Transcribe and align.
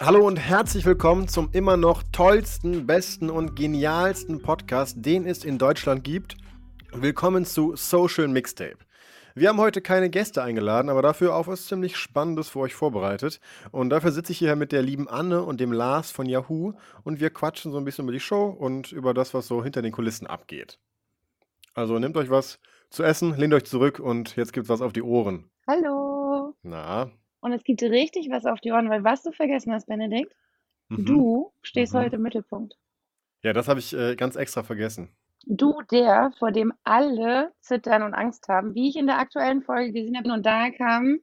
Hallo 0.00 0.26
und 0.26 0.36
herzlich 0.36 0.84
willkommen 0.84 1.28
zum 1.28 1.50
immer 1.52 1.76
noch 1.76 2.02
tollsten, 2.10 2.84
besten 2.84 3.30
und 3.30 3.54
genialsten 3.54 4.42
Podcast, 4.42 4.96
den 4.98 5.24
es 5.24 5.44
in 5.44 5.56
Deutschland 5.56 6.02
gibt. 6.02 6.36
Willkommen 6.92 7.44
zu 7.44 7.76
Social 7.76 8.26
Mixtape. 8.26 8.78
Wir 9.36 9.48
haben 9.48 9.58
heute 9.58 9.80
keine 9.80 10.10
Gäste 10.10 10.42
eingeladen, 10.42 10.88
aber 10.90 11.00
dafür 11.00 11.36
auch 11.36 11.46
was 11.46 11.66
ziemlich 11.66 11.96
Spannendes 11.96 12.48
für 12.48 12.58
euch 12.58 12.74
vorbereitet. 12.74 13.40
Und 13.70 13.90
dafür 13.90 14.10
sitze 14.10 14.32
ich 14.32 14.38
hier 14.38 14.56
mit 14.56 14.72
der 14.72 14.82
lieben 14.82 15.08
Anne 15.08 15.42
und 15.44 15.60
dem 15.60 15.72
Lars 15.72 16.10
von 16.10 16.26
Yahoo 16.26 16.72
und 17.04 17.20
wir 17.20 17.30
quatschen 17.30 17.70
so 17.70 17.78
ein 17.78 17.84
bisschen 17.84 18.04
über 18.04 18.12
die 18.12 18.20
Show 18.20 18.46
und 18.46 18.90
über 18.90 19.14
das, 19.14 19.32
was 19.32 19.46
so 19.46 19.62
hinter 19.62 19.80
den 19.80 19.92
Kulissen 19.92 20.26
abgeht. 20.26 20.80
Also 21.72 22.00
nehmt 22.00 22.16
euch 22.16 22.30
was 22.30 22.58
zu 22.90 23.04
essen, 23.04 23.36
lehnt 23.36 23.54
euch 23.54 23.64
zurück 23.64 24.00
und 24.00 24.34
jetzt 24.34 24.52
gibt's 24.52 24.68
was 24.68 24.82
auf 24.82 24.92
die 24.92 25.02
Ohren. 25.02 25.50
Hallo. 25.68 26.54
Na, 26.62 27.12
Und 27.44 27.52
es 27.52 27.62
gibt 27.62 27.82
richtig 27.82 28.30
was 28.30 28.46
auf 28.46 28.58
die 28.62 28.72
Ohren, 28.72 28.88
weil 28.88 29.04
was 29.04 29.22
du 29.22 29.30
vergessen 29.30 29.70
hast, 29.70 29.86
Benedikt, 29.86 30.34
mhm. 30.88 31.04
du 31.04 31.52
stehst 31.60 31.92
Mhm. 31.92 31.98
heute 31.98 32.16
im 32.16 32.22
Mittelpunkt. 32.22 32.78
Ja, 33.42 33.52
das 33.52 33.68
habe 33.68 33.80
ich 33.80 33.92
äh, 33.92 34.16
ganz 34.16 34.34
extra 34.36 34.62
vergessen. 34.62 35.14
Du, 35.44 35.82
der, 35.90 36.32
vor 36.38 36.52
dem 36.52 36.72
alle 36.84 37.52
zittern 37.60 38.02
und 38.02 38.14
Angst 38.14 38.48
haben, 38.48 38.74
wie 38.74 38.88
ich 38.88 38.96
in 38.96 39.06
der 39.06 39.18
aktuellen 39.18 39.60
Folge 39.60 39.92
gesehen 39.92 40.16
habe. 40.16 40.32
Und 40.32 40.46
da 40.46 40.70
kam 40.70 41.18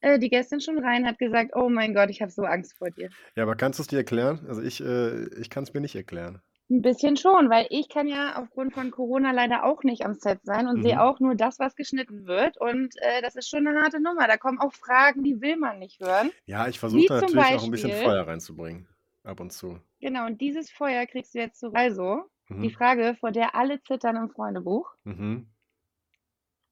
äh, 0.00 0.20
die 0.20 0.28
Gästin 0.28 0.60
schon 0.60 0.78
rein, 0.78 1.08
hat 1.08 1.18
gesagt, 1.18 1.56
oh 1.56 1.68
mein 1.68 1.92
Gott, 1.92 2.08
ich 2.08 2.22
habe 2.22 2.30
so 2.30 2.42
Angst 2.42 2.74
vor 2.78 2.90
dir. 2.92 3.10
Ja, 3.34 3.42
aber 3.42 3.56
kannst 3.56 3.80
du 3.80 3.82
es 3.82 3.88
dir 3.88 3.96
erklären? 3.96 4.46
Also 4.46 4.62
ich, 4.62 4.80
äh, 4.80 5.24
ich 5.40 5.50
kann 5.50 5.64
es 5.64 5.74
mir 5.74 5.80
nicht 5.80 5.96
erklären. 5.96 6.40
Ein 6.70 6.80
bisschen 6.80 7.16
schon, 7.18 7.50
weil 7.50 7.66
ich 7.68 7.88
kann 7.90 8.06
ja 8.08 8.36
aufgrund 8.42 8.72
von 8.72 8.90
Corona 8.90 9.32
leider 9.32 9.64
auch 9.64 9.82
nicht 9.82 10.04
am 10.06 10.14
Set 10.14 10.40
sein 10.44 10.66
und 10.66 10.78
Mhm. 10.78 10.82
sehe 10.82 11.02
auch 11.02 11.20
nur 11.20 11.34
das, 11.34 11.58
was 11.58 11.76
geschnitten 11.76 12.26
wird. 12.26 12.56
Und 12.58 12.94
äh, 13.02 13.20
das 13.20 13.36
ist 13.36 13.48
schon 13.50 13.66
eine 13.66 13.82
harte 13.82 14.00
Nummer. 14.00 14.26
Da 14.26 14.38
kommen 14.38 14.58
auch 14.58 14.72
Fragen, 14.72 15.22
die 15.22 15.40
will 15.42 15.56
man 15.56 15.78
nicht 15.78 16.00
hören. 16.00 16.30
Ja, 16.46 16.66
ich 16.66 16.78
versuche 16.80 17.04
da 17.06 17.20
natürlich 17.20 17.44
auch 17.44 17.64
ein 17.64 17.70
bisschen 17.70 17.90
Beispiel- 17.90 18.06
Feuer 18.08 18.26
reinzubringen. 18.26 18.88
Ab 19.24 19.40
und 19.40 19.52
zu. 19.52 19.78
Genau, 20.00 20.26
und 20.26 20.40
dieses 20.40 20.70
Feuer 20.70 21.06
kriegst 21.06 21.34
du 21.34 21.38
jetzt 21.38 21.58
zurück. 21.60 21.76
Also, 21.76 22.24
die 22.50 22.54
Mhm. 22.54 22.70
Frage, 22.70 23.14
vor 23.18 23.30
der 23.30 23.54
alle 23.54 23.80
zittern 23.82 24.16
im 24.16 24.28
Freundebuch. 24.30 24.90
Mhm. 25.04 25.48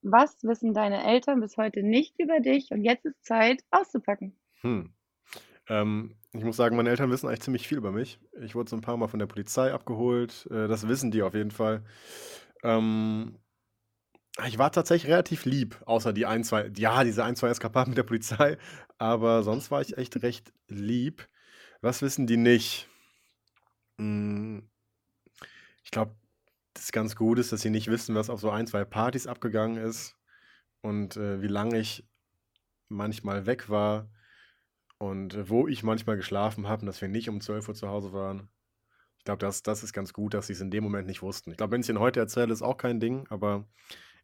Was 0.02 0.36
wissen 0.42 0.74
deine 0.74 1.04
Eltern 1.04 1.40
bis 1.40 1.56
heute 1.56 1.82
nicht 1.82 2.18
über 2.18 2.40
dich? 2.40 2.70
Und 2.72 2.82
jetzt 2.82 3.04
ist 3.06 3.24
Zeit, 3.24 3.62
auszupacken. 3.70 4.36
Hm. 4.62 4.92
Ähm, 5.68 6.16
ich 6.34 6.44
muss 6.44 6.56
sagen, 6.56 6.77
meine 6.77 6.91
Eltern 6.91 7.11
wissen 7.11 7.28
eigentlich 7.28 7.42
ziemlich 7.42 7.69
viel 7.69 7.78
über 7.78 7.92
mich. 7.92 8.19
Ich 8.41 8.55
wurde 8.55 8.70
so 8.70 8.77
ein 8.77 8.80
paar 8.80 8.97
Mal 8.97 9.08
von 9.08 9.19
der 9.19 9.27
Polizei 9.27 9.72
abgeholt. 9.72 10.47
Äh, 10.50 10.66
das 10.66 10.88
wissen 10.88 11.11
die 11.11 11.22
auf 11.22 11.34
jeden 11.34 11.50
Fall. 11.50 11.84
Ähm, 12.62 13.38
ich 14.47 14.56
war 14.58 14.72
tatsächlich 14.72 15.12
relativ 15.12 15.44
lieb, 15.44 15.83
außer 15.84 16.14
die 16.14 16.25
ein, 16.25 16.42
zwei, 16.42 16.70
ja, 16.77 17.05
diese 17.05 17.22
ein, 17.25 17.36
zwei 17.36 17.48
Eskapaden 17.48 17.91
mit 17.91 17.98
der 17.98 18.05
Polizei. 18.05 18.56
Aber 18.98 19.42
sonst 19.42 19.70
war 19.70 19.83
ich 19.83 19.98
echt 19.98 20.22
recht 20.22 20.53
lieb. 20.69 21.28
Was 21.83 22.00
wissen 22.00 22.27
die 22.27 22.38
nicht? 22.38 22.88
Hm, 23.99 24.70
ich 25.84 25.91
glaube, 25.91 26.14
das 26.72 26.93
ganz 26.93 27.16
gut 27.16 27.38
ist, 27.38 27.53
dass 27.53 27.60
sie 27.60 27.70
nicht 27.70 27.88
wissen, 27.88 28.14
was 28.14 28.31
auf 28.31 28.41
so 28.41 28.50
ein, 28.50 28.66
zwei 28.66 28.84
Partys 28.84 29.26
abgegangen 29.26 29.76
ist 29.76 30.16
und 30.81 31.16
äh, 31.16 31.43
wie 31.43 31.49
lange 31.49 31.78
ich 31.78 32.09
manchmal 32.88 33.44
weg 33.47 33.69
war 33.69 34.09
und 35.02 35.34
äh, 35.34 35.50
wo 35.50 35.66
ich 35.66 35.82
manchmal 35.82 36.16
geschlafen 36.16 36.68
habe 36.68 36.82
und 36.82 36.86
dass 36.86 37.00
wir 37.00 37.08
nicht 37.08 37.28
um 37.28 37.40
12 37.40 37.68
Uhr 37.68 37.74
zu 37.74 37.88
Hause 37.88 38.12
waren. 38.12 38.48
Ich 39.18 39.24
glaube, 39.24 39.40
das, 39.40 39.64
das 39.64 39.82
ist 39.82 39.92
ganz 39.92 40.12
gut, 40.12 40.32
dass 40.32 40.46
sie 40.46 40.52
es 40.52 40.60
in 40.60 40.70
dem 40.70 40.84
Moment 40.84 41.08
nicht 41.08 41.22
wussten. 41.22 41.50
Ich 41.50 41.56
glaube, 41.56 41.72
wenn 41.72 41.80
ich 41.80 41.86
es 41.86 41.88
ihnen 41.88 41.98
heute 41.98 42.20
erzähle, 42.20 42.52
ist 42.52 42.62
auch 42.62 42.76
kein 42.76 43.00
Ding, 43.00 43.26
aber 43.28 43.66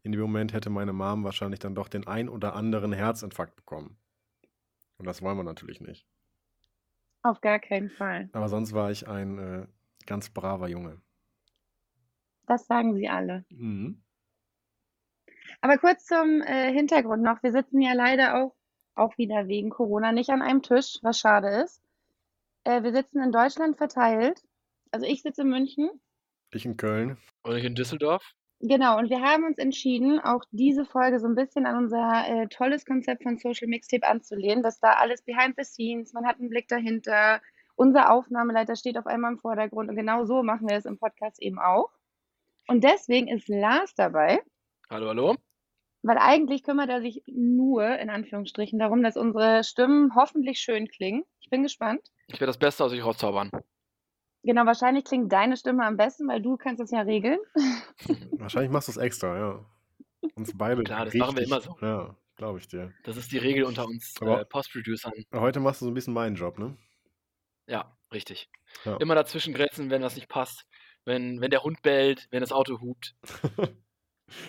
in 0.04 0.12
dem 0.12 0.20
Moment 0.20 0.52
hätte 0.52 0.70
meine 0.70 0.92
Mom 0.92 1.24
wahrscheinlich 1.24 1.58
dann 1.58 1.74
doch 1.74 1.88
den 1.88 2.06
ein 2.06 2.28
oder 2.28 2.54
anderen 2.54 2.92
Herzinfarkt 2.92 3.56
bekommen. 3.56 3.98
Und 4.98 5.06
das 5.06 5.20
wollen 5.20 5.36
wir 5.36 5.42
natürlich 5.42 5.80
nicht. 5.80 6.06
Auf 7.22 7.40
gar 7.40 7.58
keinen 7.58 7.90
Fall. 7.90 8.28
Aber 8.32 8.48
sonst 8.48 8.72
war 8.72 8.92
ich 8.92 9.08
ein 9.08 9.38
äh, 9.38 9.66
ganz 10.06 10.30
braver 10.30 10.68
Junge. 10.68 11.00
Das 12.46 12.68
sagen 12.68 12.94
sie 12.94 13.08
alle. 13.08 13.44
Mhm. 13.50 14.00
Aber 15.60 15.76
kurz 15.78 16.06
zum 16.06 16.40
äh, 16.42 16.72
Hintergrund 16.72 17.24
noch. 17.24 17.42
Wir 17.42 17.50
sitzen 17.50 17.80
ja 17.80 17.94
leider 17.94 18.36
auch, 18.36 18.54
auch 18.98 19.18
wieder 19.18 19.48
wegen 19.48 19.70
Corona 19.70 20.12
nicht 20.12 20.30
an 20.30 20.42
einem 20.42 20.62
Tisch, 20.62 20.98
was 21.02 21.18
schade 21.18 21.48
ist. 21.62 21.82
Äh, 22.64 22.82
wir 22.82 22.92
sitzen 22.92 23.22
in 23.22 23.32
Deutschland 23.32 23.76
verteilt. 23.76 24.42
Also 24.90 25.06
ich 25.06 25.22
sitze 25.22 25.42
in 25.42 25.48
München. 25.48 25.90
Ich 26.52 26.64
in 26.64 26.76
Köln. 26.76 27.18
Und 27.42 27.56
ich 27.56 27.64
in 27.64 27.74
Düsseldorf? 27.74 28.34
Genau, 28.60 28.98
und 28.98 29.08
wir 29.08 29.22
haben 29.22 29.44
uns 29.44 29.58
entschieden, 29.58 30.18
auch 30.18 30.42
diese 30.50 30.84
Folge 30.84 31.20
so 31.20 31.28
ein 31.28 31.36
bisschen 31.36 31.64
an 31.64 31.76
unser 31.76 32.24
äh, 32.26 32.48
tolles 32.48 32.84
Konzept 32.84 33.22
von 33.22 33.38
Social 33.38 33.68
Mixtape 33.68 34.06
anzulehnen, 34.06 34.64
dass 34.64 34.80
da 34.80 34.94
alles 34.94 35.22
behind 35.22 35.54
the 35.56 35.64
scenes, 35.64 36.12
man 36.12 36.26
hat 36.26 36.40
einen 36.40 36.48
Blick 36.48 36.66
dahinter, 36.66 37.40
unser 37.76 38.10
Aufnahmeleiter 38.10 38.74
steht 38.74 38.98
auf 38.98 39.06
einmal 39.06 39.32
im 39.32 39.38
Vordergrund 39.38 39.88
und 39.88 39.94
genau 39.94 40.24
so 40.24 40.42
machen 40.42 40.68
wir 40.68 40.76
es 40.76 40.86
im 40.86 40.98
Podcast 40.98 41.40
eben 41.40 41.60
auch. 41.60 41.90
Und 42.66 42.82
deswegen 42.82 43.28
ist 43.28 43.48
Lars 43.48 43.94
dabei, 43.94 44.42
Hallo, 44.90 45.08
hallo. 45.08 45.36
Weil 46.02 46.18
eigentlich 46.18 46.62
kümmert 46.62 46.88
er 46.88 47.00
sich 47.00 47.22
nur 47.26 47.98
in 47.98 48.10
Anführungsstrichen 48.10 48.78
darum, 48.78 49.02
dass 49.02 49.16
unsere 49.16 49.64
Stimmen 49.64 50.14
hoffentlich 50.14 50.58
schön 50.60 50.88
klingen. 50.88 51.24
Ich 51.40 51.50
bin 51.50 51.62
gespannt. 51.62 52.00
Ich 52.28 52.34
werde 52.34 52.46
das 52.46 52.58
Beste 52.58 52.84
aus 52.84 52.92
euch 52.92 53.04
rauszaubern. 53.04 53.50
Genau, 54.44 54.64
wahrscheinlich 54.66 55.04
klingt 55.04 55.32
deine 55.32 55.56
Stimme 55.56 55.84
am 55.84 55.96
besten, 55.96 56.28
weil 56.28 56.40
du 56.40 56.56
kannst 56.56 56.80
es 56.80 56.90
ja 56.90 57.00
regeln. 57.00 57.38
Wahrscheinlich 58.38 58.70
machst 58.70 58.88
du 58.88 58.92
es 58.92 58.96
extra, 58.96 59.36
ja. 59.36 59.64
Uns 60.36 60.56
beide. 60.56 60.84
Klar, 60.84 61.06
das 61.06 61.14
machen 61.14 61.36
wir 61.36 61.42
richtig- 61.42 61.52
immer 61.52 61.60
so. 61.60 61.76
Ja, 61.84 62.16
glaube 62.36 62.58
ich 62.60 62.68
dir. 62.68 62.92
Das 63.02 63.16
ist 63.16 63.32
die 63.32 63.38
Regel 63.38 63.64
unter 63.64 63.84
uns 63.84 64.14
äh, 64.20 64.44
Post-Producern. 64.44 65.12
Heute 65.34 65.58
machst 65.60 65.80
du 65.80 65.86
so 65.86 65.90
ein 65.90 65.94
bisschen 65.94 66.14
meinen 66.14 66.36
Job, 66.36 66.58
ne? 66.58 66.76
Ja, 67.66 67.96
richtig. 68.12 68.48
Ja. 68.84 68.96
Immer 68.98 69.16
dazwischen 69.16 69.52
grätschen, 69.54 69.90
wenn 69.90 70.02
das 70.02 70.14
nicht 70.14 70.28
passt. 70.28 70.66
Wenn, 71.04 71.40
wenn 71.40 71.50
der 71.50 71.64
Hund 71.64 71.82
bellt, 71.82 72.28
wenn 72.30 72.40
das 72.40 72.52
Auto 72.52 72.80
hupt. 72.80 73.16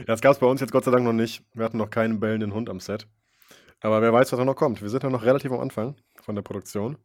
Das 0.05 0.21
gab 0.21 0.33
es 0.33 0.39
bei 0.39 0.47
uns 0.47 0.61
jetzt 0.61 0.71
Gott 0.71 0.83
sei 0.83 0.91
Dank 0.91 1.03
noch 1.05 1.13
nicht. 1.13 1.43
Wir 1.53 1.65
hatten 1.65 1.77
noch 1.77 1.89
keinen 1.89 2.19
bellenden 2.19 2.53
Hund 2.53 2.69
am 2.69 2.79
Set. 2.79 3.07
Aber 3.81 4.01
wer 4.01 4.11
weiß, 4.11 4.31
was 4.31 4.37
da 4.37 4.45
noch 4.45 4.55
kommt. 4.55 4.81
Wir 4.81 4.89
sind 4.89 5.03
ja 5.03 5.09
noch 5.09 5.23
relativ 5.23 5.51
am 5.51 5.59
Anfang 5.59 5.95
von 6.21 6.35
der 6.35 6.41
Produktion. 6.41 6.97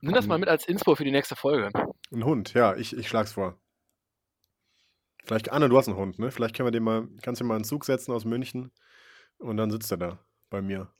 Nimm 0.00 0.14
das 0.14 0.24
Ähm. 0.24 0.30
mal 0.30 0.38
mit 0.38 0.48
als 0.48 0.66
Inspo 0.66 0.94
für 0.94 1.04
die 1.04 1.10
nächste 1.10 1.36
Folge. 1.36 1.70
Ein 2.12 2.24
Hund, 2.24 2.54
ja, 2.54 2.74
ich, 2.76 2.96
ich 2.96 3.08
schlag's 3.08 3.32
vor. 3.32 3.58
Vielleicht, 5.24 5.52
Anne, 5.52 5.68
du 5.68 5.78
hast 5.78 5.88
einen 5.88 5.96
Hund, 5.96 6.18
ne? 6.18 6.30
Vielleicht 6.32 6.56
können 6.56 6.66
wir 6.66 6.72
den 6.72 6.82
mal, 6.82 7.08
kannst 7.22 7.40
du 7.40 7.44
ihn 7.44 7.48
mal 7.48 7.56
in 7.56 7.62
den 7.62 7.68
Zug 7.68 7.84
setzen 7.84 8.12
aus 8.12 8.24
München 8.24 8.72
und 9.38 9.56
dann 9.56 9.70
sitzt 9.70 9.90
er 9.92 9.96
da 9.98 10.18
bei 10.50 10.60
mir. 10.60 10.92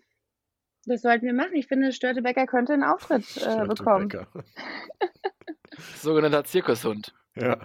Das 0.86 1.02
sollten 1.02 1.26
wir 1.26 1.34
machen. 1.34 1.54
Ich 1.54 1.66
finde, 1.66 1.92
Störtebecker 1.92 2.46
könnte 2.46 2.72
einen 2.72 2.84
Auftritt 2.84 3.24
äh, 3.36 3.66
bekommen. 3.66 4.08
Sogenannter 5.96 6.44
Zirkushund. 6.44 7.14
Ja. 7.34 7.58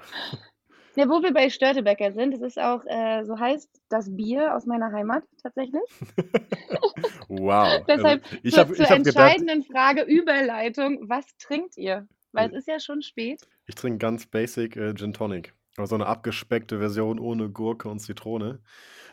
Ja, 0.98 1.08
wo 1.10 1.22
wir 1.22 1.32
bei 1.32 1.50
Störtebecker 1.52 2.12
sind, 2.12 2.34
es 2.34 2.42
ist 2.42 2.58
auch, 2.60 2.84
äh, 2.88 3.24
so 3.24 3.38
heißt 3.40 3.70
das 3.90 4.16
Bier 4.16 4.56
aus 4.56 4.66
meiner 4.66 4.92
Heimat 4.92 5.24
tatsächlich. 5.42 5.82
Wow. 7.30 7.84
Deshalb 7.88 8.24
also, 8.24 8.38
ich 8.42 8.54
zur, 8.54 8.66
zur 8.68 8.80
ich 8.80 8.90
hab 8.90 8.98
gedacht, 9.04 9.18
entscheidenden 9.18 9.64
Frage 9.64 10.02
Überleitung, 10.04 11.08
was 11.10 11.26
trinkt 11.38 11.78
ihr? 11.78 12.08
Weil 12.32 12.48
es 12.48 12.54
Äh. 12.54 12.58
ist 12.60 12.68
ja 12.68 12.80
schon 12.80 13.02
spät. 13.02 13.42
ich 13.66 13.76
trinke 13.76 14.00
ganz 14.00 14.26
basic 14.26 14.76
äh, 14.78 14.94
Gin 14.96 15.14
Tonic. 15.14 15.54
Aber 15.76 15.88
so 15.88 15.96
eine 15.96 16.08
abgespeckte 16.08 16.80
Version 16.80 17.20
ohne 17.20 17.50
Gurke 17.50 17.90
und 17.90 18.00
Zitrone, 18.00 18.60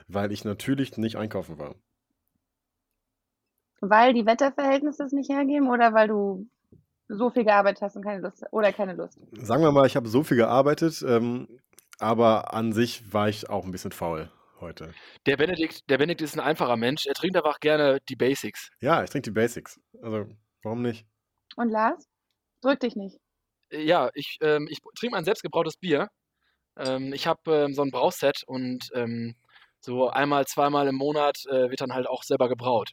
weil 0.09 0.33
ich 0.33 0.45
natürlich 0.45 0.97
nicht 0.97 1.17
einkaufen 1.17 1.59
war. 1.59 1.75
Weil 3.81 4.15
die 4.15 4.25
Wetterverhältnisse 4.25 5.05
es 5.05 5.13
nicht 5.13 5.31
hergeben 5.31 5.69
oder 5.69 5.93
weil 5.93 6.09
du 6.09 6.49
so 7.09 7.29
viel 7.31 7.45
gearbeitet 7.45 7.83
hast 7.83 7.97
und 7.97 8.03
keine 8.05 8.23
Lust 8.23 8.45
oder 8.51 8.73
keine 8.73 8.95
Lust? 8.95 9.19
Sagen 9.33 9.63
wir 9.63 9.73
mal, 9.73 9.87
ich 9.87 9.97
habe 9.97 10.09
so 10.09 10.23
viel 10.23 10.39
gearbeitet, 10.39 11.05
ähm, 11.07 11.49
aber 11.99 12.55
an 12.55 12.73
sich 12.73 13.12
war 13.12 13.29
ich 13.29 13.49
auch 13.50 13.64
ein 13.64 13.70
bisschen 13.73 13.93
faul 13.93 14.31
heute. 14.61 14.94
Der 15.26 15.37
Benedikt, 15.37 15.88
der 15.91 15.99
Benedikt 15.99 16.23
ist 16.23 16.35
ein 16.35 16.41
einfacher 16.41 16.76
Mensch. 16.76 17.06
Er 17.06 17.14
trinkt 17.14 17.37
einfach 17.37 17.61
gerne 17.61 18.00
die 18.08 18.17
Basics. 18.17 18.70
Ja, 18.81 19.02
ich 19.05 19.11
trinke 19.11 19.31
die 19.31 19.35
Basics. 19.35 19.81
Also, 20.02 20.26
warum 20.62 20.82
nicht? 20.82 21.06
Und 21.56 21.70
Lars? 21.70 22.08
Drück 22.62 22.81
dich 22.81 22.96
nicht. 22.96 23.19
Ja, 23.73 24.11
ich, 24.14 24.38
ähm, 24.43 24.69
ich 24.70 24.81
trinke 24.96 25.14
mein 25.17 25.25
selbstgebrautes 25.25 25.76
Bier. 25.76 26.08
Ähm, 26.79 27.12
ich 27.12 27.26
habe 27.26 27.41
ähm, 27.67 27.75
so 27.75 27.82
ein 27.82 27.91
Brauset 27.91 28.43
und 28.46 28.91
ähm, 28.94 29.37
So 29.81 30.08
einmal, 30.11 30.46
zweimal 30.46 30.88
im 30.88 30.96
Monat 30.96 31.44
äh, 31.50 31.70
wird 31.70 31.81
dann 31.82 31.93
halt 31.94 32.06
auch 32.08 32.23
selber 32.25 32.49
gebraut. 32.49 32.93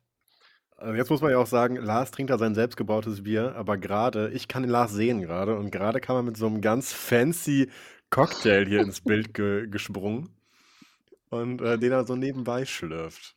Also 0.77 0.93
jetzt 0.95 1.09
muss 1.09 1.21
man 1.21 1.31
ja 1.31 1.37
auch 1.37 1.47
sagen, 1.47 1.75
Lars 1.75 2.11
trinkt 2.11 2.31
da 2.31 2.37
sein 2.37 2.55
selbstgebrautes 2.55 3.23
Bier, 3.23 3.55
aber 3.55 3.77
gerade, 3.77 4.31
ich 4.31 4.47
kann 4.47 4.63
den 4.63 4.71
Lars 4.71 4.91
sehen 4.91 5.21
gerade 5.21 5.57
und 5.57 5.71
gerade 5.71 6.01
kam 6.01 6.15
er 6.17 6.23
mit 6.23 6.37
so 6.37 6.47
einem 6.47 6.59
ganz 6.61 6.91
fancy 6.91 7.69
Cocktail 8.11 8.65
hier 8.67 8.81
ins 8.81 9.01
Bild 9.01 9.33
ge 9.33 9.67
gesprungen 9.67 10.29
und 11.29 11.61
äh, 11.61 11.79
den 11.79 11.91
er 11.91 12.05
so 12.05 12.15
nebenbei 12.15 12.65
schlürft. 12.65 13.35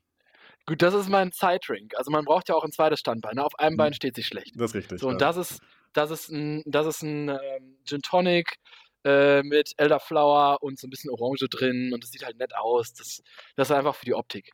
Gut, 0.67 0.83
das 0.83 0.95
ist 0.95 1.09
mein 1.09 1.31
Zeitdrink. 1.33 1.97
Also 1.97 2.11
man 2.11 2.25
braucht 2.25 2.49
ja 2.49 2.55
auch 2.55 2.65
ein 2.65 2.73
zweites 2.73 3.01
Standbein. 3.01 3.37
Ne? 3.37 3.45
Auf 3.45 3.59
einem 3.59 3.77
Bein 3.77 3.91
Mhm. 3.91 3.95
steht 3.95 4.17
sich 4.17 4.27
schlecht. 4.27 4.53
Das 4.57 4.71
ist 4.71 4.75
richtig. 4.75 5.01
So, 5.01 5.09
und 5.09 5.21
ja. 5.21 5.33
das 5.33 5.37
ist, 5.37 5.61
das 5.93 6.11
ist 6.11 6.31
ein, 6.31 6.63
das 6.67 6.87
ist 6.87 7.03
ein 7.03 7.29
ähm, 7.29 7.77
Gin 7.85 8.03
Tonic 8.03 8.57
äh, 9.05 9.43
mit 9.43 9.73
Elderflower 9.77 10.63
und 10.63 10.79
so 10.79 10.87
ein 10.87 10.91
bisschen 10.91 11.11
Orange 11.11 11.49
drin 11.49 11.93
und 11.93 12.03
das 12.03 12.11
sieht 12.11 12.25
halt 12.25 12.39
nett 12.39 12.55
aus. 12.57 12.95
Das, 12.95 13.23
das 13.57 13.71
ist 13.71 13.77
einfach 13.77 13.95
für 13.95 14.07
die 14.07 14.15
Optik. 14.15 14.51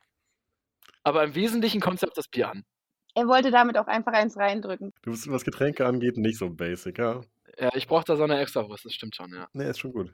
Aber 1.03 1.23
im 1.23 1.33
Wesentlichen 1.33 1.81
kommt 1.81 1.97
es 1.97 2.03
auf 2.03 2.13
das 2.13 2.27
Bier 2.27 2.49
an. 2.49 2.63
Er 3.15 3.27
wollte 3.27 3.51
damit 3.51 3.77
auch 3.77 3.87
einfach 3.87 4.13
eins 4.13 4.37
reindrücken. 4.37 4.93
Du 5.01 5.11
bist, 5.11 5.29
was 5.29 5.43
Getränke 5.43 5.85
angeht, 5.85 6.17
nicht 6.17 6.37
so 6.37 6.49
basic, 6.49 6.99
ja. 6.99 7.21
Ja, 7.59 7.71
ich 7.75 7.87
brauche 7.87 8.05
da 8.05 8.15
so 8.15 8.23
eine 8.23 8.39
Extrawurst, 8.39 8.85
das 8.85 8.93
stimmt 8.93 9.15
schon, 9.15 9.33
ja. 9.33 9.47
Nee, 9.53 9.69
ist 9.69 9.79
schon 9.79 9.93
gut. 9.93 10.13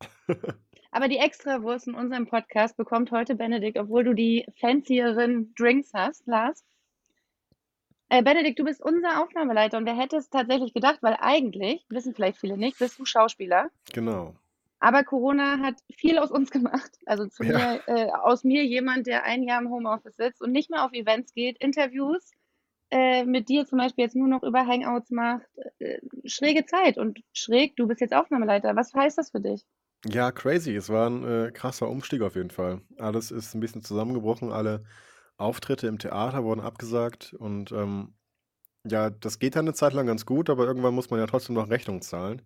Aber 0.90 1.08
die 1.08 1.18
Extrawurst 1.18 1.88
in 1.88 1.94
unserem 1.94 2.26
Podcast 2.26 2.76
bekommt 2.76 3.10
heute 3.10 3.34
Benedikt, 3.34 3.78
obwohl 3.78 4.04
du 4.04 4.14
die 4.14 4.46
fancieren 4.58 5.54
Drinks 5.54 5.92
hast, 5.92 6.26
Lars. 6.26 6.64
Äh, 8.10 8.22
Benedikt, 8.22 8.58
du 8.58 8.64
bist 8.64 8.82
unser 8.82 9.22
Aufnahmeleiter 9.22 9.76
und 9.76 9.84
wer 9.84 9.96
hätte 9.96 10.16
es 10.16 10.30
tatsächlich 10.30 10.72
gedacht, 10.72 10.98
weil 11.02 11.16
eigentlich, 11.20 11.84
wissen 11.90 12.14
vielleicht 12.14 12.38
viele 12.38 12.56
nicht, 12.56 12.78
bist 12.78 12.98
du 12.98 13.04
Schauspieler. 13.04 13.70
Genau. 13.92 14.34
Aber 14.80 15.04
Corona 15.04 15.58
hat 15.58 15.74
viel 15.94 16.18
aus 16.18 16.30
uns 16.30 16.50
gemacht. 16.50 16.90
Also 17.04 17.26
zu 17.26 17.42
Ja. 17.42 17.58
mir, 17.58 17.82
äh, 17.86 18.10
aus 18.12 18.44
mir 18.44 18.64
jemand, 18.64 19.06
der 19.06 19.24
ein 19.24 19.42
Jahr 19.42 19.60
im 19.60 19.68
Homeoffice 19.70 20.16
sitzt 20.16 20.40
und 20.40 20.52
nicht 20.52 20.70
mehr 20.70 20.84
auf 20.84 20.92
Events 20.92 21.34
geht, 21.34 21.58
Interviews 21.58 22.30
äh, 22.90 23.24
mit 23.24 23.48
dir 23.48 23.66
zum 23.66 23.78
Beispiel 23.78 24.04
jetzt 24.04 24.16
nur 24.16 24.28
noch 24.28 24.42
über 24.42 24.66
Hangouts 24.66 25.10
macht. 25.10 25.46
Äh, 25.78 25.98
schräge 26.24 26.64
Zeit 26.66 26.98
und 26.98 27.20
schräg, 27.32 27.76
du 27.76 27.86
bist 27.86 28.00
jetzt 28.00 28.14
Aufnahmeleiter. 28.14 28.76
Was 28.76 28.92
heißt 28.94 29.18
das 29.18 29.30
für 29.30 29.40
dich? 29.40 29.64
Ja, 30.06 30.30
crazy. 30.30 30.74
Es 30.74 30.88
war 30.88 31.10
ein 31.10 31.24
äh, 31.24 31.50
krasser 31.52 31.88
Umstieg 31.88 32.22
auf 32.22 32.36
jeden 32.36 32.50
Fall. 32.50 32.80
Alles 32.98 33.30
ist 33.30 33.54
ein 33.54 33.60
bisschen 33.60 33.82
zusammengebrochen. 33.82 34.52
Alle 34.52 34.84
Auftritte 35.36 35.86
im 35.86 35.98
Theater 35.98 36.44
wurden 36.44 36.60
abgesagt. 36.60 37.34
Und 37.34 37.72
ähm, 37.72 38.14
ja, 38.84 39.10
das 39.10 39.38
geht 39.38 39.56
dann 39.56 39.66
eine 39.66 39.74
Zeit 39.74 39.92
lang 39.92 40.06
ganz 40.06 40.24
gut, 40.24 40.50
aber 40.50 40.66
irgendwann 40.66 40.94
muss 40.94 41.10
man 41.10 41.20
ja 41.20 41.26
trotzdem 41.26 41.56
noch 41.56 41.68
Rechnung 41.68 42.00
zahlen. 42.00 42.42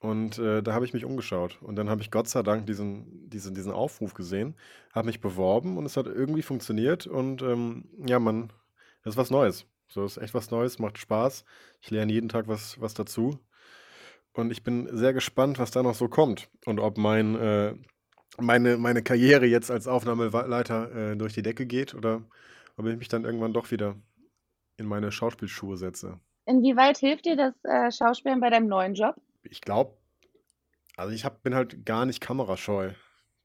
Und 0.00 0.38
äh, 0.38 0.62
da 0.62 0.74
habe 0.74 0.84
ich 0.84 0.92
mich 0.92 1.04
umgeschaut. 1.04 1.60
Und 1.62 1.76
dann 1.76 1.88
habe 1.88 2.02
ich 2.02 2.10
Gott 2.10 2.28
sei 2.28 2.42
Dank 2.42 2.66
diesen, 2.66 3.28
diesen, 3.30 3.54
diesen 3.54 3.72
Aufruf 3.72 4.14
gesehen, 4.14 4.54
habe 4.94 5.06
mich 5.06 5.20
beworben 5.20 5.78
und 5.78 5.86
es 5.86 5.96
hat 5.96 6.06
irgendwie 6.06 6.42
funktioniert. 6.42 7.06
Und 7.06 7.42
ähm, 7.42 7.88
ja, 8.06 8.18
man, 8.18 8.52
das 9.06 9.14
ist 9.14 9.18
was 9.18 9.30
Neues. 9.30 9.64
So, 9.86 10.04
ist 10.04 10.16
echt 10.16 10.34
was 10.34 10.50
Neues, 10.50 10.80
macht 10.80 10.98
Spaß. 10.98 11.44
Ich 11.80 11.92
lerne 11.92 12.12
jeden 12.12 12.28
Tag 12.28 12.48
was, 12.48 12.80
was 12.80 12.92
dazu. 12.92 13.38
Und 14.32 14.50
ich 14.50 14.64
bin 14.64 14.88
sehr 14.90 15.12
gespannt, 15.12 15.60
was 15.60 15.70
da 15.70 15.84
noch 15.84 15.94
so 15.94 16.08
kommt. 16.08 16.48
Und 16.64 16.80
ob 16.80 16.98
mein, 16.98 17.36
äh, 17.36 17.76
meine, 18.36 18.78
meine 18.78 19.04
Karriere 19.04 19.46
jetzt 19.46 19.70
als 19.70 19.86
Aufnahmeleiter 19.86 21.12
äh, 21.12 21.16
durch 21.16 21.34
die 21.34 21.42
Decke 21.42 21.66
geht 21.66 21.94
oder 21.94 22.24
ob 22.76 22.86
ich 22.86 22.96
mich 22.96 23.06
dann 23.06 23.24
irgendwann 23.24 23.52
doch 23.52 23.70
wieder 23.70 23.94
in 24.76 24.86
meine 24.86 25.12
Schauspielschuhe 25.12 25.76
setze. 25.76 26.18
Inwieweit 26.44 26.98
hilft 26.98 27.26
dir 27.26 27.36
das 27.36 27.54
äh, 27.62 27.92
Schauspielen 27.92 28.40
bei 28.40 28.50
deinem 28.50 28.66
neuen 28.66 28.94
Job? 28.94 29.14
Ich 29.44 29.60
glaube, 29.60 29.96
also 30.96 31.14
ich 31.14 31.24
hab, 31.24 31.44
bin 31.44 31.54
halt 31.54 31.86
gar 31.86 32.06
nicht 32.06 32.20
kamerascheu. 32.20 32.90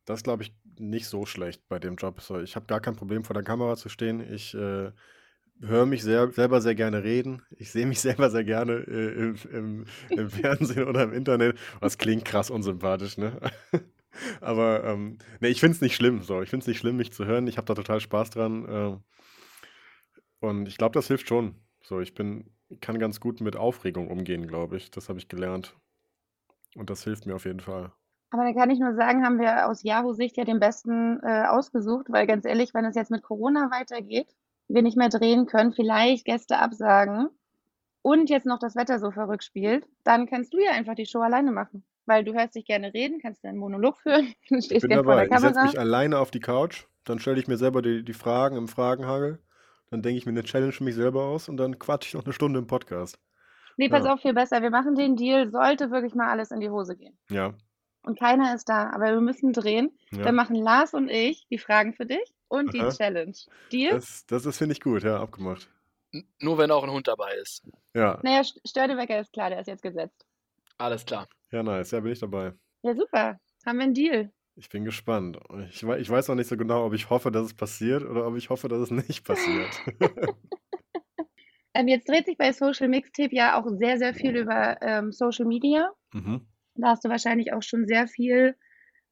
Das 0.06 0.24
glaube 0.24 0.42
ich 0.42 0.56
nicht 0.80 1.06
so 1.06 1.28
schlecht 1.28 1.69
bei 1.69 1.78
dem 1.78 1.98
Job. 1.98 2.19
So, 2.19 2.40
ich 2.40 2.56
habe 2.56 2.66
gar 2.66 2.80
kein 2.80 2.96
Problem 2.96 3.24
vor 3.24 3.36
der 3.36 3.44
Kamera 3.44 3.75
zu 3.75 3.90
stehen. 3.90 4.22
Ich 4.34 4.56
äh, 4.56 4.92
höre 5.62 5.86
mich 5.86 6.04
sehr, 6.04 6.31
selber 6.31 6.62
sehr 6.62 6.75
gerne 6.75 7.04
reden. 7.04 7.42
Ich 7.58 7.72
sehe 7.72 7.86
mich 7.86 8.00
selber 8.02 8.30
sehr 8.30 8.44
gerne 8.44 8.74
äh, 8.74 9.13
im, 9.13 9.36
im, 9.52 9.86
im 10.10 10.30
Fernsehen 10.30 10.88
oder 10.88 11.04
im 11.04 11.13
Internet. 11.13 11.58
Das 11.80 11.98
klingt 11.98 12.25
krass 12.25 12.50
unsympathisch, 12.50 13.18
ne? 13.18 13.40
Aber 14.42 14.84
ähm, 14.84 15.18
nee, 15.40 15.48
ich 15.48 15.60
finde 15.60 15.75
es 15.75 15.81
nicht 15.81 15.96
schlimm. 15.96 16.22
So. 16.22 16.42
Ich 16.42 16.50
finde 16.50 16.63
es 16.63 16.68
nicht 16.68 16.80
schlimm, 16.80 16.98
mich 16.98 17.13
zu 17.13 17.25
hören. 17.25 17.48
Ich 17.48 17.58
habe 17.58 17.66
da 17.66 17.75
total 17.75 18.02
Spaß 18.02 18.30
dran. 18.31 18.66
Äh, 18.68 18.98
und 20.46 20.68
ich 20.68 20.78
glaube, 20.78 20.94
das 20.94 21.08
hilft 21.08 21.30
schon. 21.30 21.56
So, 21.81 22.02
ich 22.02 22.14
bin, 22.14 22.50
kann 22.81 23.00
ganz 23.00 23.19
gut 23.19 23.42
mit 23.42 23.56
Aufregung 23.56 24.10
umgehen, 24.10 24.48
glaube 24.48 24.78
ich. 24.78 24.92
Das 24.92 25.07
habe 25.07 25.19
ich 25.19 25.30
gelernt. 25.30 25.75
Und 26.75 26.90
das 26.90 27.04
hilft 27.04 27.25
mir 27.25 27.36
auf 27.36 27.46
jeden 27.46 27.60
Fall. 27.60 27.92
Aber 28.31 28.44
da 28.44 28.54
kann 28.54 28.69
ich 28.69 28.80
nur 28.80 28.96
sagen, 28.96 29.25
haben 29.25 29.40
wir 29.40 29.68
aus 29.68 29.84
Yahoo-Sicht 29.84 30.38
ja 30.38 30.46
den 30.46 30.60
besten 30.60 31.19
äh, 31.22 31.46
ausgesucht, 31.48 32.07
weil 32.10 32.28
ganz 32.28 32.46
ehrlich, 32.46 32.74
wenn 32.74 32.86
es 32.86 32.96
jetzt 32.96 33.12
mit 33.12 33.24
Corona 33.24 33.69
weitergeht, 33.72 34.34
wir 34.73 34.81
nicht 34.81 34.97
mehr 34.97 35.09
drehen 35.09 35.45
können, 35.45 35.73
vielleicht 35.73 36.25
Gäste 36.25 36.59
absagen 36.59 37.29
und 38.01 38.29
jetzt 38.29 38.45
noch 38.45 38.59
das 38.59 38.75
Wetter 38.75 39.00
so 39.00 39.12
verrückt 39.12 39.44
spielt, 39.44 39.88
dann 40.03 40.25
kannst 40.27 40.53
du 40.53 40.59
ja 40.59 40.71
einfach 40.71 40.95
die 40.95 41.06
Show 41.06 41.19
alleine 41.21 41.51
machen. 41.51 41.83
Weil 42.06 42.23
du 42.23 42.33
hörst 42.33 42.56
dich 42.56 42.65
gerne 42.65 42.94
reden, 42.94 43.19
kannst 43.21 43.44
deinen 43.44 43.57
Monolog 43.59 44.00
führen, 44.01 44.33
du 44.50 44.57
Ich 44.57 44.65
stehst 44.65 44.81
bin 44.81 44.89
gerne 44.89 45.03
vor 45.03 45.15
dabei. 45.15 45.25
der 45.27 45.29
Ich 45.29 45.39
setze 45.39 45.53
Kamera. 45.53 45.63
mich 45.63 45.79
alleine 45.79 46.18
auf 46.19 46.31
die 46.31 46.39
Couch, 46.39 46.85
dann 47.03 47.19
stelle 47.19 47.39
ich 47.39 47.47
mir 47.47 47.57
selber 47.57 47.81
die, 47.81 48.03
die 48.03 48.13
Fragen 48.13 48.57
im 48.57 48.68
Fragenhagel, 48.68 49.39
dann 49.91 50.01
denke 50.01 50.18
ich 50.18 50.25
mir 50.25 50.31
eine 50.31 50.44
Challenge 50.44 50.71
für 50.71 50.83
mich 50.83 50.95
selber 50.95 51.23
aus 51.25 51.47
und 51.50 51.57
dann 51.57 51.77
quatsche 51.79 52.07
ich 52.09 52.13
noch 52.15 52.23
eine 52.25 52.33
Stunde 52.33 52.59
im 52.59 52.68
Podcast. 52.68 53.19
Nee, 53.77 53.89
pass 53.89 54.06
Ja. 54.06 54.13
auf, 54.13 54.21
viel 54.21 54.33
besser. 54.33 54.62
Wir 54.62 54.69
machen 54.71 54.95
den 54.95 55.15
Deal, 55.15 55.50
sollte 55.51 55.91
wirklich 55.91 56.15
mal 56.15 56.29
alles 56.29 56.51
in 56.51 56.59
die 56.59 56.69
Hose 56.69 56.95
gehen. 56.95 57.18
Ja, 57.29 57.53
Und 58.03 58.19
keiner 58.19 58.56
ist 58.56 58.68
da, 58.69 58.89
aber 58.91 59.06
wir 59.12 59.21
müssen 59.21 59.53
drehen. 59.53 59.91
ja. 60.12 60.23
Dann 60.23 60.35
machen 60.35 60.56
Lars 60.56 60.94
und 60.94 61.09
ich 61.09 61.47
die 61.50 61.57
Fragen 61.59 61.94
für 61.94 62.06
dich 62.06 62.33
und 62.51 62.74
die 62.74 62.81
Aha. 62.81 62.92
Challenge. 62.92 63.33
Deal? 63.71 63.92
Das, 63.94 64.25
das 64.27 64.45
ist, 64.45 64.57
finde 64.57 64.74
ich 64.74 64.81
gut, 64.81 65.03
ja, 65.03 65.19
abgemacht. 65.19 65.69
N 66.13 66.27
nur 66.39 66.57
wenn 66.57 66.71
auch 66.71 66.83
ein 66.83 66.92
Hund 66.92 67.07
dabei 67.07 67.33
ist. 67.36 67.63
Ja, 67.94 68.19
Naja, 68.24 68.42
St- 68.42 68.59
Störtebecker 68.68 69.19
ist 69.19 69.31
klar, 69.33 69.50
der 69.50 69.59
ist 69.62 69.68
jetzt 69.68 69.81
gesetzt. 69.83 70.25
Alles 70.77 71.06
klar. 71.06 71.27
ja, 71.51 71.63
nice. 71.63 71.92
Ja, 71.92 72.00
bin 72.01 72.12
ich 72.12 72.19
dabei. 72.19 72.53
Ja, 72.83 72.95
super. 72.95 73.39
Haben 73.65 73.77
wir 73.77 73.83
einen 73.83 73.94
Deal. 73.94 74.31
Ich 74.56 74.68
bin 74.69 74.83
gespannt. 74.83 75.38
Ich, 75.69 75.81
ich 75.83 76.09
weiß 76.09 76.27
noch 76.27 76.36
nicht 76.36 76.48
so 76.48 76.57
genau, 76.57 76.86
ob 76.86 76.94
ich 76.94 77.09
hoffe, 77.09 77.31
dass 77.31 77.45
es 77.45 77.53
passiert 77.53 78.03
oder 78.03 78.27
ob 78.27 78.36
ich 78.36 78.50
hoffe, 78.50 78.68
dass 78.68 78.80
es 78.80 78.92
nicht 78.92 79.24
passiert. 79.25 79.69
Ähm, 81.74 81.88
jetzt 81.88 82.09
dreht 82.09 82.25
sich 82.25 82.38
bei 82.38 82.51
Social 82.51 82.89
Mixtape 82.89 83.33
ja 83.33 83.57
auch 83.57 83.65
sehr, 83.69 83.97
sehr 83.97 84.13
viel 84.13 84.36
über 84.36 84.81
ähm, 84.81 85.13
Social 85.13 85.45
Media. 85.45 85.89
mhm. 86.13 86.45
Da 86.75 86.89
hast 86.89 87.06
du 87.06 87.09
wahrscheinlich 87.09 87.54
auch 87.54 87.63
schon 87.63 87.86
sehr 87.88 88.07
viel 88.07 88.57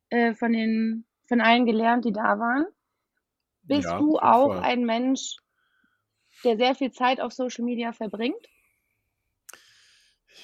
äh, 0.10 0.34
von 0.34 0.52
den, 0.52 1.06
von 1.30 1.40
allen 1.40 1.66
gelernt, 1.66 2.04
die 2.04 2.12
da 2.12 2.38
waren. 2.38 2.66
Bist 3.70 3.94
Ja, 3.94 4.00
du 4.00 4.18
auch 4.20 4.58
Fall. 4.58 4.58
ein 4.58 4.84
Mensch, 4.86 5.38
der 6.44 6.58
sehr 6.58 6.76
viel 6.76 6.92
Zeit 6.92 7.22
auf 7.22 7.32
Social 7.32 7.64
Media 7.64 7.94
verbringt? 7.94 8.46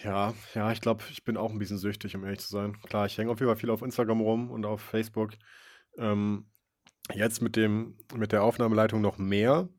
Ja, 0.03 0.33
ja, 0.55 0.71
ich 0.71 0.81
glaube, 0.81 1.03
ich 1.11 1.23
bin 1.23 1.37
auch 1.37 1.51
ein 1.51 1.59
bisschen 1.59 1.77
süchtig, 1.77 2.15
um 2.15 2.23
ehrlich 2.23 2.39
zu 2.39 2.49
sein. 2.49 2.79
Klar, 2.81 3.05
ich 3.05 3.17
hänge 3.17 3.31
auf 3.31 3.39
jeden 3.39 3.49
Fall 3.49 3.55
viel 3.59 3.69
auf 3.69 3.81
Instagram 3.81 4.19
rum 4.21 4.51
und 4.51 4.65
auf 4.65 4.81
Facebook. 4.81 5.33
Ähm, 5.97 6.47
jetzt 7.13 7.41
mit 7.41 7.55
dem, 7.55 7.97
mit 8.15 8.31
der 8.33 8.43
Aufnahmeleitung 8.43 9.01
noch 9.01 9.17
mehr, 9.19 9.69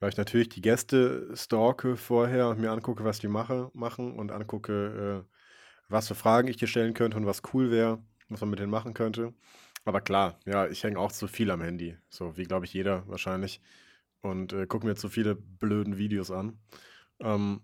weil 0.00 0.10
ich 0.10 0.16
natürlich 0.18 0.48
die 0.50 0.62
Gäste 0.62 1.30
stalke 1.36 1.96
vorher 1.96 2.48
und 2.50 2.60
mir 2.60 2.72
angucke, 2.72 3.04
was 3.04 3.20
die 3.20 3.28
mache, 3.28 3.70
machen 3.74 4.12
und 4.18 4.32
angucke, 4.32 5.26
äh, 5.28 5.34
was 5.88 6.08
für 6.08 6.16
Fragen 6.16 6.48
ich 6.48 6.56
dir 6.58 6.68
stellen 6.68 6.94
könnte 6.94 7.16
und 7.18 7.26
was 7.26 7.42
cool 7.54 7.70
wäre, 7.70 8.02
was 8.28 8.40
man 8.42 8.50
mit 8.50 8.60
denen 8.60 8.70
machen 8.72 8.94
könnte. 8.94 9.34
Aber 9.88 10.02
klar, 10.02 10.38
ja, 10.44 10.68
ich 10.68 10.84
hänge 10.84 10.98
auch 10.98 11.12
zu 11.12 11.28
viel 11.28 11.50
am 11.50 11.62
Handy, 11.62 11.96
so 12.10 12.36
wie 12.36 12.44
glaube 12.44 12.66
ich 12.66 12.74
jeder 12.74 13.08
wahrscheinlich 13.08 13.62
und 14.20 14.52
äh, 14.52 14.66
gucke 14.66 14.86
mir 14.86 14.96
zu 14.96 15.08
viele 15.08 15.34
blöden 15.34 15.96
Videos 15.96 16.30
an. 16.30 16.58
Ähm, 17.20 17.62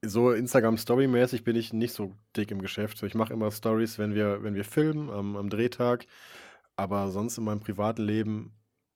so 0.00 0.32
Instagram 0.32 0.78
Story-mäßig 0.78 1.44
bin 1.44 1.56
ich 1.56 1.74
nicht 1.74 1.92
so 1.92 2.14
dick 2.38 2.50
im 2.50 2.62
Geschäft. 2.62 3.02
Ich 3.02 3.14
mache 3.14 3.34
immer 3.34 3.50
Stories, 3.50 3.98
wenn 3.98 4.14
wir, 4.14 4.42
wenn 4.42 4.54
wir 4.54 4.64
filmen 4.64 5.10
am, 5.10 5.36
am 5.36 5.50
Drehtag. 5.50 6.06
Aber 6.76 7.10
sonst 7.10 7.36
in 7.36 7.44
meinem 7.44 7.60
privaten 7.60 8.00
Leben, 8.00 8.54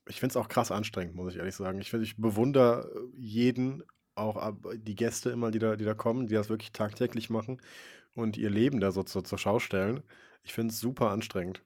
ich 0.08 0.18
finde 0.18 0.32
es 0.32 0.36
auch 0.38 0.48
krass 0.48 0.70
anstrengend, 0.72 1.16
muss 1.16 1.34
ich 1.34 1.38
ehrlich 1.40 1.56
sagen. 1.56 1.78
Ich 1.82 1.90
finde, 1.90 2.06
ich 2.06 2.16
bewundere 2.16 2.90
jeden, 3.14 3.82
auch 4.14 4.54
die 4.78 4.96
Gäste 4.96 5.28
immer, 5.28 5.50
die 5.50 5.58
da, 5.58 5.76
die 5.76 5.84
da 5.84 5.92
kommen, 5.92 6.26
die 6.26 6.34
das 6.34 6.48
wirklich 6.48 6.72
tagtäglich 6.72 7.28
machen 7.28 7.60
und 8.14 8.38
ihr 8.38 8.48
Leben 8.48 8.80
da 8.80 8.92
so, 8.92 9.04
so 9.06 9.20
zur 9.20 9.36
Schau 9.36 9.58
stellen. 9.58 10.02
Ich 10.42 10.54
finde 10.54 10.72
es 10.72 10.80
super 10.80 11.10
anstrengend, 11.10 11.62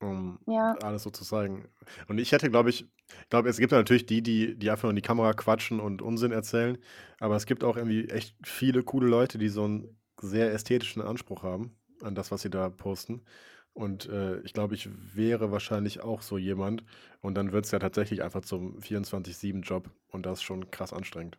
um 0.00 0.38
Ja. 0.46 0.78
alles 0.82 1.02
so 1.02 1.10
zu 1.10 1.24
zeigen. 1.24 1.68
Und 2.08 2.18
ich 2.18 2.32
hätte, 2.32 2.50
glaube 2.50 2.70
ich, 2.70 2.82
ich 3.22 3.28
glaube, 3.30 3.48
es 3.48 3.58
gibt 3.58 3.72
natürlich 3.72 4.06
die, 4.06 4.22
die, 4.22 4.56
die 4.58 4.70
einfach 4.70 4.84
nur 4.84 4.90
in 4.90 4.96
die 4.96 5.02
Kamera 5.02 5.32
quatschen 5.32 5.80
und 5.80 6.02
Unsinn 6.02 6.32
erzählen. 6.32 6.78
Aber 7.20 7.36
es 7.36 7.46
gibt 7.46 7.64
auch 7.64 7.76
irgendwie 7.76 8.08
echt 8.08 8.36
viele 8.46 8.82
coole 8.84 9.08
Leute, 9.08 9.38
die 9.38 9.48
so 9.48 9.64
einen 9.64 9.98
sehr 10.20 10.52
ästhetischen 10.52 11.02
Anspruch 11.02 11.42
haben 11.42 11.76
an 12.02 12.14
das, 12.14 12.30
was 12.30 12.42
sie 12.42 12.50
da 12.50 12.68
posten. 12.70 13.24
Und 13.72 14.06
äh, 14.08 14.40
ich 14.40 14.52
glaube, 14.52 14.74
ich 14.74 14.88
wäre 15.16 15.50
wahrscheinlich 15.52 16.00
auch 16.02 16.22
so 16.22 16.36
jemand. 16.38 16.84
Und 17.20 17.34
dann 17.36 17.52
wird 17.52 17.64
es 17.64 17.70
ja 17.70 17.78
tatsächlich 17.78 18.22
einfach 18.22 18.42
zum 18.42 18.80
24-7-Job. 18.82 19.90
Und 20.08 20.26
das 20.26 20.38
ist 20.40 20.42
schon 20.44 20.70
krass 20.70 20.92
anstrengend. 20.92 21.38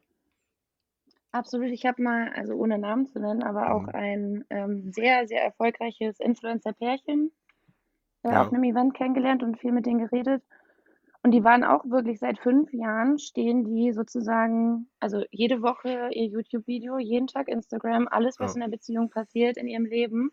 Absolut. 1.31 1.69
Ich 1.69 1.85
habe 1.85 2.01
mal, 2.01 2.29
also 2.33 2.53
ohne 2.55 2.77
Namen 2.79 3.05
zu 3.05 3.19
nennen, 3.19 3.43
aber 3.43 3.71
auch 3.73 3.87
Mhm. 3.87 3.93
ein 3.93 4.45
ähm, 4.49 4.91
sehr, 4.91 5.27
sehr 5.27 5.43
erfolgreiches 5.43 6.19
Influencer-Pärchen 6.19 7.31
äh, 8.29 8.33
Ja. 8.33 8.41
auf 8.43 8.53
einem 8.53 8.63
Event 8.63 8.93
kennengelernt 8.93 9.43
und 9.43 9.59
viel 9.59 9.71
mit 9.71 9.85
denen 9.85 9.99
geredet. 9.99 10.43
Und 11.21 11.31
die 11.31 11.43
waren 11.43 11.65
auch 11.65 11.83
wirklich 11.85 12.19
seit 12.19 12.39
fünf 12.39 12.71
Jahren 12.73 13.19
stehen 13.19 13.65
die 13.65 13.91
sozusagen, 13.91 14.87
also 15.01 15.23
jede 15.31 15.61
Woche 15.61 16.09
ihr 16.13 16.27
YouTube-Video, 16.27 16.97
jeden 16.97 17.27
Tag 17.27 17.49
Instagram, 17.49 18.07
alles, 18.09 18.39
was 18.39 18.55
Ja. 18.55 18.61
in 18.61 18.61
der 18.71 18.77
Beziehung 18.77 19.09
passiert, 19.09 19.57
in 19.57 19.67
ihrem 19.67 19.85
Leben, 19.85 20.31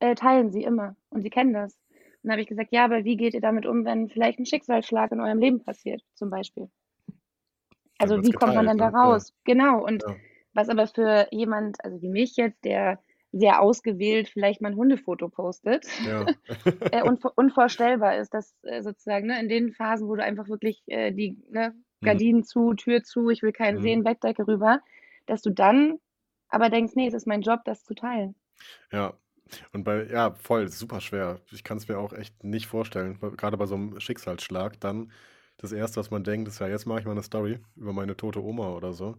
äh, 0.00 0.14
teilen 0.14 0.50
sie 0.50 0.62
immer. 0.62 0.94
Und 1.08 1.22
sie 1.22 1.30
kennen 1.30 1.54
das. 1.54 1.74
Und 1.74 2.24
dann 2.24 2.32
habe 2.32 2.42
ich 2.42 2.48
gesagt, 2.48 2.70
ja, 2.70 2.84
aber 2.84 3.04
wie 3.04 3.16
geht 3.16 3.32
ihr 3.32 3.40
damit 3.40 3.64
um, 3.64 3.86
wenn 3.86 4.08
vielleicht 4.10 4.38
ein 4.38 4.44
Schicksalsschlag 4.44 5.10
in 5.12 5.20
eurem 5.20 5.38
Leben 5.38 5.64
passiert, 5.64 6.02
zum 6.14 6.28
Beispiel? 6.28 6.68
Also 7.98 8.22
wie 8.22 8.32
kommt 8.32 8.54
man 8.54 8.66
dann 8.66 8.76
da 8.78 8.86
geteilt, 8.88 8.92
ne? 8.92 8.98
Ja. 8.98 9.12
raus? 9.12 9.34
Genau. 9.44 9.84
Und 9.86 10.04
was 10.52 10.68
aber 10.68 10.86
für 10.86 11.28
jemand, 11.30 11.82
also 11.84 12.00
wie 12.02 12.08
mich 12.10 12.36
jetzt, 12.36 12.62
der 12.64 12.98
sehr 13.32 13.60
ausgewählt 13.62 14.28
vielleicht 14.28 14.60
mal 14.60 14.70
ein 14.70 14.76
Hundefoto 14.76 15.28
postet, 15.28 15.86
Ja. 16.04 16.26
äh, 16.90 17.02
unvor 17.02 17.32
unvorstellbar 17.36 18.16
ist, 18.18 18.34
dass 18.34 18.54
äh, 18.62 18.82
sozusagen 18.82 19.26
ne, 19.28 19.40
in 19.40 19.48
den 19.48 19.72
Phasen, 19.72 20.08
wo 20.08 20.16
du 20.16 20.24
einfach 20.24 20.48
wirklich 20.48 20.82
äh, 20.86 21.12
die 21.12 21.38
ne, 21.50 21.74
Gardinen 22.02 22.44
zu, 22.44 22.74
Tür 22.74 23.02
zu, 23.02 23.30
ich 23.30 23.42
will 23.42 23.52
keinen 23.52 23.78
Mhm. 23.78 23.82
sehen, 23.82 24.04
Bettdecke 24.04 24.46
rüber, 24.46 24.80
dass 25.26 25.42
du 25.42 25.50
dann 25.50 25.98
aber 26.48 26.68
denkst, 26.70 26.94
nee, 26.96 27.06
es 27.06 27.14
ist 27.14 27.26
mein 27.26 27.42
Job, 27.42 27.60
das 27.64 27.84
zu 27.84 27.94
teilen. 27.94 28.34
Ja. 28.92 29.14
Und 29.72 29.84
bei, 29.84 30.04
ja, 30.06 30.32
voll, 30.34 30.68
super 30.68 31.00
schwer. 31.00 31.40
Ich 31.50 31.64
kann 31.64 31.78
es 31.78 31.88
mir 31.88 31.98
auch 31.98 32.12
echt 32.12 32.44
nicht 32.44 32.66
vorstellen. 32.66 33.18
Gerade 33.36 33.56
bei 33.56 33.66
so 33.66 33.74
einem 33.74 33.98
Schicksalsschlag, 34.00 34.80
dann 34.80 35.12
das 35.58 35.72
Erste, 35.72 35.98
was 36.00 36.10
man 36.10 36.24
denkt, 36.24 36.48
ist 36.48 36.60
ja, 36.60 36.68
jetzt 36.68 36.86
mache 36.86 37.00
ich 37.00 37.06
mal 37.06 37.12
eine 37.12 37.22
Story 37.22 37.60
über 37.76 37.92
meine 37.92 38.16
tote 38.16 38.42
Oma 38.42 38.70
oder 38.74 38.92
so. 38.92 39.16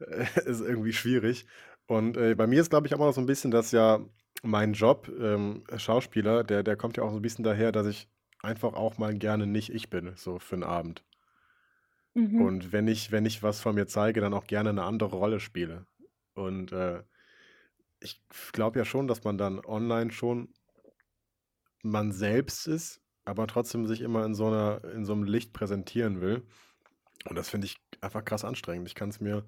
ist 0.00 0.60
irgendwie 0.62 0.92
schwierig. 0.94 1.46
Und 1.86 2.16
äh, 2.16 2.34
bei 2.34 2.46
mir 2.46 2.60
ist, 2.60 2.70
glaube 2.70 2.86
ich, 2.86 2.94
auch 2.94 2.98
noch 2.98 3.12
so 3.12 3.20
ein 3.20 3.26
bisschen, 3.26 3.50
dass 3.50 3.72
ja 3.72 4.00
mein 4.42 4.72
Job, 4.72 5.08
ähm, 5.20 5.64
Schauspieler, 5.76 6.44
der, 6.44 6.62
der 6.62 6.76
kommt 6.76 6.96
ja 6.96 7.04
auch 7.04 7.10
so 7.10 7.16
ein 7.16 7.22
bisschen 7.22 7.44
daher, 7.44 7.72
dass 7.72 7.86
ich 7.86 8.08
einfach 8.40 8.74
auch 8.74 8.98
mal 8.98 9.14
gerne 9.14 9.46
nicht 9.46 9.72
ich 9.72 9.90
bin, 9.90 10.12
so 10.16 10.38
für 10.38 10.56
einen 10.56 10.64
Abend. 10.64 11.04
Mhm. 12.14 12.40
Und 12.40 12.72
wenn 12.72 12.88
ich, 12.88 13.12
wenn 13.12 13.26
ich 13.26 13.42
was 13.42 13.60
von 13.60 13.74
mir 13.74 13.86
zeige, 13.86 14.20
dann 14.20 14.34
auch 14.34 14.46
gerne 14.46 14.70
eine 14.70 14.84
andere 14.84 15.16
Rolle 15.16 15.40
spiele. 15.40 15.86
Und 16.34 16.72
äh, 16.72 17.02
ich 18.00 18.22
glaube 18.52 18.78
ja 18.78 18.84
schon, 18.84 19.08
dass 19.08 19.24
man 19.24 19.38
dann 19.38 19.64
online 19.64 20.10
schon 20.10 20.48
man 21.82 22.12
selbst 22.12 22.66
ist, 22.66 23.00
aber 23.24 23.46
trotzdem 23.46 23.86
sich 23.86 24.00
immer 24.00 24.24
in 24.24 24.34
so 24.34 24.46
einer, 24.46 24.82
in 24.94 25.04
so 25.04 25.12
einem 25.12 25.24
Licht 25.24 25.52
präsentieren 25.52 26.20
will. 26.20 26.42
Und 27.28 27.36
das 27.36 27.48
finde 27.48 27.66
ich 27.66 27.76
einfach 28.00 28.24
krass 28.24 28.44
anstrengend. 28.44 28.88
Ich 28.88 28.94
kann 28.94 29.08
es 29.08 29.20
mir, 29.20 29.44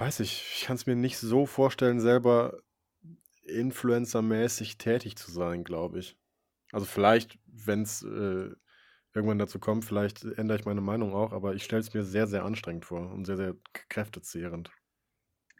weiß 0.00 0.20
nicht, 0.20 0.42
ich 0.54 0.64
kann 0.64 0.76
es 0.76 0.86
mir 0.86 0.96
nicht 0.96 1.18
so 1.18 1.46
vorstellen, 1.46 2.00
selber 2.00 2.58
influencermäßig 3.44 4.78
tätig 4.78 5.16
zu 5.16 5.30
sein, 5.30 5.64
glaube 5.64 5.98
ich. 5.98 6.16
Also 6.72 6.86
vielleicht, 6.86 7.38
wenn 7.46 7.82
es 7.82 8.02
äh, 8.02 8.50
irgendwann 9.12 9.38
dazu 9.38 9.58
kommt, 9.58 9.84
vielleicht 9.84 10.24
ändere 10.24 10.58
ich 10.58 10.64
meine 10.64 10.80
Meinung 10.80 11.14
auch, 11.14 11.32
aber 11.32 11.54
ich 11.54 11.64
stelle 11.64 11.80
es 11.80 11.92
mir 11.92 12.04
sehr, 12.04 12.26
sehr 12.26 12.44
anstrengend 12.44 12.84
vor 12.84 13.10
und 13.12 13.24
sehr, 13.24 13.36
sehr 13.36 13.54
kräftezehrend. 13.88 14.70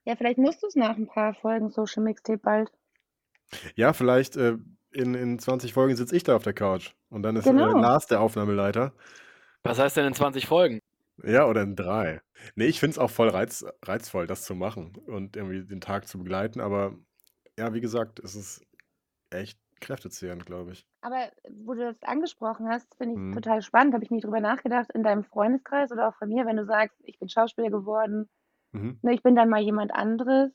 Ja, 0.04 0.16
vielleicht 0.16 0.38
musst 0.38 0.62
du 0.62 0.66
es 0.66 0.76
nach 0.76 0.97
ein 0.97 1.06
paar 1.06 1.35
Folgen 1.35 1.68
Social 1.68 2.02
Mixtape 2.02 2.38
bald. 2.38 2.70
Ja, 3.75 3.92
vielleicht 3.92 4.37
äh, 4.37 4.56
in, 4.92 5.14
in 5.14 5.38
20 5.38 5.73
Folgen 5.73 5.97
sitze 5.97 6.16
ich 6.16 6.23
da 6.23 6.37
auf 6.37 6.44
der 6.44 6.54
Couch 6.54 6.94
und 7.11 7.23
dann 7.23 7.37
ist 7.37 7.47
äh, 7.47 7.50
Genau. 7.50 7.78
Lars 7.78 8.06
der 8.06 8.20
Aufnahmeleiter. 8.20 8.92
Was 9.62 9.78
heißt 9.78 9.97
denn 9.97 10.06
in 10.06 10.14
20 10.14 10.47
Folgen? 10.47 10.79
Ja, 11.24 11.46
oder 11.46 11.62
in 11.62 11.76
drei. 11.76 12.20
Nee, 12.54 12.66
ich 12.66 12.80
finde 12.80 12.92
es 12.92 12.98
auch 12.98 13.10
voll 13.10 13.28
reiz, 13.28 13.64
reizvoll, 13.84 14.26
das 14.26 14.42
zu 14.44 14.54
machen 14.54 14.96
und 15.06 15.36
irgendwie 15.36 15.64
den 15.64 15.80
Tag 15.80 16.08
zu 16.08 16.18
begleiten, 16.18 16.60
aber 16.60 16.96
ja, 17.58 17.74
wie 17.74 17.80
gesagt, 17.80 18.20
es 18.20 18.34
ist 18.34 18.62
echt 19.30 19.58
kräftezehrend, 19.80 20.46
glaube 20.46 20.72
ich. 20.72 20.86
Aber 21.02 21.30
wo 21.64 21.74
du 21.74 21.84
das 21.92 22.02
angesprochen 22.02 22.68
hast, 22.68 22.94
finde 22.96 23.16
ich 23.16 23.20
Mhm. 23.20 23.34
total 23.34 23.62
spannend, 23.62 23.94
habe 23.94 24.04
ich 24.04 24.10
nie 24.10 24.20
drüber 24.20 24.40
nachgedacht, 24.40 24.90
in 24.92 25.02
deinem 25.02 25.24
Freundeskreis 25.24 25.92
oder 25.92 26.08
auch 26.08 26.14
von 26.14 26.28
mir, 26.28 26.46
wenn 26.46 26.56
du 26.56 26.64
sagst, 26.66 26.96
ich 27.04 27.18
bin 27.18 27.28
Schauspieler 27.28 27.70
geworden, 27.70 28.28
Mhm. 28.72 29.00
ne, 29.02 29.14
ich 29.14 29.22
bin 29.22 29.36
dann 29.36 29.48
mal 29.50 29.60
jemand 29.62 29.92
anderes. 29.94 30.52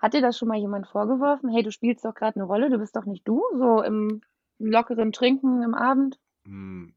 Hat 0.00 0.14
dir 0.14 0.22
das 0.22 0.38
schon 0.38 0.48
mal 0.48 0.58
jemand 0.58 0.88
vorgeworfen? 0.88 1.50
Hey, 1.50 1.62
du 1.62 1.72
spielst 1.72 2.04
doch 2.04 2.14
gerade 2.14 2.36
eine 2.36 2.44
Rolle, 2.44 2.70
du 2.70 2.78
bist 2.78 2.96
doch 2.96 3.06
nicht 3.06 3.26
du, 3.28 3.42
so 3.54 3.82
im 3.82 4.22
lockeren 4.58 5.12
Trinken 5.12 5.62
im 5.62 5.74
Abend? 5.74 6.18
Hm. 6.46 6.94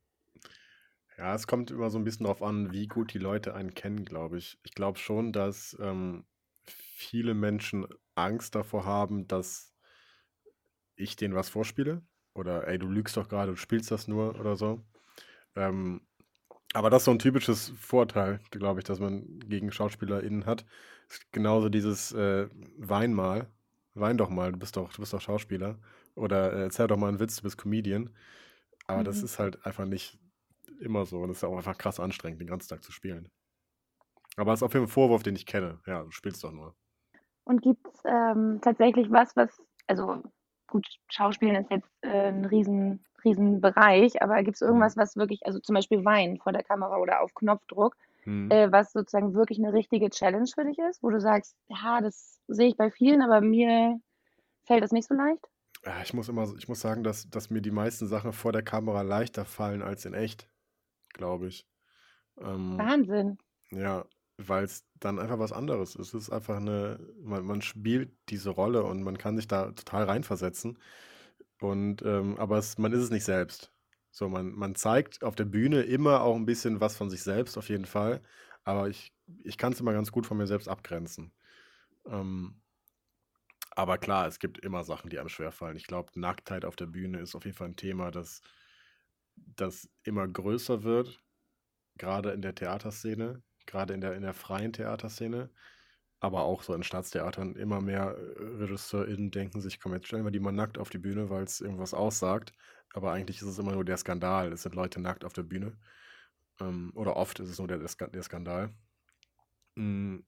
Ja, 1.17 1.33
es 1.33 1.47
kommt 1.47 1.71
immer 1.71 1.89
so 1.89 1.97
ein 1.97 2.03
bisschen 2.03 2.25
darauf 2.25 2.43
an, 2.43 2.71
wie 2.71 2.87
gut 2.87 3.13
die 3.13 3.17
Leute 3.19 3.53
einen 3.55 3.73
kennen, 3.73 4.05
glaube 4.05 4.37
ich. 4.37 4.59
Ich 4.63 4.73
glaube 4.73 4.99
schon, 4.99 5.31
dass 5.33 5.75
ähm, 5.81 6.25
viele 6.65 7.33
Menschen 7.33 7.87
Angst 8.15 8.53
davor 8.55 8.85
haben, 8.85 9.27
dass 9.27 9.73
ich 10.95 11.15
denen 11.15 11.35
was 11.35 11.49
vorspiele. 11.49 12.01
Oder 12.33 12.67
ey, 12.67 12.77
du 12.77 12.87
lügst 12.87 13.17
doch 13.17 13.29
gerade, 13.29 13.51
du 13.51 13.57
spielst 13.57 13.91
das 13.91 14.07
nur 14.07 14.39
oder 14.39 14.55
so. 14.55 14.81
Ähm, 15.55 16.01
aber 16.73 16.89
das 16.89 17.03
ist 17.03 17.05
so 17.05 17.11
ein 17.11 17.19
typisches 17.19 17.69
Vorteil, 17.79 18.39
glaube 18.51 18.81
ich, 18.81 18.85
dass 18.85 18.99
man 18.99 19.39
gegen 19.41 19.71
SchauspielerInnen 19.71 20.45
hat. 20.45 20.65
Ist 21.09 21.31
genauso 21.31 21.69
dieses 21.69 22.13
äh, 22.13 22.49
Wein 22.77 23.13
mal. 23.13 23.47
Wein 23.95 24.17
doch 24.17 24.29
mal, 24.29 24.51
du 24.53 24.59
bist 24.59 24.77
doch, 24.77 24.93
du 24.93 25.01
bist 25.01 25.13
doch 25.13 25.21
Schauspieler. 25.21 25.79
Oder 26.15 26.53
äh, 26.53 26.63
erzähl 26.63 26.87
doch 26.87 26.97
mal 26.97 27.09
einen 27.09 27.19
Witz, 27.19 27.37
du 27.37 27.43
bist 27.43 27.57
Comedian. 27.57 28.11
Aber 28.87 29.03
das 29.03 29.17
Mhm. 29.17 29.23
ist 29.23 29.39
halt 29.39 29.65
einfach 29.65 29.85
nicht 29.85 30.19
immer 30.79 31.05
so. 31.05 31.19
Und 31.21 31.29
es 31.31 31.37
ist 31.37 31.43
auch 31.43 31.55
einfach 31.57 31.77
krass 31.77 31.99
anstrengend, 31.99 32.41
den 32.41 32.47
ganzen 32.47 32.69
Tag 32.69 32.83
zu 32.83 32.91
spielen. 32.91 33.29
Aber 34.37 34.53
es 34.53 34.59
ist 34.59 34.63
auf 34.63 34.73
jeden 34.73 34.87
Fall 34.87 34.91
ein 34.91 34.93
Vorwurf, 34.93 35.23
den 35.23 35.35
ich 35.35 35.45
kenne. 35.45 35.79
Ja, 35.85 36.03
du 36.03 36.11
spielst 36.11 36.41
doch 36.43 36.51
nur. 36.53 36.75
Und 37.45 37.61
gibt 37.61 37.87
es 37.87 38.01
ähm, 38.05 38.59
tatsächlich 38.61 39.09
was, 39.11 39.35
was, 39.35 39.61
also 39.87 40.21
gut, 40.67 40.85
Schauspielen 41.09 41.55
ist 41.55 41.71
jetzt 41.71 41.89
äh, 42.01 42.27
ein 42.29 42.45
riesen, 42.45 43.05
riesen 43.23 43.61
Bereich, 43.61 44.21
aber 44.21 44.43
gibt 44.43 44.55
es 44.55 44.61
Mhm. 44.65 44.67
irgendwas, 44.67 44.97
was 44.97 45.15
wirklich, 45.15 45.45
also 45.45 45.59
zum 45.59 45.75
Beispiel 45.75 46.03
Wein 46.03 46.37
vor 46.37 46.51
der 46.51 46.63
Kamera 46.63 46.97
oder 46.97 47.21
auf 47.21 47.33
Knopfdruck, 47.33 47.95
Hm. 48.25 48.49
äh, 48.49 48.69
was 48.71 48.91
sozusagen 48.91 49.33
wirklich 49.33 49.59
eine 49.59 49.73
richtige 49.73 50.09
Challenge 50.09 50.49
für 50.53 50.65
dich 50.65 50.77
ist, 50.79 51.01
wo 51.03 51.09
du 51.09 51.21
sagst, 51.21 51.55
ja, 51.69 52.01
das 52.01 52.41
sehe 52.47 52.67
ich 52.67 52.77
bei 52.77 52.91
vielen, 52.91 53.21
aber 53.21 53.39
mir 53.41 53.99
fällt 54.65 54.83
das 54.83 54.93
nicht 54.93 55.07
so 55.07 55.15
leicht? 55.15 55.45
Ja, 55.85 56.01
ich 56.03 56.13
muss 56.13 56.29
immer, 56.29 56.53
ich 56.57 56.67
muss 56.67 56.81
sagen, 56.81 57.03
dass, 57.03 57.29
dass 57.29 57.49
mir 57.49 57.61
die 57.61 57.71
meisten 57.71 58.07
Sachen 58.07 58.31
vor 58.33 58.51
der 58.51 58.61
Kamera 58.63 59.01
leichter 59.01 59.43
fallen 59.45 59.81
als 59.81 60.05
in 60.05 60.13
echt, 60.13 60.49
glaube 61.13 61.47
ich. 61.47 61.67
Ähm, 62.39 62.77
Wahnsinn. 62.77 63.37
ja, 63.71 64.05
weil 64.37 64.63
es 64.65 64.85
dann 64.99 65.19
einfach 65.19 65.39
was 65.39 65.51
anderes 65.51 65.95
ist. 65.95 66.13
Es 66.13 66.23
ist 66.25 66.29
einfach 66.31 66.57
eine, 66.57 66.99
man, 67.21 67.45
man 67.45 67.61
spielt 67.61 68.11
diese 68.29 68.51
Rolle 68.51 68.83
und 68.83 69.03
man 69.03 69.17
kann 69.17 69.35
sich 69.37 69.47
da 69.47 69.71
total 69.71 70.05
reinversetzen. 70.05 70.77
Und 71.59 72.03
ähm, 72.03 72.37
aber 72.37 72.57
es, 72.57 72.77
man 72.77 72.93
ist 72.93 73.01
es 73.03 73.09
nicht 73.11 73.25
selbst. 73.25 73.71
So, 74.11 74.29
man, 74.29 74.51
man 74.53 74.75
zeigt 74.75 75.23
auf 75.23 75.35
der 75.35 75.45
Bühne 75.45 75.81
immer 75.83 76.21
auch 76.21 76.35
ein 76.35 76.45
bisschen 76.45 76.81
was 76.81 76.97
von 76.97 77.09
sich 77.09 77.23
selbst, 77.23 77.57
auf 77.57 77.69
jeden 77.69 77.85
Fall. 77.85 78.21
Aber 78.63 78.89
ich, 78.89 79.13
ich 79.43 79.57
kann 79.57 79.73
es 79.73 79.79
immer 79.79 79.93
ganz 79.93 80.11
gut 80.11 80.25
von 80.27 80.37
mir 80.37 80.47
selbst 80.47 80.67
abgrenzen. 80.67 81.33
Ähm, 82.05 82.61
aber 83.71 83.97
klar, 83.97 84.27
es 84.27 84.39
gibt 84.39 84.59
immer 84.59 84.83
Sachen, 84.83 85.09
die 85.09 85.19
einem 85.19 85.29
schwerfallen. 85.29 85.77
Ich 85.77 85.87
glaube, 85.87 86.19
Nacktheit 86.19 86.65
auf 86.65 86.75
der 86.75 86.87
Bühne 86.87 87.19
ist 87.19 87.35
auf 87.35 87.45
jeden 87.45 87.57
Fall 87.57 87.69
ein 87.69 87.75
Thema, 87.75 88.11
das, 88.11 88.41
das 89.55 89.89
immer 90.03 90.27
größer 90.27 90.83
wird, 90.83 91.23
gerade 91.97 92.31
in 92.31 92.41
der 92.41 92.55
Theaterszene, 92.55 93.43
gerade 93.65 93.93
in 93.93 94.01
der, 94.01 94.15
in 94.15 94.21
der 94.23 94.33
freien 94.33 94.73
Theaterszene, 94.73 95.51
aber 96.19 96.43
auch 96.43 96.63
so 96.63 96.73
in 96.73 96.83
Staatstheatern. 96.83 97.55
Immer 97.55 97.81
mehr 97.81 98.17
äh, 98.17 98.43
RegisseurInnen 98.63 99.31
denken 99.31 99.61
sich, 99.61 99.79
komm, 99.79 99.93
jetzt 99.93 100.07
stellen 100.07 100.25
wir 100.25 100.31
die 100.31 100.39
mal 100.39 100.51
nackt 100.51 100.77
auf 100.77 100.89
die 100.89 100.97
Bühne, 100.99 101.29
weil 101.29 101.43
es 101.43 101.61
irgendwas 101.61 101.93
aussagt. 101.93 102.53
Aber 102.93 103.11
eigentlich 103.11 103.37
ist 103.41 103.47
es 103.47 103.59
immer 103.59 103.73
nur 103.73 103.85
der 103.85 103.97
Skandal. 103.97 104.51
Es 104.53 104.63
sind 104.63 104.75
Leute 104.75 104.99
nackt 105.01 105.25
auf 105.25 105.33
der 105.33 105.43
Bühne. 105.43 105.77
Ähm, 106.59 106.91
oder 106.95 107.15
oft 107.17 107.39
ist 107.39 107.49
es 107.49 107.59
nur 107.59 107.67
der, 107.67 107.79
der 107.79 107.89
Ska- 107.89 108.07
der 108.09 108.23
Skandal. 108.23 108.73
Mm, 109.75 110.19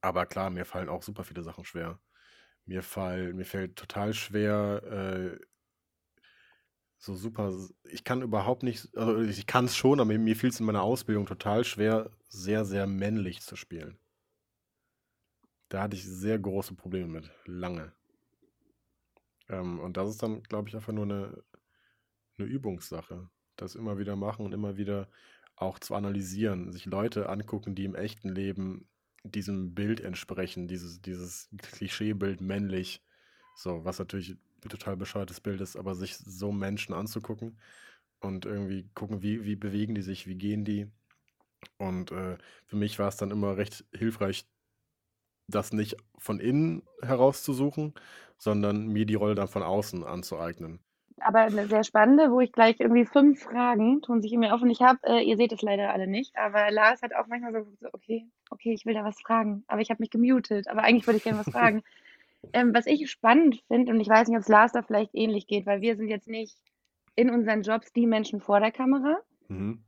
aber 0.00 0.26
klar, 0.26 0.50
mir 0.50 0.64
fallen 0.64 0.88
auch 0.88 1.02
super 1.02 1.24
viele 1.24 1.42
Sachen 1.42 1.64
schwer. 1.64 2.00
Mir, 2.66 2.82
fall, 2.82 3.34
mir 3.34 3.44
fällt 3.44 3.76
total 3.76 4.14
schwer, 4.14 4.82
äh, 4.84 5.38
so 7.04 7.14
super. 7.14 7.52
Ich 7.84 8.04
kann 8.04 8.22
überhaupt 8.22 8.62
nicht, 8.62 8.96
also 8.96 9.20
ich 9.20 9.46
kann 9.46 9.66
es 9.66 9.76
schon, 9.76 10.00
aber 10.00 10.16
mir 10.16 10.36
fiel 10.36 10.50
es 10.50 10.60
in 10.60 10.66
meiner 10.66 10.82
Ausbildung 10.82 11.26
total 11.26 11.64
schwer, 11.64 12.10
sehr, 12.28 12.64
sehr 12.64 12.86
männlich 12.86 13.42
zu 13.42 13.56
spielen. 13.56 13.98
Da 15.68 15.82
hatte 15.82 15.96
ich 15.96 16.04
sehr 16.04 16.38
große 16.38 16.74
Probleme 16.74 17.06
mit, 17.06 17.30
lange. 17.46 17.92
Ähm, 19.48 19.80
und 19.80 19.96
das 19.96 20.08
ist 20.10 20.22
dann, 20.22 20.42
glaube 20.42 20.68
ich, 20.68 20.74
einfach 20.74 20.92
nur 20.92 21.04
eine, 21.04 21.42
eine 22.38 22.46
Übungssache. 22.46 23.28
Das 23.56 23.74
immer 23.74 23.98
wieder 23.98 24.16
machen 24.16 24.46
und 24.46 24.52
immer 24.52 24.76
wieder 24.76 25.08
auch 25.56 25.78
zu 25.78 25.94
analysieren, 25.94 26.72
sich 26.72 26.86
Leute 26.86 27.28
angucken, 27.28 27.74
die 27.74 27.84
im 27.84 27.94
echten 27.94 28.28
Leben 28.28 28.88
diesem 29.22 29.74
Bild 29.74 30.00
entsprechen, 30.00 30.68
dieses, 30.68 31.00
dieses 31.00 31.48
Klischeebild 31.56 32.40
männlich, 32.40 33.02
so, 33.56 33.84
was 33.84 33.98
natürlich 33.98 34.36
total 34.68 34.96
bescheuertes 34.96 35.40
Bild 35.40 35.60
ist, 35.60 35.76
aber 35.76 35.94
sich 35.94 36.16
so 36.16 36.52
Menschen 36.52 36.94
anzugucken 36.94 37.58
und 38.20 38.46
irgendwie 38.46 38.88
gucken, 38.94 39.22
wie, 39.22 39.44
wie 39.44 39.56
bewegen 39.56 39.94
die 39.94 40.02
sich, 40.02 40.26
wie 40.26 40.36
gehen 40.36 40.64
die. 40.64 40.88
Und 41.78 42.12
äh, 42.12 42.38
für 42.66 42.76
mich 42.76 42.98
war 42.98 43.08
es 43.08 43.16
dann 43.16 43.30
immer 43.30 43.56
recht 43.56 43.84
hilfreich, 43.94 44.46
das 45.48 45.72
nicht 45.72 45.96
von 46.18 46.40
innen 46.40 46.82
herauszusuchen, 47.02 47.94
sondern 48.38 48.88
mir 48.88 49.06
die 49.06 49.14
Rolle 49.14 49.34
dann 49.34 49.48
von 49.48 49.62
außen 49.62 50.04
anzueignen. 50.04 50.80
aber 51.20 51.40
eine 51.40 51.66
sehr 51.68 51.84
spannende, 51.84 52.30
wo 52.30 52.40
ich 52.40 52.52
gleich 52.52 52.80
irgendwie 52.80 53.06
fünf 53.06 53.42
Fragen 53.42 54.02
tun 54.02 54.20
sich 54.20 54.32
in 54.32 54.40
mir 54.40 54.54
auf 54.54 54.62
und 54.62 54.70
ich 54.70 54.82
habe, 54.82 54.98
äh, 55.04 55.22
ihr 55.22 55.36
seht 55.36 55.52
es 55.52 55.62
leider 55.62 55.92
alle 55.92 56.06
nicht, 56.06 56.36
aber 56.36 56.70
Lars 56.70 57.02
hat 57.02 57.14
auch 57.14 57.26
manchmal 57.28 57.52
so, 57.52 57.66
so 57.80 57.88
okay, 57.92 58.26
okay, 58.50 58.72
ich 58.74 58.84
will 58.86 58.94
da 58.94 59.04
was 59.04 59.20
fragen, 59.20 59.64
aber 59.68 59.80
ich 59.80 59.90
habe 59.90 60.02
mich 60.02 60.10
gemutet, 60.10 60.68
aber 60.68 60.82
eigentlich 60.82 61.06
würde 61.06 61.18
ich 61.18 61.24
gerne 61.24 61.38
was 61.38 61.50
fragen. 61.50 61.82
Ähm, 62.52 62.74
was 62.74 62.86
ich 62.86 63.10
spannend 63.10 63.62
finde, 63.68 63.92
und 63.92 64.00
ich 64.00 64.08
weiß 64.08 64.28
nicht, 64.28 64.36
ob 64.36 64.42
es 64.42 64.48
Lars 64.48 64.72
da 64.72 64.82
vielleicht 64.82 65.14
ähnlich 65.14 65.46
geht, 65.46 65.66
weil 65.66 65.80
wir 65.80 65.96
sind 65.96 66.08
jetzt 66.08 66.28
nicht 66.28 66.56
in 67.16 67.30
unseren 67.30 67.62
Jobs 67.62 67.92
die 67.92 68.06
Menschen 68.06 68.40
vor 68.40 68.60
der 68.60 68.72
Kamera. 68.72 69.18
Mhm. 69.48 69.84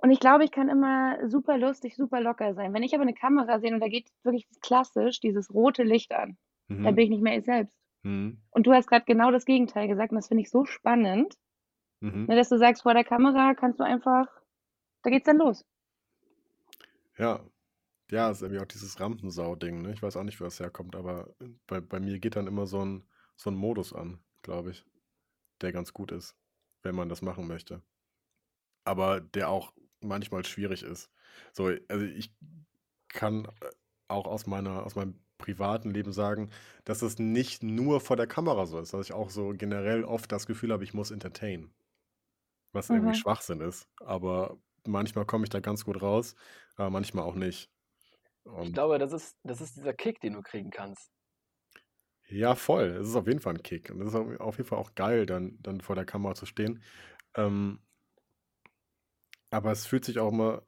Und 0.00 0.10
ich 0.10 0.20
glaube, 0.20 0.44
ich 0.44 0.52
kann 0.52 0.68
immer 0.68 1.28
super 1.28 1.58
lustig, 1.58 1.96
super 1.96 2.20
locker 2.20 2.54
sein. 2.54 2.72
Wenn 2.72 2.84
ich 2.84 2.94
aber 2.94 3.02
eine 3.02 3.14
Kamera 3.14 3.58
sehe 3.58 3.74
und 3.74 3.80
da 3.80 3.88
geht 3.88 4.08
wirklich 4.22 4.46
klassisch 4.60 5.18
dieses 5.20 5.52
rote 5.52 5.82
Licht 5.82 6.12
an, 6.12 6.36
dann 6.68 6.78
Mhm. 6.80 6.94
bin 6.94 6.98
ich 7.04 7.10
nicht 7.10 7.22
mehr 7.22 7.38
ich 7.38 7.44
selbst. 7.44 7.74
Mhm. 8.04 8.40
Und 8.50 8.66
du 8.66 8.72
hast 8.72 8.86
gerade 8.86 9.04
genau 9.06 9.30
das 9.30 9.44
Gegenteil 9.44 9.88
gesagt 9.88 10.12
und 10.12 10.16
das 10.16 10.28
finde 10.28 10.42
ich 10.42 10.50
so 10.50 10.64
spannend, 10.64 11.34
Mhm. 12.00 12.26
ne, 12.26 12.36
dass 12.36 12.48
du 12.48 12.58
sagst, 12.58 12.82
vor 12.82 12.94
der 12.94 13.02
Kamera 13.04 13.54
kannst 13.54 13.80
du 13.80 13.84
einfach, 13.84 14.28
da 15.02 15.10
geht's 15.10 15.26
dann 15.26 15.38
los. 15.38 15.64
Ja. 17.18 17.40
Ja, 18.10 18.30
ist 18.30 18.42
irgendwie 18.42 18.60
auch 18.60 18.66
dieses 18.66 18.98
Rampensau-Ding, 19.00 19.82
ne? 19.82 19.92
Ich 19.92 20.02
weiß 20.02 20.16
auch 20.16 20.22
nicht, 20.24 20.40
wo 20.40 20.44
das 20.44 20.60
herkommt, 20.60 20.96
aber 20.96 21.34
bei, 21.66 21.80
bei 21.80 22.00
mir 22.00 22.18
geht 22.20 22.36
dann 22.36 22.46
immer 22.46 22.66
so 22.66 22.84
ein, 22.84 23.04
so 23.36 23.50
ein 23.50 23.56
Modus 23.56 23.92
an, 23.92 24.22
glaube 24.42 24.70
ich, 24.70 24.84
der 25.62 25.72
ganz 25.72 25.92
gut 25.94 26.12
ist, 26.12 26.36
wenn 26.82 26.94
man 26.96 27.08
das 27.10 27.22
machen 27.22 27.46
möchte. 27.48 27.82
Aber 28.84 29.20
der 29.20 29.48
auch 29.50 29.72
manchmal 30.00 30.44
schwierig 30.44 30.82
ist. 30.82 31.10
So, 31.52 31.70
also 31.88 32.04
ich 32.06 32.34
kann 33.08 33.46
äh, 33.46 33.70
auch 34.08 34.26
aus 34.26 34.46
meiner, 34.46 34.84
aus 34.86 34.94
meinem 34.96 35.20
privaten 35.38 35.90
Leben 35.90 36.12
sagen, 36.12 36.50
dass 36.84 37.02
es 37.02 37.18
nicht 37.18 37.62
nur 37.62 38.00
vor 38.00 38.16
der 38.16 38.26
Kamera 38.26 38.66
so 38.66 38.80
ist, 38.80 38.92
dass 38.94 39.06
ich 39.06 39.12
auch 39.12 39.30
so 39.30 39.50
generell 39.56 40.04
oft 40.04 40.32
das 40.32 40.46
Gefühl 40.46 40.72
habe, 40.72 40.84
ich 40.84 40.94
muss 40.94 41.10
entertainen. 41.10 41.74
Was 42.72 42.90
irgendwie 42.90 43.14
Mhm. 43.14 43.14
Schwachsinn 43.14 43.60
ist. 43.60 43.88
Aber 44.00 44.58
manchmal 44.86 45.26
komme 45.26 45.44
ich 45.44 45.50
da 45.50 45.60
ganz 45.60 45.84
gut 45.84 46.00
raus, 46.02 46.34
aber 46.76 46.90
manchmal 46.90 47.24
auch 47.24 47.34
nicht. 47.34 47.70
Ich 48.60 48.70
Und 48.70 48.72
glaube, 48.72 48.98
das 48.98 49.12
ist, 49.12 49.36
das 49.42 49.60
ist 49.60 49.76
dieser 49.76 49.94
Kick, 49.94 50.20
den 50.20 50.34
du 50.34 50.42
kriegen 50.42 50.70
kannst. 50.70 51.10
ja, 52.28 52.54
voll. 52.54 52.96
Es 53.00 53.08
ist 53.08 53.16
auf 53.16 53.26
jeden 53.26 53.40
Fall 53.40 53.54
ein 53.54 53.62
Kick. 53.62 53.90
Und 53.90 54.00
es 54.02 54.08
ist 54.08 54.14
au- 54.14 54.36
auf 54.38 54.58
jeden 54.58 54.68
Fall 54.68 54.78
auch 54.78 54.94
geil, 54.94 55.26
dann, 55.26 55.58
dann 55.62 55.80
vor 55.80 55.96
der 55.96 56.04
Kamera 56.04 56.34
zu 56.34 56.46
stehen. 56.46 56.82
Ähm, 57.36 57.80
aber 59.50 59.72
es 59.72 59.86
fühlt 59.86 60.04
sich 60.06 60.18
auch 60.18 60.32
immer. 60.32 60.62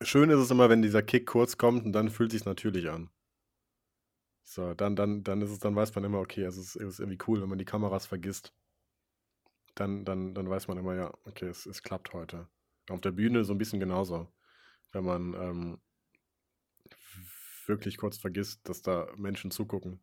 Schön 0.00 0.30
ist 0.30 0.38
es 0.38 0.50
immer, 0.50 0.70
wenn 0.70 0.80
dieser 0.80 1.02
Kick 1.02 1.26
kurz 1.26 1.58
kommt 1.58 1.84
und 1.84 1.92
dann 1.92 2.08
fühlt 2.08 2.32
es 2.32 2.38
sich 2.38 2.46
natürlich 2.46 2.88
an. 2.88 3.10
So, 4.44 4.72
dann, 4.72 4.96
dann, 4.96 5.24
dann 5.24 5.42
ist 5.42 5.50
es, 5.50 5.58
dann 5.58 5.76
weiß 5.76 5.94
man 5.94 6.04
immer, 6.04 6.20
okay, 6.20 6.42
es 6.44 6.56
ist, 6.56 6.74
es 6.76 6.82
ist 6.94 7.00
irgendwie 7.00 7.18
cool, 7.28 7.42
wenn 7.42 7.48
man 7.50 7.58
die 7.58 7.64
Kameras 7.66 8.06
vergisst. 8.06 8.54
Dann, 9.74 10.04
dann, 10.04 10.34
dann 10.34 10.48
weiß 10.48 10.68
man 10.68 10.78
immer, 10.78 10.94
ja, 10.94 11.12
okay, 11.24 11.46
es, 11.46 11.66
es 11.66 11.82
klappt 11.82 12.12
heute. 12.12 12.48
Auf 12.88 13.00
der 13.00 13.12
Bühne 13.12 13.44
so 13.44 13.52
ein 13.52 13.58
bisschen 13.58 13.80
genauso. 13.80 14.28
Wenn 14.92 15.04
man 15.04 15.34
ähm, 15.34 15.78
wirklich 17.68 17.96
kurz 17.96 18.16
vergisst, 18.18 18.68
dass 18.68 18.82
da 18.82 19.08
Menschen 19.16 19.50
zugucken 19.50 20.00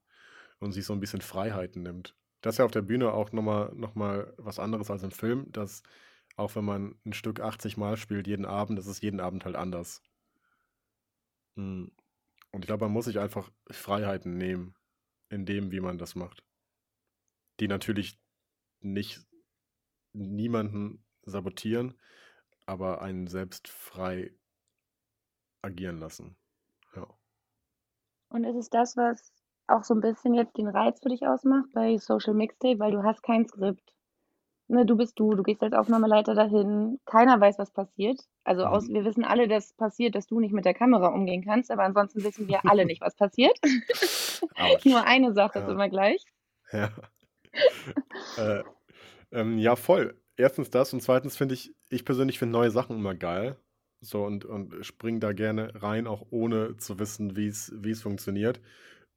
und 0.60 0.72
sich 0.72 0.86
so 0.86 0.94
ein 0.94 1.00
bisschen 1.00 1.22
Freiheiten 1.22 1.84
nimmt. 1.84 2.16
Das 2.42 2.56
ist 2.56 2.60
ja 2.60 2.66
auf 2.66 2.72
der 2.72 2.82
Bühne 2.82 3.14
auch 3.14 3.32
nochmal 3.32 3.72
noch 3.76 3.96
mal 3.96 4.34
was 4.38 4.60
anderes 4.60 4.92
als 4.92 5.04
im 5.04 5.12
Film, 5.12 5.52
dass 5.52 5.84
auch 6.36 6.56
wenn 6.56 6.66
man 6.66 7.00
ein 7.06 7.14
Stück 7.14 7.40
80 7.40 7.78
Mal 7.78 7.98
spielt, 7.98 8.28
jeden 8.28 8.46
Abend, 8.46 8.80
ist 8.80 8.88
es 8.88 9.02
jeden 9.02 9.20
Abend 9.20 9.46
halt 9.46 9.56
anders. 9.56 10.02
Mm. 11.56 11.86
Und 12.52 12.62
ich 12.62 12.68
glaube, 12.68 12.86
man 12.86 12.94
muss 12.94 13.06
sich 13.06 13.20
einfach 13.20 13.52
Freiheiten 13.72 14.38
nehmen 14.38 14.76
in 15.30 15.46
dem, 15.46 15.72
wie 15.72 15.80
man 15.80 15.98
das 15.98 16.16
macht. 16.16 16.44
Die 17.60 17.68
natürlich 17.68 18.20
nicht 18.80 19.26
niemanden 20.14 21.04
sabotieren, 21.24 22.00
aber 22.66 23.02
einen 23.02 23.28
selbst 23.28 23.68
frei 23.68 24.32
agieren 25.62 25.98
lassen. 25.98 26.36
Ja. 26.96 27.08
Und 28.34 28.46
ist 28.46 28.56
es 28.56 28.70
das, 28.72 28.98
was 28.98 29.32
auch 29.68 29.84
so 29.84 29.94
ein 29.94 30.02
bisschen 30.02 30.34
jetzt 30.34 30.58
den 30.58 30.68
Reiz 30.68 31.00
für 31.02 31.10
dich 31.10 31.26
ausmacht 31.28 31.68
bei 31.74 31.98
Social 31.98 32.34
Mixtape, 32.34 32.80
weil 32.80 32.92
du 32.92 33.04
hast 33.04 33.22
kein 33.22 33.48
Skript. 33.48 33.94
Ne, 34.68 34.86
du 34.86 34.98
bist 34.98 35.20
du, 35.20 35.36
du 35.36 35.44
gehst 35.44 35.62
als 35.62 35.74
Aufnahmeleiter 35.74 36.34
dahin, 36.34 37.00
keiner 37.06 37.40
weiß, 37.40 37.60
was 37.60 37.70
passiert. 37.72 38.20
Also 38.44 38.66
aus, 38.66 38.88
Mhm. 38.88 38.94
wir 38.96 39.06
wissen 39.06 39.24
alle, 39.24 39.48
dass 39.48 39.74
passiert, 39.74 40.16
dass 40.16 40.26
du 40.26 40.40
nicht 40.40 40.52
mit 40.54 40.66
der 40.66 40.74
Kamera 40.74 41.10
umgehen 41.10 41.44
kannst, 41.46 41.70
aber 41.70 41.84
ansonsten 41.84 42.24
wissen 42.24 42.48
wir 42.48 42.66
alle 42.68 42.86
nicht, 42.86 43.02
was 43.02 43.16
passiert. 43.16 43.58
Nur 44.86 45.04
eine 45.04 45.34
Sache 45.34 45.60
ist 45.60 45.68
Ja. 45.68 45.72
immer 45.74 45.90
gleich. 45.90 46.24
Ja. 46.72 46.90
äh, 48.38 48.64
ähm, 49.32 49.60
ja, 49.60 49.76
voll. 49.76 50.20
Erstens 50.38 50.72
das 50.72 50.92
und 50.92 51.02
zweitens 51.02 51.38
finde 51.38 51.54
ich, 51.54 51.72
ich 51.90 52.04
persönlich 52.04 52.40
finde 52.40 52.54
neue 52.54 52.72
Sachen 52.72 52.96
immer 52.98 53.14
geil. 53.14 53.58
So 54.04 54.26
und, 54.26 54.46
und 54.46 54.86
spring 54.86 55.20
da 55.20 55.34
gerne 55.34 55.82
rein, 55.82 56.08
auch 56.08 56.28
ohne 56.30 56.78
zu 56.78 57.00
wissen, 57.00 57.36
wie 57.36 57.48
es 57.48 57.74
wie 57.76 57.92
es 57.92 58.02
funktioniert. 58.02 58.62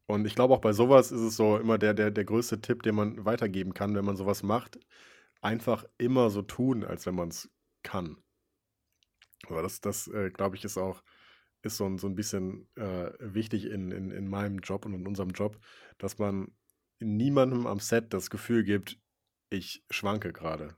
Und 0.07 0.27
ich 0.27 0.35
glaube 0.37 0.55
auch 0.55 0.61
bei 0.61 0.73
sowas 0.73 1.13
ist 1.13 1.21
es 1.21 1.37
so 1.37 1.59
immer 1.59 1.79
der, 1.79 1.95
der, 1.95 2.11
der 2.11 2.25
größte 2.25 2.61
Tipp, 2.61 2.83
den 2.83 2.95
man 2.95 3.25
weitergeben 3.25 3.75
kann, 3.75 3.95
wenn 3.97 4.05
man 4.05 4.17
sowas 4.17 4.43
macht. 4.43 4.79
Einfach 5.43 5.85
immer 5.99 6.31
so 6.31 6.43
tun, 6.43 6.85
als 6.85 7.07
wenn 7.07 7.17
man 7.17 7.29
es 7.31 7.51
kann. 7.83 8.17
Aber 9.49 9.63
das, 9.63 9.81
das 9.81 10.09
äh, 10.09 10.31
glaube 10.31 10.57
ich, 10.57 10.65
ist 10.65 10.79
auch 10.79 11.03
ist 11.63 11.77
so 11.79 11.87
ein, 11.87 11.99
so 11.99 12.07
ein 12.07 12.15
bisschen 12.15 12.69
äh, 12.77 13.11
wichtig 13.19 13.67
in, 13.67 13.91
in, 13.91 14.11
in 14.11 14.29
meinem 14.29 14.59
Job 14.61 14.87
und 14.87 14.95
in 14.95 15.07
unserem 15.07 15.31
Job, 15.31 15.59
dass 15.99 16.19
man 16.19 16.53
niemandem 17.01 17.67
am 17.67 17.81
Set 17.81 18.15
das 18.15 18.31
Gefühl 18.31 18.65
gibt, 18.65 18.99
ich 19.51 19.85
schwanke 19.91 20.33
gerade. 20.33 20.77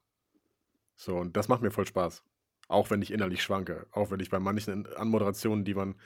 So, 0.97 1.17
und 1.19 1.37
das 1.37 1.49
macht 1.49 1.63
mir 1.63 1.71
voll 1.71 1.87
Spaß. 1.87 2.25
Auch 2.69 2.91
wenn 2.91 3.03
ich 3.03 3.11
innerlich 3.13 3.43
schwanke. 3.43 3.87
Auch 3.93 4.11
wenn 4.11 4.21
ich 4.21 4.31
bei 4.31 4.39
manchen 4.39 4.87
Anmoderationen, 4.95 5.65
die 5.65 5.75
man, 5.75 5.97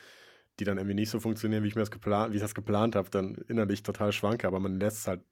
die 0.59 0.65
dann 0.65 0.79
irgendwie 0.79 0.95
nicht 0.95 1.11
so 1.11 1.19
funktionieren, 1.21 1.65
wie 1.65 1.69
ich 1.69 1.75
mir 1.75 1.83
das 1.83 1.91
geplant, 1.91 2.33
wie 2.33 2.37
ich 2.37 2.43
das 2.43 2.55
geplant 2.55 2.95
habe, 2.97 3.11
dann 3.11 3.35
innerlich 3.49 3.83
total 3.83 4.13
schwanke, 4.13 4.47
aber 4.47 4.61
man 4.61 4.79
lässt 4.79 4.99
es 4.99 5.07
halt 5.09 5.23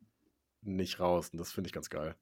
nicht 0.63 0.99
raus. 1.01 1.31
Und 1.31 1.39
das 1.39 1.53
finde 1.53 1.69
ich 1.69 1.73
ganz 1.73 1.89
geil. 1.89 2.15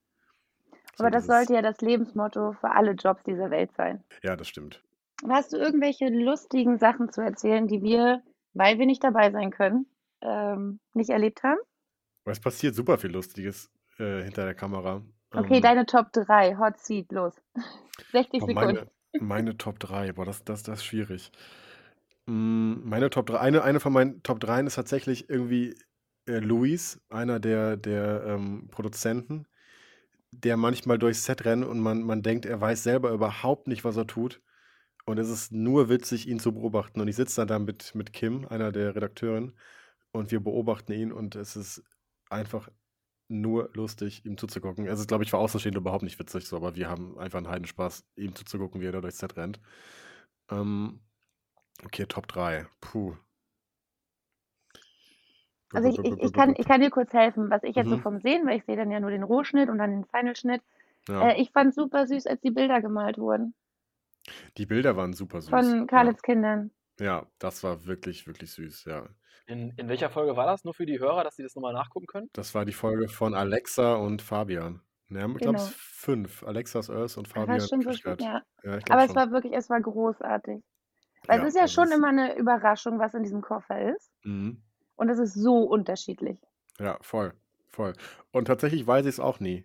So 0.96 1.04
Aber 1.04 1.10
das 1.10 1.24
dieses- 1.24 1.36
sollte 1.36 1.54
ja 1.54 1.62
das 1.62 1.80
Lebensmotto 1.80 2.52
für 2.52 2.70
alle 2.70 2.92
Jobs 2.92 3.22
dieser 3.24 3.50
Welt 3.50 3.72
sein. 3.76 4.04
Ja, 4.22 4.36
das 4.36 4.48
stimmt. 4.48 4.82
Hast 5.28 5.52
du 5.52 5.56
irgendwelche 5.56 6.08
lustigen 6.08 6.78
Sachen 6.78 7.10
zu 7.10 7.20
erzählen, 7.22 7.66
die 7.66 7.82
wir, 7.82 8.22
weil 8.52 8.78
wir 8.78 8.86
nicht 8.86 9.02
dabei 9.02 9.30
sein 9.32 9.50
können, 9.50 9.86
ähm, 10.20 10.80
nicht 10.92 11.10
erlebt 11.10 11.42
haben? 11.42 11.58
Aber 12.24 12.32
es 12.32 12.40
passiert 12.40 12.74
super 12.74 12.98
viel 12.98 13.10
Lustiges 13.10 13.70
äh, 13.98 14.22
hinter 14.22 14.44
der 14.44 14.54
Kamera. 14.54 15.02
Okay, 15.32 15.56
Ähm, 15.56 15.62
deine 15.62 15.86
Top 15.86 16.12
3, 16.12 16.56
Hot 16.56 16.78
Seat, 16.78 17.10
los. 17.12 17.34
60 18.12 18.40
Boah, 18.40 18.46
Sekunden. 18.48 18.54
meine, 18.76 18.90
meine 19.12 19.56
Top 19.56 19.78
3, 19.80 20.12
boah, 20.12 20.24
das, 20.24 20.44
das, 20.44 20.62
das 20.62 20.80
ist 20.80 20.84
schwierig. 20.84 21.32
Mm, 22.26 22.88
Meine 22.88 23.10
Top 23.10 23.26
3, 23.26 23.38
eine, 23.40 23.62
eine 23.62 23.80
von 23.80 23.92
meinen 23.92 24.22
Top 24.22 24.40
3 24.40 24.62
ist 24.62 24.74
tatsächlich 24.76 25.28
irgendwie 25.30 25.74
äh, 26.26 26.38
Luis, 26.40 27.00
einer 27.08 27.40
der, 27.40 27.76
der 27.76 28.24
ähm, 28.26 28.68
Produzenten, 28.70 29.46
der 30.32 30.56
manchmal 30.56 30.98
durchs 30.98 31.24
Set 31.24 31.44
rennt 31.44 31.64
und 31.64 31.80
man, 31.80 32.02
man 32.02 32.22
denkt, 32.22 32.46
er 32.46 32.60
weiß 32.60 32.82
selber 32.82 33.12
überhaupt 33.12 33.68
nicht, 33.68 33.84
was 33.84 33.96
er 33.96 34.06
tut. 34.06 34.42
Und 35.06 35.18
es 35.18 35.30
ist 35.30 35.52
nur 35.52 35.88
witzig, 35.88 36.28
ihn 36.28 36.40
zu 36.40 36.52
beobachten. 36.52 37.00
Und 37.00 37.08
ich 37.08 37.16
sitze 37.16 37.36
dann 37.42 37.48
da 37.48 37.58
mit, 37.58 37.94
mit 37.94 38.12
Kim, 38.12 38.46
einer 38.48 38.72
der 38.72 38.94
Redakteurinnen, 38.94 39.54
und 40.12 40.30
wir 40.30 40.40
beobachten 40.40 40.92
ihn 40.92 41.12
und 41.12 41.36
es 41.36 41.56
ist 41.56 41.82
einfach 42.30 42.68
nur 43.28 43.70
lustig, 43.74 44.24
ihm 44.24 44.38
zuzugucken. 44.38 44.86
Es 44.86 45.00
ist, 45.00 45.08
glaube 45.08 45.24
ich, 45.24 45.30
für 45.30 45.38
Außenstehende 45.38 45.78
überhaupt 45.80 46.04
nicht 46.04 46.18
witzig, 46.18 46.46
so, 46.48 46.56
aber 46.56 46.76
wir 46.76 46.88
haben 46.88 47.18
einfach 47.18 47.38
einen 47.38 47.48
Heidenspaß, 47.48 48.04
ihm 48.16 48.34
zuzugucken, 48.34 48.80
wie 48.80 48.86
er 48.86 48.92
da 48.92 49.00
durchs 49.00 49.18
Set 49.18 49.36
rennt. 49.36 49.60
Ähm, 50.50 51.00
okay, 51.84 52.06
Top 52.06 52.28
3. 52.28 52.66
Puh. 52.80 53.16
Also 55.72 55.88
ich, 55.88 55.98
ich, 56.04 56.22
ich, 56.22 56.32
kann, 56.34 56.54
ich 56.58 56.66
kann 56.66 56.82
dir 56.82 56.90
kurz 56.90 57.12
helfen, 57.14 57.48
was 57.48 57.62
ich 57.62 57.74
jetzt 57.74 57.88
so 57.88 57.96
Mhm. 57.96 57.98
vom 57.98 58.20
Sehen, 58.20 58.46
weil 58.46 58.58
ich 58.58 58.64
sehe 58.66 58.76
dann 58.76 58.90
ja 58.90 59.00
nur 59.00 59.10
den 59.10 59.22
Rohschnitt 59.22 59.70
und 59.70 59.78
dann 59.78 59.90
den 59.92 60.04
Final-Schnitt. 60.04 60.62
Ja, 61.08 61.30
Äh, 61.30 61.40
ich 61.40 61.52
fand 61.52 61.74
super 61.74 62.06
süß, 62.06 62.26
als 62.26 62.40
die 62.42 62.50
Bilder 62.50 62.80
gemalt 62.82 63.18
wurden 63.18 63.54
die 64.56 64.66
Bilder 64.66 64.96
waren 64.96 65.12
super 65.14 65.40
süß. 65.42 65.76
von 65.76 65.86
Karlitz 65.88 66.22
Kindern. 66.22 66.70
Ja, 67.00 67.04
ja, 67.04 67.26
das 67.38 67.62
war 67.64 67.86
wirklich, 67.86 68.26
wirklich 68.26 68.52
süß, 68.52 68.84
ja. 68.86 69.08
In, 69.48 69.70
in 69.78 69.88
welcher 69.88 70.10
Folge 70.10 70.36
war 70.36 70.46
das? 70.46 70.64
Nur 70.64 70.74
für 70.74 70.84
die 70.84 70.98
Hörer, 71.00 71.24
dass 71.24 71.36
sie 71.36 71.42
das 71.42 71.54
nochmal 71.54 71.72
nachgucken 71.72 72.06
können? 72.06 72.28
Das 72.34 72.54
war 72.54 72.64
die 72.66 72.72
Folge 72.74 73.08
von 73.08 73.34
Alexa 73.34 73.94
und 73.94 74.20
Fabian. 74.20 74.82
Ja, 75.08 75.26
ich 75.26 75.34
glaube, 75.38 75.56
es 75.56 75.64
Genau. 75.64 75.74
fünf. 75.78 76.42
Alexas 76.44 76.90
Earth 76.90 77.16
und 77.16 77.28
Fabian 77.28 77.56
das 77.56 77.66
stimmt 77.66 77.84
so 77.84 77.90
Fischgart. 77.90 78.20
ja. 78.20 78.42
Ja, 78.62 78.72
Aber 78.72 78.78
glaube 78.80 79.00
es 79.02 79.06
schon. 79.06 79.16
war 79.16 79.30
wirklich, 79.30 79.52
es 79.54 79.70
war 79.70 79.80
großartig. 79.80 80.62
Weil 81.26 81.38
Ja, 81.38 81.42
es 81.44 81.48
ist 81.48 81.54
ja 81.56 81.62
das 81.62 81.72
schon 81.72 81.88
ist- 81.88 81.94
immer 81.96 82.08
eine 82.08 82.36
Überraschung, 82.36 82.98
was 82.98 83.14
in 83.14 83.22
diesem 83.22 83.40
Koffer 83.40 83.94
ist. 83.94 84.10
Mhm. 84.22 84.62
Und 84.96 85.08
es 85.08 85.18
ist 85.18 85.32
so 85.32 85.62
unterschiedlich. 85.64 86.38
Ja, 86.78 86.98
voll, 87.00 87.32
voll. 87.68 87.94
Und 88.32 88.44
tatsächlich 88.44 88.86
weiß 88.86 89.06
ich 89.06 89.14
es 89.14 89.20
auch 89.20 89.40
nie. 89.40 89.64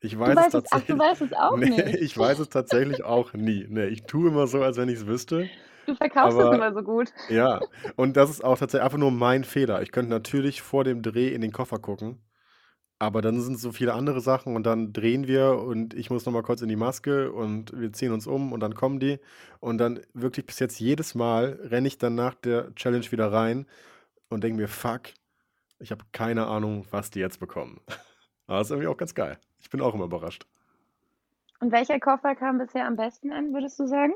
Ich 0.00 0.12
Du 0.12 0.20
weiß 0.20 0.28
es 0.30 0.36
weißt 0.36 0.54
es, 0.54 0.64
ach, 0.66 0.70
tatsächlich. 0.70 0.96
du 0.98 1.02
weißt 1.02 1.22
es 1.22 1.32
auch 1.32 1.56
nee, 1.56 1.70
nicht. 1.70 1.94
ich 2.02 2.18
weiß 2.18 2.38
es 2.38 2.48
tatsächlich 2.50 3.02
auch 3.04 3.32
nie. 3.32 3.66
Nee, 3.68 3.86
ich 3.86 4.02
tue 4.04 4.28
immer 4.28 4.46
so, 4.46 4.62
als 4.62 4.76
wenn 4.76 4.88
ich 4.90 4.96
es 4.98 5.06
wüsste. 5.06 5.48
Du 5.88 5.94
verkaufst 5.94 6.38
es 6.38 6.44
aber- 6.44 6.54
immer 6.54 6.74
so 6.74 6.82
gut. 6.82 7.12
Ja, 7.30 7.60
und 7.96 8.16
das 8.18 8.28
ist 8.28 8.44
auch 8.44 8.58
tatsächlich 8.58 8.84
einfach 8.84 8.98
nur 8.98 9.10
mein 9.10 9.42
Fehler. 9.42 9.80
Ich 9.80 9.90
könnte 9.90 10.10
natürlich 10.10 10.60
vor 10.60 10.84
dem 10.84 11.00
Dreh 11.00 11.28
in 11.28 11.40
den 11.40 11.50
Koffer 11.50 11.78
gucken 11.78 12.20
Aber 12.98 13.22
dann 13.22 13.40
sind 13.40 13.58
so 13.58 13.72
viele 13.72 13.94
andere 13.94 14.20
Sachen 14.20 14.54
und 14.54 14.64
dann 14.64 14.92
drehen 14.92 15.26
wir 15.26 15.52
und 15.58 15.94
ich 15.94 16.10
muss 16.10 16.26
noch 16.26 16.32
mal 16.32 16.42
kurz 16.42 16.60
in 16.60 16.68
die 16.68 16.76
Maske 16.76 17.32
und 17.32 17.72
wir 17.78 17.92
ziehen 17.92 18.12
uns 18.12 18.26
um 18.26 18.52
und 18.52 18.60
dann 18.60 18.74
kommen 18.74 19.00
die. 19.00 19.18
Und 19.60 19.78
dann 19.78 20.00
wirklich 20.12 20.44
bis 20.44 20.58
jetzt 20.58 20.78
jedes 20.78 21.14
Mal 21.14 21.58
renne 21.62 21.88
ich 21.88 21.96
dann 21.96 22.14
nach 22.16 22.34
der 22.34 22.74
Challenge 22.74 23.10
wieder 23.10 23.32
rein 23.32 23.66
und 24.28 24.44
denke 24.44 24.60
mir, 24.60 24.68
fuck, 24.68 25.02
ich 25.78 25.90
habe 25.90 26.04
keine 26.12 26.48
Ahnung, 26.48 26.86
was 26.90 27.10
die 27.10 27.20
jetzt 27.20 27.40
bekommen. 27.40 27.80
Aber 28.46 28.58
das 28.58 28.66
ist 28.66 28.72
irgendwie 28.72 28.88
auch 28.88 28.96
ganz 28.98 29.14
geil. 29.14 29.38
Ich 29.60 29.70
bin 29.70 29.80
auch 29.80 29.94
immer 29.94 30.04
überrascht. 30.04 30.44
Und 31.60 31.72
welcher 31.72 31.98
Koffer 31.98 32.34
kam 32.34 32.58
bisher 32.58 32.84
am 32.86 32.96
besten 32.96 33.32
an, 33.32 33.54
würdest 33.54 33.78
du 33.80 33.86
sagen? 33.86 34.12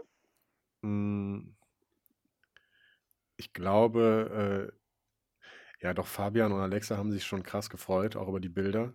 Ich 3.43 3.53
glaube, 3.53 4.71
äh, 4.73 5.85
ja, 5.85 5.95
doch 5.95 6.07
Fabian 6.07 6.53
und 6.53 6.61
Alexa 6.61 6.97
haben 6.97 7.11
sich 7.11 7.25
schon 7.25 7.43
krass 7.43 7.69
gefreut, 7.69 8.15
auch 8.17 8.29
über 8.29 8.41
die 8.41 8.49
Bilder 8.49 8.95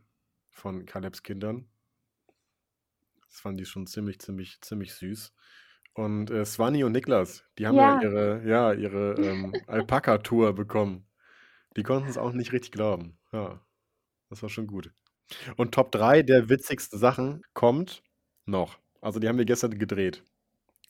von 0.50 0.86
Calebs 0.86 1.22
Kindern. 1.22 1.70
Das 3.28 3.42
fanden 3.42 3.58
die 3.58 3.66
schon 3.66 3.88
ziemlich, 3.88 4.20
ziemlich, 4.20 4.62
ziemlich 4.62 4.94
süß. 4.96 5.34
Und 5.94 6.30
äh, 6.32 6.46
Swanny 6.46 6.84
und 6.84 6.92
Niklas, 6.94 7.44
die 7.58 7.68
haben 7.68 7.78
ja, 7.78 7.92
Ja. 7.94 8.02
ihre, 8.02 8.44
ja, 8.48 8.74
ihre 8.74 9.14
ähm, 9.16 9.54
Alpaka-Tour 9.68 10.54
bekommen. 10.54 11.08
Die 11.78 11.84
konnten 11.84 12.10
es 12.10 12.18
auch 12.18 12.34
nicht 12.34 12.54
richtig 12.54 12.72
glauben. 12.72 13.20
Ja, 13.34 13.62
das 14.30 14.44
war 14.44 14.50
schon 14.50 14.68
gut. 14.68 14.94
Und 15.58 15.74
Top 15.74 15.92
3 15.92 16.24
der 16.24 16.50
witzigsten 16.50 17.00
Sachen 17.00 17.44
kommt 17.54 18.04
noch. 18.46 18.80
Also 19.02 19.20
die 19.20 19.28
haben 19.30 19.38
wir 19.40 19.46
gestern 19.46 19.78
gedreht. 19.80 20.24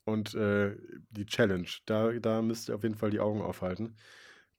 Und 0.08 0.34
äh, 0.36 0.78
die 1.10 1.26
Challenge, 1.26 1.67
da, 1.86 2.13
da 2.13 2.41
müsst 2.41 2.70
ihr 2.70 2.76
auf 2.76 2.84
jeden 2.84 2.96
Fall 2.96 3.10
die 3.10 3.20
Augen 3.20 3.41
aufhalten. 3.41 3.98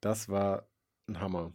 Das 0.02 0.28
war 0.28 0.68
ein 1.08 1.20
Hammer. 1.20 1.54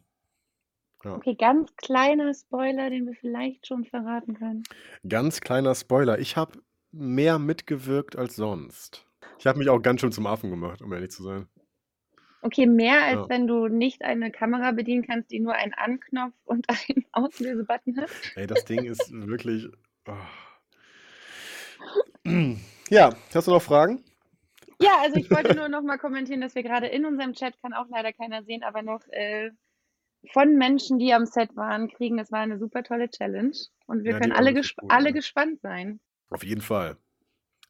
Ja. 1.03 1.13
Okay, 1.13 1.35
ganz 1.35 1.75
kleiner 1.75 2.33
Spoiler, 2.33 2.89
den 2.89 3.05
wir 3.05 3.13
vielleicht 3.13 3.67
schon 3.67 3.85
verraten 3.85 4.33
können. 4.33 4.63
Ganz 5.07 5.41
kleiner 5.41 5.75
Spoiler. 5.75 6.17
Ich 6.17 6.35
habe 6.37 6.59
mehr 6.91 7.37
mitgewirkt 7.37 8.15
als 8.15 8.35
sonst. 8.35 9.05
Ich 9.37 9.45
habe 9.45 9.59
mich 9.59 9.69
auch 9.69 9.79
ganz 9.79 10.01
schön 10.01 10.11
zum 10.11 10.25
Affen 10.25 10.49
gemacht, 10.49 10.81
um 10.81 10.91
ehrlich 10.91 11.11
zu 11.11 11.21
sein. 11.21 11.45
Okay, 12.41 12.65
mehr 12.65 13.03
als 13.03 13.15
Ja. 13.17 13.29
wenn 13.29 13.45
du 13.45 13.67
nicht 13.67 14.01
eine 14.03 14.31
Kamera 14.31 14.71
bedienen 14.71 15.05
kannst, 15.05 15.29
die 15.29 15.39
nur 15.39 15.53
einen 15.53 15.73
Anknopf 15.75 16.33
und 16.45 16.65
einen 16.67 17.05
Auslösebutton 17.11 17.97
hat. 17.97 18.09
Ey, 18.33 18.47
das 18.47 18.65
Ding 18.65 18.85
ist 18.85 19.11
wirklich. 19.11 19.67
Oh. 20.07 20.15
Ja, 22.89 23.11
hast 23.33 23.47
du 23.47 23.51
noch 23.51 23.61
Fragen? 23.61 24.03
Ja, 24.79 24.97
also 25.01 25.17
ich 25.17 25.29
wollte 25.31 25.55
nur 25.55 25.69
noch 25.69 25.81
mal 25.81 25.97
kommentieren, 25.97 26.41
dass 26.41 26.55
wir 26.55 26.63
gerade 26.63 26.87
in 26.87 27.05
unserem 27.05 27.33
Chat, 27.33 27.59
kann 27.61 27.73
auch 27.73 27.87
leider 27.89 28.11
keiner 28.11 28.43
sehen, 28.43 28.63
aber 28.63 28.81
noch 28.81 29.01
äh, 29.09 29.51
von 30.31 30.55
Menschen, 30.57 30.99
die 30.99 31.13
am 31.13 31.25
Set 31.25 31.55
waren, 31.55 31.87
kriegen, 31.89 32.17
das 32.17 32.31
war 32.31 32.39
eine 32.39 32.57
super 32.57 32.83
tolle 32.83 33.09
Challenge. 33.09 33.55
Und 33.87 34.03
wir 34.03 34.11
Ja, 34.13 34.19
können 34.19 34.31
alle, 34.31 34.53
gesp 34.53 34.77
gut, 34.77 34.91
alle 34.91 35.09
ja. 35.09 35.11
gespannt 35.11 35.61
sein. 35.61 35.99
Auf 36.29 36.43
jeden 36.43 36.61
Fall. 36.61 36.97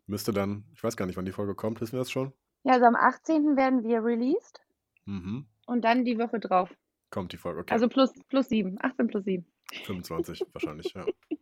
Müsste 0.08 0.34
dann, 0.34 0.66
ich 0.74 0.84
weiß 0.84 0.98
gar 0.98 1.06
nicht, 1.06 1.16
wann 1.18 1.26
die 1.26 1.32
Folge 1.32 1.56
kommt, 1.56 1.82
wissen 1.82 1.94
wir 1.94 2.00
das 2.00 2.12
schon? 2.12 2.34
Ja, 2.64 2.74
also 2.74 2.86
am 2.86 2.96
18. 2.96 3.56
werden 3.56 3.84
wir 3.84 4.04
released 4.04 4.62
Mhm. 5.06 5.46
und 5.66 5.84
dann 5.84 6.06
die 6.06 6.18
Woche 6.18 6.40
drauf. 6.40 6.74
Kommt 7.10 7.34
die 7.34 7.38
Folge, 7.38 7.62
okay. 7.62 7.74
Also 7.74 7.88
plus, 7.90 8.12
plus 8.30 8.50
7, 8.50 8.78
18 8.82 9.08
plus 9.08 9.24
7. 9.26 9.46
25 9.86 10.44
wahrscheinlich, 10.54 10.94
ja. 10.94 11.06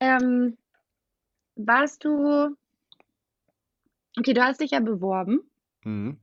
Ähm, 0.00 0.58
warst 1.54 2.04
du, 2.04 2.56
okay, 4.18 4.34
du 4.34 4.44
hast 4.44 4.60
dich 4.60 4.72
ja 4.72 4.80
beworben. 4.80 5.40
Mhm. 5.84 6.18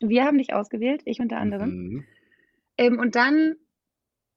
Wir 0.00 0.24
haben 0.24 0.38
dich 0.38 0.54
ausgewählt, 0.54 1.02
ich 1.04 1.20
unter 1.20 1.38
anderem. 1.38 1.70
Mhm. 1.70 2.04
Ähm, 2.78 2.98
und 2.98 3.14
dann 3.14 3.56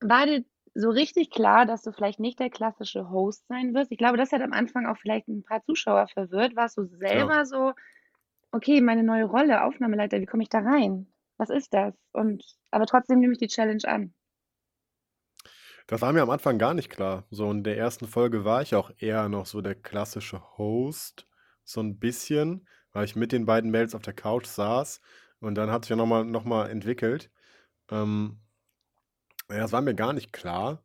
war 0.01 0.25
dir 0.25 0.43
so 0.75 0.89
richtig 0.89 1.29
klar, 1.29 1.65
dass 1.65 1.83
du 1.83 1.91
vielleicht 1.91 2.19
nicht 2.19 2.39
der 2.39 2.49
klassische 2.49 3.09
Host 3.09 3.47
sein 3.47 3.73
wirst. 3.73 3.91
Ich 3.91 3.97
glaube, 3.97 4.17
das 4.17 4.31
hat 4.31 4.41
am 4.41 4.53
Anfang 4.53 4.87
auch 4.87 4.97
vielleicht 4.97 5.27
ein 5.27 5.43
paar 5.43 5.63
Zuschauer 5.63 6.07
verwirrt. 6.07 6.55
Warst 6.55 6.77
du 6.77 6.85
selber 6.85 7.45
so, 7.45 7.73
okay, 8.51 8.81
meine 8.81 9.03
neue 9.03 9.25
Rolle, 9.25 9.63
Aufnahmeleiter, 9.63 10.19
wie 10.19 10.25
komme 10.25 10.43
ich 10.43 10.49
da 10.49 10.59
rein? 10.59 11.07
Was 11.37 11.49
ist 11.49 11.73
das? 11.73 11.93
Und 12.11 12.43
aber 12.71 12.85
trotzdem 12.85 13.19
nehme 13.19 13.33
ich 13.33 13.39
die 13.39 13.47
Challenge 13.47 13.83
an. 13.85 14.13
Das 15.87 16.01
war 16.01 16.13
mir 16.13 16.21
am 16.21 16.29
Anfang 16.29 16.57
gar 16.57 16.73
nicht 16.73 16.89
klar. 16.89 17.25
So 17.29 17.51
in 17.51 17.63
der 17.63 17.77
ersten 17.77 18.07
Folge 18.07 18.45
war 18.45 18.61
ich 18.61 18.73
auch 18.73 18.91
eher 18.97 19.27
noch 19.29 19.45
so 19.45 19.61
der 19.61 19.75
klassische 19.75 20.41
Host, 20.57 21.27
so 21.63 21.81
ein 21.81 21.99
bisschen, 21.99 22.67
weil 22.93 23.05
ich 23.05 23.15
mit 23.15 23.31
den 23.31 23.45
beiden 23.45 23.71
Mails 23.71 23.95
auf 23.95 24.01
der 24.01 24.13
Couch 24.13 24.45
saß 24.45 25.01
und 25.39 25.55
dann 25.55 25.69
hat 25.69 25.83
sich 25.83 25.89
ja 25.89 25.95
nochmal 25.95 26.23
noch 26.23 26.45
mal 26.45 26.69
entwickelt. 26.69 27.29
Ähm, 27.91 28.37
ja, 29.49 29.57
das 29.57 29.71
war 29.71 29.81
mir 29.81 29.95
gar 29.95 30.13
nicht 30.13 30.31
klar. 30.31 30.83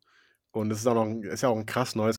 Und 0.51 0.71
es 0.71 0.79
ist 0.79 0.87
auch 0.87 0.94
noch 0.94 1.23
ist 1.23 1.42
ja 1.42 1.51
auch 1.51 1.57
ein 1.57 1.66
krass 1.66 1.94
neues 1.94 2.16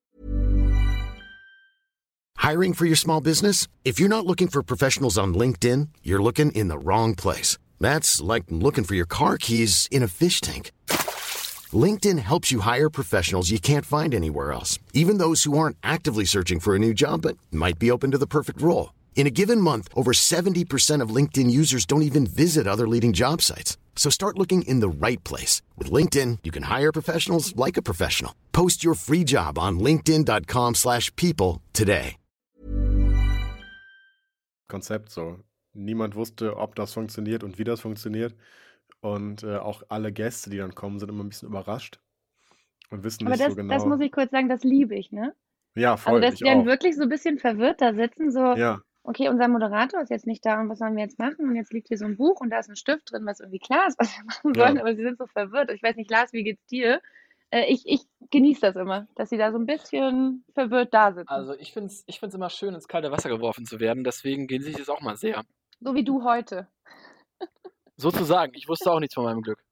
Hiring 2.37 2.73
for 2.73 2.85
your 2.85 2.95
small 2.95 3.19
business? 3.19 3.67
If 3.83 3.99
you're 3.99 4.07
not 4.07 4.25
looking 4.25 4.47
for 4.47 4.63
professionals 4.63 5.17
on 5.17 5.33
LinkedIn, 5.33 5.89
you're 6.01 6.23
looking 6.23 6.51
in 6.53 6.69
the 6.69 6.77
wrong 6.77 7.13
place. 7.13 7.57
That's 7.81 8.21
like 8.21 8.45
looking 8.49 8.85
for 8.85 8.95
your 8.95 9.05
car 9.05 9.37
keys 9.37 9.87
in 9.91 10.03
a 10.03 10.07
fish 10.07 10.39
tank. 10.39 10.71
LinkedIn 11.71 12.19
helps 12.19 12.51
you 12.51 12.61
hire 12.61 12.89
professionals 12.89 13.51
you 13.51 13.59
can't 13.59 13.85
find 13.85 14.15
anywhere 14.15 14.51
else, 14.51 14.79
even 14.93 15.17
those 15.17 15.43
who 15.43 15.57
aren't 15.57 15.77
actively 15.83 16.25
searching 16.25 16.59
for 16.59 16.75
a 16.75 16.79
new 16.79 16.93
job 16.93 17.21
but 17.21 17.37
might 17.51 17.77
be 17.77 17.91
open 17.91 18.11
to 18.11 18.17
the 18.17 18.25
perfect 18.25 18.61
role. 18.61 18.91
In 19.19 19.27
a 19.27 19.29
given 19.29 19.59
month, 19.59 19.89
over 19.95 20.13
70% 20.13 21.03
of 21.03 21.13
LinkedIn 21.13 21.51
users 21.51 21.85
don't 21.85 22.03
even 22.03 22.25
visit 22.25 22.65
other 22.65 22.87
leading 22.87 23.11
job 23.11 23.41
sites. 23.41 23.77
So 23.97 24.09
start 24.09 24.37
looking 24.37 24.61
in 24.61 24.79
the 24.79 24.87
right 24.87 25.21
place. 25.25 25.61
With 25.77 25.91
LinkedIn, 25.91 26.37
you 26.45 26.51
can 26.51 26.63
hire 26.63 26.93
professionals 26.93 27.53
like 27.57 27.75
a 27.75 27.81
professional. 27.81 28.31
Post 28.53 28.81
your 28.81 28.95
free 28.95 29.25
job 29.25 29.57
on 29.59 29.79
linkedin.com/people 29.79 30.73
slash 30.73 31.13
people 31.17 31.61
today. 31.73 32.15
Konzept 34.69 35.11
so. 35.11 35.39
Niemand 35.73 36.15
wusste, 36.15 36.55
ob 36.55 36.75
das 36.75 36.93
funktioniert 36.93 37.43
und 37.43 37.57
wie 37.59 37.65
das 37.65 37.81
funktioniert. 37.81 38.33
Und 39.01 39.43
äh, 39.43 39.57
auch 39.57 39.83
alle 39.89 40.13
Gäste, 40.13 40.49
die 40.49 40.57
dann 40.59 40.73
kommen, 40.75 40.99
sind 40.99 41.09
immer 41.09 41.25
ein 41.25 41.29
bisschen 41.29 41.49
überrascht 41.49 41.99
und 42.89 43.03
wissen 43.03 43.27
Aber 43.27 43.35
nicht 43.35 43.41
das, 43.41 43.49
so 43.49 43.55
genau. 43.57 43.73
das 43.73 43.85
muss 43.85 43.99
ich 43.99 44.13
kurz 44.13 44.31
sagen, 44.31 44.47
das 44.47 44.63
liebe 44.63 44.95
ich, 44.95 45.11
ne? 45.11 45.33
ja, 45.75 45.91
Also, 45.91 46.03
voll, 46.03 46.21
dass 46.21 46.35
ich 46.35 46.39
die 46.39 46.45
dann 46.45 46.61
auch. 46.61 46.65
wirklich 46.65 46.95
so 46.95 47.03
ein 47.03 47.09
bisschen 47.09 47.37
verwirrt 47.37 47.81
da 47.81 47.93
sitzen, 47.93 48.31
so, 48.31 48.55
Ja, 48.55 48.81
okay, 49.03 49.29
unser 49.29 49.47
Moderator 49.47 50.01
ist 50.01 50.09
jetzt 50.09 50.27
nicht 50.27 50.45
da 50.45 50.59
und 50.61 50.69
was 50.69 50.79
sollen 50.79 50.95
wir 50.95 51.03
jetzt 51.03 51.19
machen? 51.19 51.49
Und 51.49 51.55
jetzt 51.55 51.73
liegt 51.73 51.87
hier 51.87 51.97
so 51.97 52.05
ein 52.05 52.17
Buch 52.17 52.41
und 52.41 52.49
da 52.51 52.59
ist 52.59 52.69
ein 52.69 52.75
Stift 52.75 53.11
drin, 53.11 53.25
was 53.25 53.39
irgendwie 53.39 53.59
klar 53.59 53.87
ist, 53.87 53.97
was 53.99 54.15
wir 54.17 54.25
machen 54.25 54.53
Ja. 54.55 54.65
sollen, 54.65 54.77
aber 54.79 54.95
sie 54.95 55.03
sind 55.03 55.17
so 55.17 55.27
verwirrt. 55.27 55.71
Ich 55.71 55.83
weiß 55.83 55.95
nicht, 55.95 56.11
Lars, 56.11 56.33
wie 56.33 56.43
geht's 56.43 56.65
dir? 56.67 57.01
Äh, 57.51 57.65
ich 57.71 57.83
ich 57.85 58.01
genieße 58.29 58.61
das 58.61 58.75
immer, 58.75 59.07
dass 59.15 59.29
sie 59.29 59.37
da 59.37 59.51
so 59.51 59.57
ein 59.57 59.65
bisschen 59.65 60.43
verwirrt 60.53 60.93
da 60.93 61.13
sitzen. 61.13 61.27
Also 61.29 61.53
ich 61.55 61.73
finde 61.73 61.87
es 61.87 62.03
ich 62.07 62.19
find's 62.19 62.35
immer 62.35 62.49
schön, 62.49 62.73
ins 62.75 62.87
kalte 62.87 63.11
Wasser 63.11 63.29
geworfen 63.29 63.65
zu 63.65 63.79
werden, 63.79 64.03
deswegen 64.03 64.47
genieße 64.47 64.69
ich 64.71 64.79
es 64.79 64.89
auch 64.89 65.01
mal 65.01 65.15
sehr. 65.17 65.43
So 65.81 65.95
wie 65.95 66.03
du 66.03 66.23
heute. 66.23 66.67
Sozusagen, 67.97 68.53
ich 68.55 68.67
wusste 68.67 68.91
auch 68.91 68.99
nichts 68.99 69.15
von 69.15 69.23
meinem 69.23 69.41
Glück. 69.41 69.63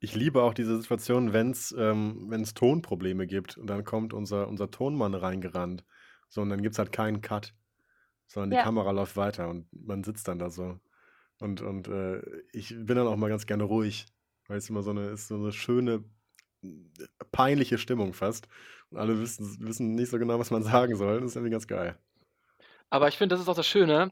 ich 0.00 0.14
liebe 0.14 0.42
auch 0.42 0.54
diese 0.54 0.80
Situation, 0.80 1.32
wenn 1.32 1.50
es 1.50 1.74
ähm, 1.78 2.26
wenn's 2.28 2.54
Tonprobleme 2.54 3.26
gibt 3.26 3.56
und 3.56 3.68
dann 3.68 3.84
kommt 3.84 4.12
unser, 4.12 4.48
unser 4.48 4.70
Tonmann 4.70 5.14
reingerannt. 5.14 5.84
So, 6.28 6.42
und 6.42 6.50
dann 6.50 6.62
gibt 6.62 6.74
es 6.74 6.78
halt 6.78 6.92
keinen 6.92 7.20
Cut, 7.20 7.54
sondern 8.26 8.50
die 8.50 8.56
Ja. 8.56 8.62
Kamera 8.62 8.90
läuft 8.90 9.16
weiter 9.16 9.48
und 9.48 9.66
man 9.72 10.04
sitzt 10.04 10.28
dann 10.28 10.38
da 10.38 10.50
so. 10.50 10.78
Und, 11.40 11.60
und 11.62 11.88
äh, 11.88 12.22
ich 12.52 12.68
bin 12.70 12.96
dann 12.96 13.06
auch 13.06 13.16
mal 13.16 13.28
ganz 13.28 13.46
gerne 13.46 13.64
ruhig, 13.64 14.06
weil 14.48 14.58
es 14.58 14.70
immer 14.70 14.82
so 14.82 14.90
eine, 14.90 15.08
ist 15.10 15.28
so 15.28 15.36
eine 15.36 15.52
schöne, 15.52 16.04
peinliche 17.32 17.78
Stimmung 17.78 18.12
fast. 18.14 18.48
Und 18.90 18.98
alle 18.98 19.20
wissen, 19.20 19.56
wissen 19.66 19.94
nicht 19.94 20.10
so 20.10 20.18
genau, 20.18 20.38
was 20.38 20.50
man 20.50 20.62
sagen 20.62 20.96
soll. 20.96 21.20
Das 21.20 21.30
ist 21.30 21.36
irgendwie 21.36 21.52
ganz 21.52 21.66
geil. 21.66 21.98
Aber 22.90 23.08
ich 23.08 23.16
finde, 23.18 23.34
das 23.34 23.42
ist 23.42 23.48
auch 23.48 23.56
das 23.56 23.66
Schöne, 23.66 24.10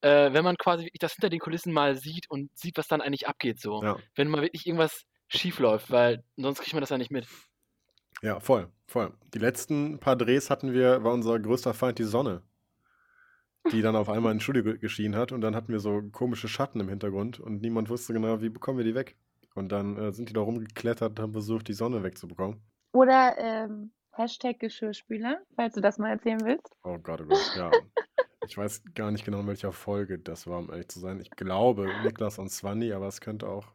äh, 0.00 0.32
wenn 0.32 0.44
man 0.44 0.56
quasi 0.56 0.90
das 0.98 1.14
hinter 1.14 1.30
den 1.30 1.40
Kulissen 1.40 1.72
mal 1.72 1.96
sieht 1.96 2.30
und 2.30 2.56
sieht, 2.58 2.78
was 2.78 2.88
dann 2.88 3.00
eigentlich 3.00 3.28
abgeht 3.28 3.60
so. 3.60 3.82
Ja, 3.82 3.96
Wenn 4.14 4.28
mal 4.28 4.42
wirklich 4.42 4.66
irgendwas 4.66 5.02
schief 5.28 5.58
läuft, 5.58 5.90
weil 5.90 6.24
sonst 6.36 6.60
kriegt 6.60 6.74
man 6.74 6.80
das 6.82 6.90
ja 6.90 6.98
nicht 6.98 7.10
mit. 7.10 7.26
ja, 8.22 8.40
voll, 8.40 8.70
voll. 8.86 9.12
Die 9.34 9.38
letzten 9.38 9.98
paar 10.00 10.16
Drehs 10.16 10.50
hatten 10.50 10.72
wir, 10.72 11.02
war 11.04 11.12
unser 11.12 11.38
größter 11.40 11.74
Feind 11.74 11.98
die 11.98 12.04
Sonne, 12.04 12.42
die 13.70 13.82
dann 13.82 13.94
auf 13.94 14.08
einmal 14.08 14.32
ins 14.32 14.42
Studio 14.42 14.64
ge- 14.64 14.78
geschienen 14.78 15.16
hat 15.16 15.30
und 15.30 15.40
dann 15.40 15.54
hatten 15.54 15.72
wir 15.72 15.78
so 15.78 16.02
komische 16.10 16.48
Schatten 16.48 16.80
im 16.80 16.88
Hintergrund 16.88 17.38
und 17.38 17.62
niemand 17.62 17.88
wusste 17.90 18.12
genau, 18.12 18.42
wie 18.42 18.48
bekommen 18.48 18.78
wir 18.78 18.84
die 18.84 18.94
weg. 18.94 19.16
Und 19.54 19.70
dann 19.70 19.98
äh, 19.98 20.12
sind 20.12 20.30
die 20.30 20.32
da 20.32 20.40
rumgeklettert 20.40 21.10
und 21.10 21.20
haben 21.20 21.32
versucht, 21.32 21.68
die 21.68 21.74
Sonne 21.74 22.02
wegzubekommen. 22.02 22.62
Oder 22.92 23.36
ähm, 23.38 23.92
Hashtag 24.12 24.58
Geschirrspüler, 24.58 25.42
falls 25.54 25.74
du 25.74 25.80
das 25.80 25.98
mal 25.98 26.10
erzählen 26.10 26.40
willst. 26.42 26.74
Oh 26.84 26.98
Gott, 26.98 27.20
oh 27.20 27.26
Gott, 27.26 27.52
ja. 27.56 27.70
Ich 28.46 28.58
weiß 28.58 28.82
gar 28.94 29.10
nicht 29.10 29.24
genau, 29.24 29.40
in 29.40 29.46
welcher 29.46 29.72
Folge 29.72 30.18
das 30.18 30.46
war, 30.46 30.58
um 30.58 30.70
ehrlich 30.70 30.88
zu 30.88 31.00
sein. 31.00 31.20
Ich 31.20 31.30
glaube 31.30 31.88
Niklas 32.02 32.38
und 32.38 32.50
Swanny, 32.50 32.92
aber 32.92 33.06
es 33.06 33.20
könnte 33.20 33.46
auch, 33.46 33.68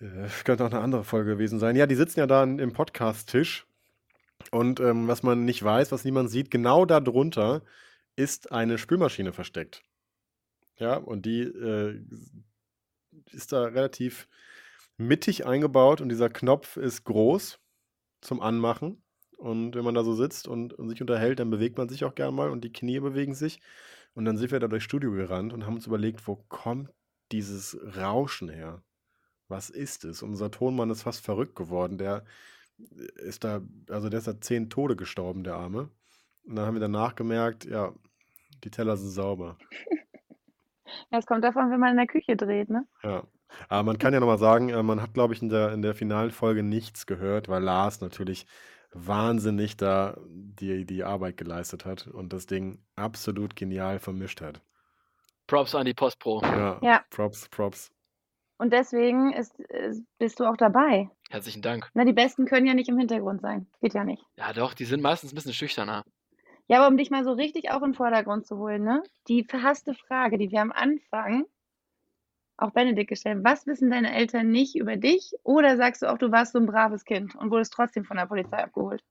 äh, 0.00 0.28
könnte 0.44 0.64
auch 0.64 0.70
eine 0.70 0.80
andere 0.80 1.04
Folge 1.04 1.32
gewesen 1.32 1.58
sein. 1.58 1.76
Ja, 1.76 1.86
die 1.86 1.96
sitzen 1.96 2.20
ja 2.20 2.26
da 2.26 2.44
im 2.44 2.72
Podcast-Tisch. 2.72 3.66
Und 4.52 4.80
ähm, 4.80 5.06
was 5.06 5.22
man 5.22 5.44
nicht 5.44 5.62
weiß, 5.62 5.92
was 5.92 6.04
niemand 6.04 6.30
sieht, 6.30 6.50
genau 6.50 6.86
darunter 6.86 7.62
ist 8.16 8.52
eine 8.52 8.78
Spülmaschine 8.78 9.32
versteckt. 9.32 9.82
Ja, 10.78 10.96
und 10.96 11.26
die 11.26 11.42
äh, 11.42 12.02
ist 13.32 13.52
da 13.52 13.64
relativ 13.64 14.28
mittig 14.96 15.46
eingebaut 15.46 16.00
und 16.00 16.08
dieser 16.08 16.28
Knopf 16.28 16.76
ist 16.76 17.04
groß 17.04 17.58
zum 18.20 18.40
Anmachen. 18.40 19.02
Und 19.36 19.74
wenn 19.74 19.84
man 19.84 19.94
da 19.94 20.04
so 20.04 20.14
sitzt 20.14 20.48
und, 20.48 20.74
und 20.74 20.90
sich 20.90 21.00
unterhält, 21.00 21.38
dann 21.40 21.50
bewegt 21.50 21.78
man 21.78 21.88
sich 21.88 22.04
auch 22.04 22.14
gerne 22.14 22.32
mal 22.32 22.50
und 22.50 22.62
die 22.62 22.72
Knie 22.72 23.00
bewegen 23.00 23.34
sich. 23.34 23.60
Und 24.12 24.24
dann 24.26 24.36
sind 24.36 24.52
wir 24.52 24.60
da 24.60 24.68
durchs 24.68 24.84
Studio 24.84 25.12
gerannt 25.12 25.52
und 25.52 25.64
haben 25.64 25.76
uns 25.76 25.86
überlegt, 25.86 26.26
wo 26.26 26.36
kommt 26.48 26.90
dieses 27.32 27.78
Rauschen 27.96 28.50
her? 28.50 28.82
Was 29.48 29.70
ist 29.70 30.04
es? 30.04 30.22
Unser 30.22 30.50
Tonmann 30.50 30.90
ist 30.90 31.02
fast 31.02 31.24
verrückt 31.24 31.56
geworden. 31.56 31.96
Der 31.96 32.24
ist 33.16 33.44
da, 33.44 33.62
also 33.88 34.08
der 34.08 34.18
ist 34.18 34.28
da 34.28 34.40
zehn 34.40 34.68
Tode 34.70 34.96
gestorben, 34.96 35.44
der 35.44 35.54
Arme. 35.54 35.90
Und 36.44 36.56
dann 36.56 36.66
haben 36.66 36.74
wir 36.74 36.80
danach 36.80 37.14
gemerkt, 37.14 37.64
ja, 37.64 37.92
die 38.64 38.70
Teller 38.70 38.96
sind 38.96 39.10
sauber. 39.10 39.56
Es 41.12 41.24
kommt 41.24 41.44
davon, 41.44 41.70
wenn 41.70 41.78
man 41.78 41.92
in 41.92 41.96
der 41.98 42.06
Küche 42.06 42.36
dreht, 42.36 42.68
ne? 42.68 42.84
Ja. 43.04 43.24
Aber 43.68 43.84
man 43.84 43.98
kann 43.98 44.12
ja 44.12 44.20
nochmal 44.20 44.38
sagen, 44.38 44.70
äh, 44.70 44.82
man 44.82 45.00
hat, 45.00 45.14
glaube 45.14 45.34
ich, 45.34 45.42
in 45.42 45.48
der, 45.48 45.72
in 45.72 45.82
der 45.82 45.94
finalen 45.94 46.30
Folge 46.30 46.62
nichts 46.62 47.06
gehört, 47.06 47.48
weil 47.48 47.62
Lars 47.62 48.00
natürlich 48.00 48.46
wahnsinnig 48.92 49.76
da 49.76 50.16
die, 50.26 50.84
die 50.84 51.04
Arbeit 51.04 51.36
geleistet 51.36 51.84
hat 51.84 52.06
und 52.08 52.32
das 52.32 52.46
Ding 52.46 52.82
absolut 52.96 53.54
genial 53.56 53.98
vermischt 53.98 54.40
hat. 54.40 54.62
Props 55.46 55.74
an 55.74 55.84
die 55.84 55.94
Postpro. 55.94 56.40
Ja, 56.42 56.78
Ja. 56.82 57.04
Props, 57.10 57.48
Props. 57.48 57.92
Und 58.58 58.72
deswegen 58.72 59.32
ist, 59.32 59.58
ist, 59.58 60.02
bist 60.18 60.38
du 60.38 60.44
auch 60.44 60.56
dabei. 60.56 61.08
Herzlichen 61.30 61.62
Dank. 61.62 61.88
Na, 61.94 62.04
die 62.04 62.12
Besten 62.12 62.44
können 62.44 62.66
ja 62.66 62.74
nicht 62.74 62.88
im 62.88 62.98
Hintergrund 62.98 63.40
sein. 63.40 63.66
Geht 63.80 63.94
ja 63.94 64.04
nicht. 64.04 64.22
Ja, 64.36 64.52
doch, 64.52 64.74
die 64.74 64.84
sind 64.84 65.02
meistens 65.02 65.32
ein 65.32 65.34
bisschen 65.34 65.54
schüchterner. 65.54 66.04
Ja, 66.70 66.78
aber 66.78 66.86
um 66.86 66.96
dich 66.96 67.10
mal 67.10 67.24
so 67.24 67.32
richtig 67.32 67.72
auch 67.72 67.82
in 67.82 67.90
den 67.90 67.94
Vordergrund 67.94 68.46
zu 68.46 68.56
holen, 68.56 68.84
ne? 68.84 69.02
Die 69.26 69.42
verhasste 69.42 69.92
Frage, 69.92 70.38
die 70.38 70.52
wir 70.52 70.60
am 70.60 70.70
Anfang 70.70 71.46
auch 72.58 72.70
Benedikt 72.70 73.08
gestellt 73.08 73.38
haben. 73.38 73.44
Was 73.44 73.66
wissen 73.66 73.90
deine 73.90 74.14
Eltern 74.14 74.50
nicht 74.50 74.76
über 74.76 74.96
dich? 74.96 75.32
Oder 75.42 75.76
sagst 75.76 76.02
du 76.02 76.06
auch, 76.06 76.16
du 76.18 76.30
warst 76.30 76.52
so 76.52 76.60
ein 76.60 76.66
braves 76.66 77.04
Kind 77.04 77.34
und 77.34 77.50
wurdest 77.50 77.72
trotzdem 77.72 78.04
von 78.04 78.18
der 78.18 78.26
Polizei 78.26 78.58
abgeholt? 78.62 79.02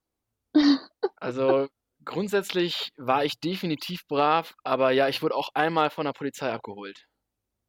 Also 1.17 1.67
grundsätzlich 2.03 2.89
war 2.97 3.23
ich 3.23 3.39
definitiv 3.39 4.05
brav, 4.07 4.53
aber 4.63 4.91
ja, 4.91 5.07
ich 5.07 5.21
wurde 5.21 5.35
auch 5.35 5.49
einmal 5.53 5.89
von 5.91 6.05
der 6.05 6.13
Polizei 6.13 6.51
abgeholt. 6.51 7.07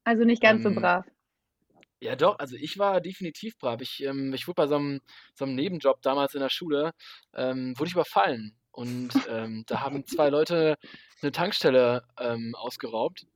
Also 0.04 0.24
nicht 0.24 0.42
ganz 0.42 0.62
so 0.62 0.72
Ähm, 0.72 0.74
brav. 0.74 1.06
Ja, 2.02 2.16
doch, 2.16 2.38
also 2.38 2.56
ich 2.56 2.78
war 2.78 3.00
definitiv 3.00 3.58
brav. 3.58 3.80
Ich, 3.82 4.02
ähm, 4.02 4.32
ich 4.32 4.46
wurde 4.48 4.54
bei 4.56 4.66
so 4.66 4.76
einem, 4.76 5.00
so 5.34 5.44
einem 5.44 5.54
Nebenjob 5.54 6.00
damals 6.02 6.34
in 6.34 6.40
der 6.40 6.48
Schule, 6.48 6.92
ähm, 7.34 7.74
wurde 7.78 7.88
ich 7.88 7.92
überfallen. 7.94 8.56
Und 8.72 9.10
ähm, 9.28 9.64
da 9.66 9.80
haben 9.80 10.06
zwei 10.06 10.30
Leute 10.30 10.76
eine 11.22 11.32
Tankstelle 11.32 12.04
ähm, 12.18 12.54
ausgeraubt. 12.56 13.26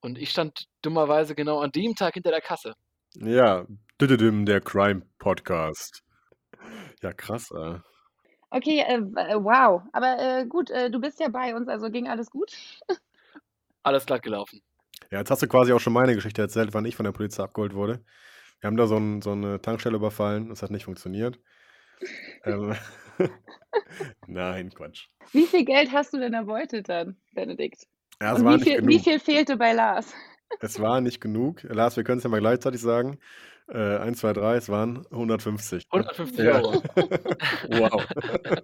Und 0.00 0.18
ich 0.18 0.30
stand 0.30 0.66
dummerweise 0.82 1.34
genau 1.34 1.60
an 1.60 1.72
dem 1.72 1.94
Tag 1.94 2.14
hinter 2.14 2.30
der 2.30 2.40
Kasse. 2.40 2.74
Ja, 3.14 3.66
der 4.00 4.60
Crime 4.60 5.02
Podcast. 5.18 6.02
Ja, 7.02 7.12
krass, 7.12 7.50
äh. 7.50 7.78
Okay, 8.50 8.80
äh, 8.80 8.96
äh, 8.96 9.36
wow. 9.36 9.82
Aber 9.92 10.18
äh, 10.18 10.46
gut, 10.46 10.70
äh, 10.70 10.90
du 10.90 11.00
bist 11.00 11.20
ja 11.20 11.28
bei 11.28 11.54
uns, 11.54 11.68
also 11.68 11.90
ging 11.90 12.08
alles 12.08 12.30
gut. 12.30 12.52
Alles 13.82 14.06
glatt 14.06 14.22
gelaufen. 14.22 14.60
Ja, 15.10 15.18
jetzt 15.18 15.30
hast 15.30 15.42
du 15.42 15.48
quasi 15.48 15.72
auch 15.72 15.80
schon 15.80 15.92
meine 15.92 16.14
Geschichte 16.14 16.42
erzählt, 16.42 16.74
wann 16.74 16.84
ich 16.84 16.96
von 16.96 17.04
der 17.04 17.12
Polizei 17.12 17.42
abgeholt 17.42 17.74
wurde. 17.74 18.04
Wir 18.60 18.66
haben 18.66 18.76
da 18.76 18.86
so, 18.86 18.96
ein, 18.96 19.22
so 19.22 19.32
eine 19.32 19.62
Tankstelle 19.62 19.96
überfallen, 19.96 20.48
das 20.48 20.62
hat 20.62 20.70
nicht 20.70 20.84
funktioniert. 20.84 21.38
Ähm, 22.44 22.74
Nein, 24.26 24.70
Quatsch. 24.70 25.06
Wie 25.32 25.46
viel 25.46 25.64
Geld 25.64 25.92
hast 25.92 26.12
du 26.12 26.18
denn 26.18 26.32
erbeutet 26.34 26.88
dann, 26.88 27.16
Benedikt? 27.34 27.86
Ja, 28.20 28.32
es 28.32 28.38
Und 28.40 28.44
war 28.44 28.52
wie 28.52 28.56
nicht 28.56 28.64
viel, 28.64 28.76
genug. 28.76 28.88
wie 28.90 28.98
viel 28.98 29.18
fehlte 29.20 29.56
bei 29.56 29.72
Lars? 29.72 30.12
Es 30.60 30.80
war 30.80 31.00
nicht 31.00 31.20
genug. 31.20 31.62
Lars, 31.64 31.96
wir 31.96 32.04
können 32.04 32.18
es 32.18 32.24
ja 32.24 32.30
mal 32.30 32.40
gleichzeitig 32.40 32.80
sagen. 32.80 33.18
Äh, 33.68 33.98
1, 33.98 34.18
2, 34.20 34.32
3, 34.32 34.56
es 34.56 34.68
waren 34.70 35.06
150. 35.10 35.84
150 35.90 36.38
Ja. 36.44 36.52
Euro. 36.60 36.82
Wow. 37.68 38.06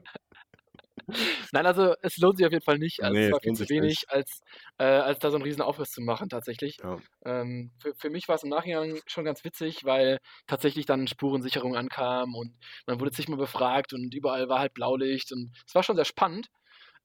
Nein, 1.53 1.67
also 1.67 1.95
es 2.03 2.17
lohnt 2.19 2.39
sich 2.39 2.47
auf 2.47 2.53
jeden 2.53 2.65
Fall 2.65 2.79
nicht. 2.79 3.03
Also 3.03 3.15
Nee, 3.15 3.27
es 3.27 3.33
war 3.33 3.41
viel 3.41 3.53
zu 3.55 3.69
wenig, 3.69 3.83
nicht. 3.91 4.11
als, 4.11 4.41
äh, 4.79 4.85
als 4.85 5.19
da 5.19 5.31
so 5.31 5.37
einen 5.37 5.45
riesen 5.45 5.63
Aufriss 5.63 5.91
zu 5.91 6.01
machen 6.01 6.29
tatsächlich. 6.29 6.79
Ja. 6.83 6.99
Ähm, 7.25 7.73
für, 7.81 7.95
für 7.95 8.11
mich 8.11 8.29
war 8.29 8.37
es 8.37 8.43
im 8.43 8.51
Nachhinein 8.51 8.99
schon 9.07 9.25
ganz 9.25 9.45
witzig, 9.45 9.85
weil 9.85 10.19
tatsächlich 10.47 10.87
dann 10.87 11.07
Spurensicherung 11.07 11.77
ankam 11.77 12.35
und 12.35 12.57
man 12.87 13.01
wurde 13.01 13.13
zigmal 13.13 13.39
befragt 13.39 13.93
und 13.93 14.15
überall 14.15 14.49
war 14.49 14.59
halt 14.61 14.75
Blaulicht 14.75 15.33
und 15.33 15.53
es 15.67 15.75
war 15.75 15.83
schon 15.83 15.97
sehr 15.97 16.05
spannend. 16.05 16.49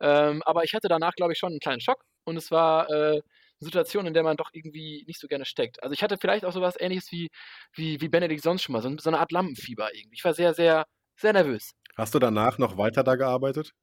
Ähm, 0.01 0.41
aber 0.45 0.63
ich 0.63 0.73
hatte 0.73 0.87
danach, 0.87 1.13
glaube 1.13 1.33
ich, 1.33 1.39
schon 1.39 1.51
einen 1.51 1.59
kleinen 1.59 1.81
Schock 1.81 2.03
und 2.23 2.37
es 2.37 2.51
war 2.51 2.89
äh, 2.89 2.93
eine 3.13 3.21
Situation, 3.59 4.07
in 4.07 4.13
der 4.13 4.23
man 4.23 4.37
doch 4.37 4.49
irgendwie 4.53 5.03
nicht 5.07 5.19
so 5.19 5.27
gerne 5.27 5.45
steckt. 5.45 5.83
Also 5.83 5.93
ich 5.93 6.03
hatte 6.03 6.17
vielleicht 6.19 6.45
auch 6.45 6.53
sowas 6.53 6.75
ähnliches 6.79 7.11
wie, 7.11 7.29
wie, 7.73 7.99
wie 8.01 8.09
Benedikt 8.09 8.43
sonst 8.43 8.63
schon 8.63 8.73
mal, 8.73 8.81
so, 8.81 8.95
so 8.97 9.09
eine 9.09 9.19
Art 9.19 9.31
Lampenfieber 9.31 9.93
irgendwie. 9.93 10.15
Ich 10.15 10.23
war 10.23 10.33
sehr, 10.33 10.53
sehr, 10.53 10.85
sehr 11.17 11.33
nervös. 11.33 11.71
Hast 11.95 12.15
du 12.15 12.19
danach 12.19 12.57
noch 12.57 12.77
weiter 12.77 13.03
da 13.03 13.15
gearbeitet? 13.15 13.73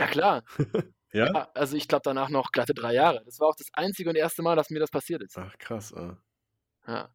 Ja, 0.00 0.06
klar. 0.06 0.42
Ja? 1.12 1.26
Ja, 1.26 1.48
also 1.54 1.76
ich 1.76 1.88
glaube 1.88 2.02
danach 2.04 2.28
noch 2.28 2.52
glatte 2.52 2.72
drei 2.72 2.94
Jahre. 2.94 3.24
Das 3.24 3.40
war 3.40 3.48
auch 3.48 3.56
das 3.56 3.66
einzige 3.72 4.10
und 4.10 4.14
erste 4.14 4.42
Mal, 4.42 4.54
dass 4.54 4.70
mir 4.70 4.78
das 4.78 4.92
passiert 4.92 5.22
ist. 5.22 5.36
Ach, 5.36 5.58
krass. 5.58 5.90
Äh. 5.90 6.12
Ja. 6.86 7.12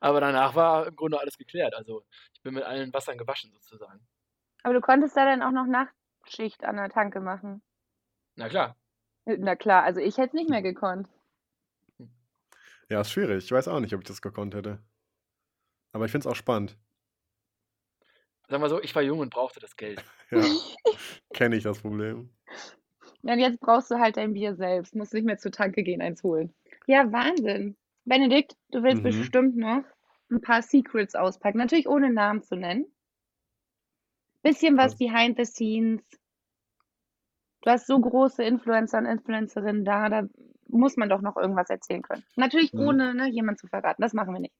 Aber 0.00 0.20
danach 0.20 0.54
war 0.54 0.86
im 0.86 0.94
Grunde 0.94 1.18
alles 1.18 1.36
geklärt. 1.36 1.74
Also 1.74 2.04
ich 2.34 2.40
bin 2.42 2.54
mit 2.54 2.62
allen 2.62 2.92
Wassern 2.94 3.18
gewaschen 3.18 3.50
sozusagen. 3.52 4.06
Aber 4.62 4.74
du 4.74 4.80
konntest 4.80 5.16
da 5.16 5.24
dann 5.24 5.42
auch 5.42 5.50
noch 5.50 5.66
Nachtschicht 5.66 6.62
an 6.64 6.76
der 6.76 6.88
Tanke 6.88 7.18
machen. 7.18 7.62
Na 8.36 8.48
klar. 8.48 8.76
Na 9.24 9.56
klar, 9.56 9.82
also 9.82 9.98
ich 9.98 10.18
hätte 10.18 10.28
es 10.28 10.34
nicht 10.34 10.48
mehr 10.48 10.62
gekonnt. 10.62 11.08
Ja, 12.88 13.00
ist 13.00 13.10
schwierig. 13.10 13.44
Ich 13.44 13.50
weiß 13.50 13.66
auch 13.66 13.80
nicht, 13.80 13.92
ob 13.94 14.02
ich 14.02 14.06
das 14.06 14.22
gekonnt 14.22 14.54
hätte. 14.54 14.78
Aber 15.92 16.04
ich 16.04 16.12
finde 16.12 16.28
es 16.28 16.32
auch 16.32 16.36
spannend. 16.36 16.78
Sagen 18.52 18.64
wir 18.64 18.68
so, 18.68 18.82
ich 18.82 18.94
war 18.94 19.00
jung 19.00 19.20
und 19.20 19.32
brauchte 19.32 19.60
das 19.60 19.76
Geld. 19.76 20.04
Ja, 20.30 20.44
kenne 21.32 21.56
ich 21.56 21.62
das 21.62 21.78
Problem. 21.80 22.28
Ja, 23.22 23.32
und 23.32 23.38
jetzt 23.38 23.60
brauchst 23.60 23.90
du 23.90 23.98
halt 23.98 24.18
dein 24.18 24.34
Bier 24.34 24.54
selbst. 24.54 24.94
Musst 24.94 25.14
nicht 25.14 25.24
mehr 25.24 25.38
zur 25.38 25.52
Tanke 25.52 25.82
gehen, 25.82 26.02
eins 26.02 26.22
holen. 26.22 26.54
Ja, 26.86 27.10
Wahnsinn. 27.12 27.76
Benedikt, 28.04 28.56
du 28.70 28.82
willst 28.82 29.02
Mhm. 29.02 29.08
bestimmt 29.08 29.56
noch 29.56 29.84
ein 30.30 30.40
paar 30.42 30.60
Secrets 30.60 31.14
auspacken. 31.14 31.56
Natürlich 31.56 31.88
ohne 31.88 32.12
Namen 32.12 32.42
zu 32.42 32.56
nennen. 32.56 32.86
Bisschen 34.42 34.76
was 34.76 34.92
Was? 34.92 34.98
behind 34.98 35.38
the 35.38 35.44
scenes. 35.46 36.02
Du 37.62 37.70
hast 37.70 37.86
so 37.86 37.98
große 37.98 38.42
Influencer 38.42 38.98
und 38.98 39.06
Influencerinnen 39.06 39.84
da, 39.84 40.08
da 40.10 40.28
muss 40.68 40.96
man 40.98 41.08
doch 41.08 41.22
noch 41.22 41.36
irgendwas 41.36 41.70
erzählen 41.70 42.02
können. 42.02 42.24
Natürlich 42.36 42.74
Mhm. 42.74 42.80
ohne 42.80 43.14
ne, 43.14 43.30
jemand 43.30 43.58
zu 43.58 43.66
verraten. 43.66 44.02
Das 44.02 44.12
machen 44.12 44.34
wir 44.34 44.40
nicht. 44.40 44.54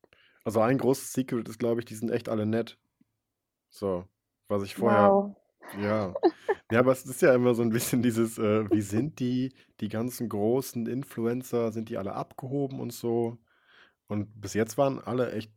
Also 0.45 0.61
ein 0.61 0.79
großes 0.79 1.13
Secret 1.13 1.49
ist, 1.49 1.59
glaube 1.59 1.81
ich, 1.81 1.85
die 1.85 1.95
sind 1.95 2.11
echt 2.11 2.29
alle 2.29 2.47
nett. 2.47 2.79
So, 3.73 4.07
was 4.49 4.65
ich 4.65 4.77
vorher, 4.77 5.19
Wow. 5.19 5.37
ja. 5.73 6.17
Ja, 6.71 6.81
aber 6.81 6.93
es 6.93 7.07
ist 7.07 7.23
ja 7.23 7.35
immer 7.35 7.55
so 7.55 7.63
ein 7.63 7.71
bisschen 7.71 8.03
dieses, 8.03 8.39
äh, 8.39 8.71
wie 8.73 8.83
sind 8.83 9.21
die, 9.21 9.55
die 9.81 9.89
ganzen 9.91 10.29
großen 10.29 10.87
Influencer, 10.87 11.73
sind 11.73 11.91
die 11.91 11.99
alle 11.99 12.15
abgehoben 12.15 12.81
und 12.81 12.93
so? 12.95 13.39
Und 14.09 14.41
bis 14.41 14.55
jetzt 14.55 14.79
waren 14.79 15.01
alle 15.01 15.33
echt 15.33 15.53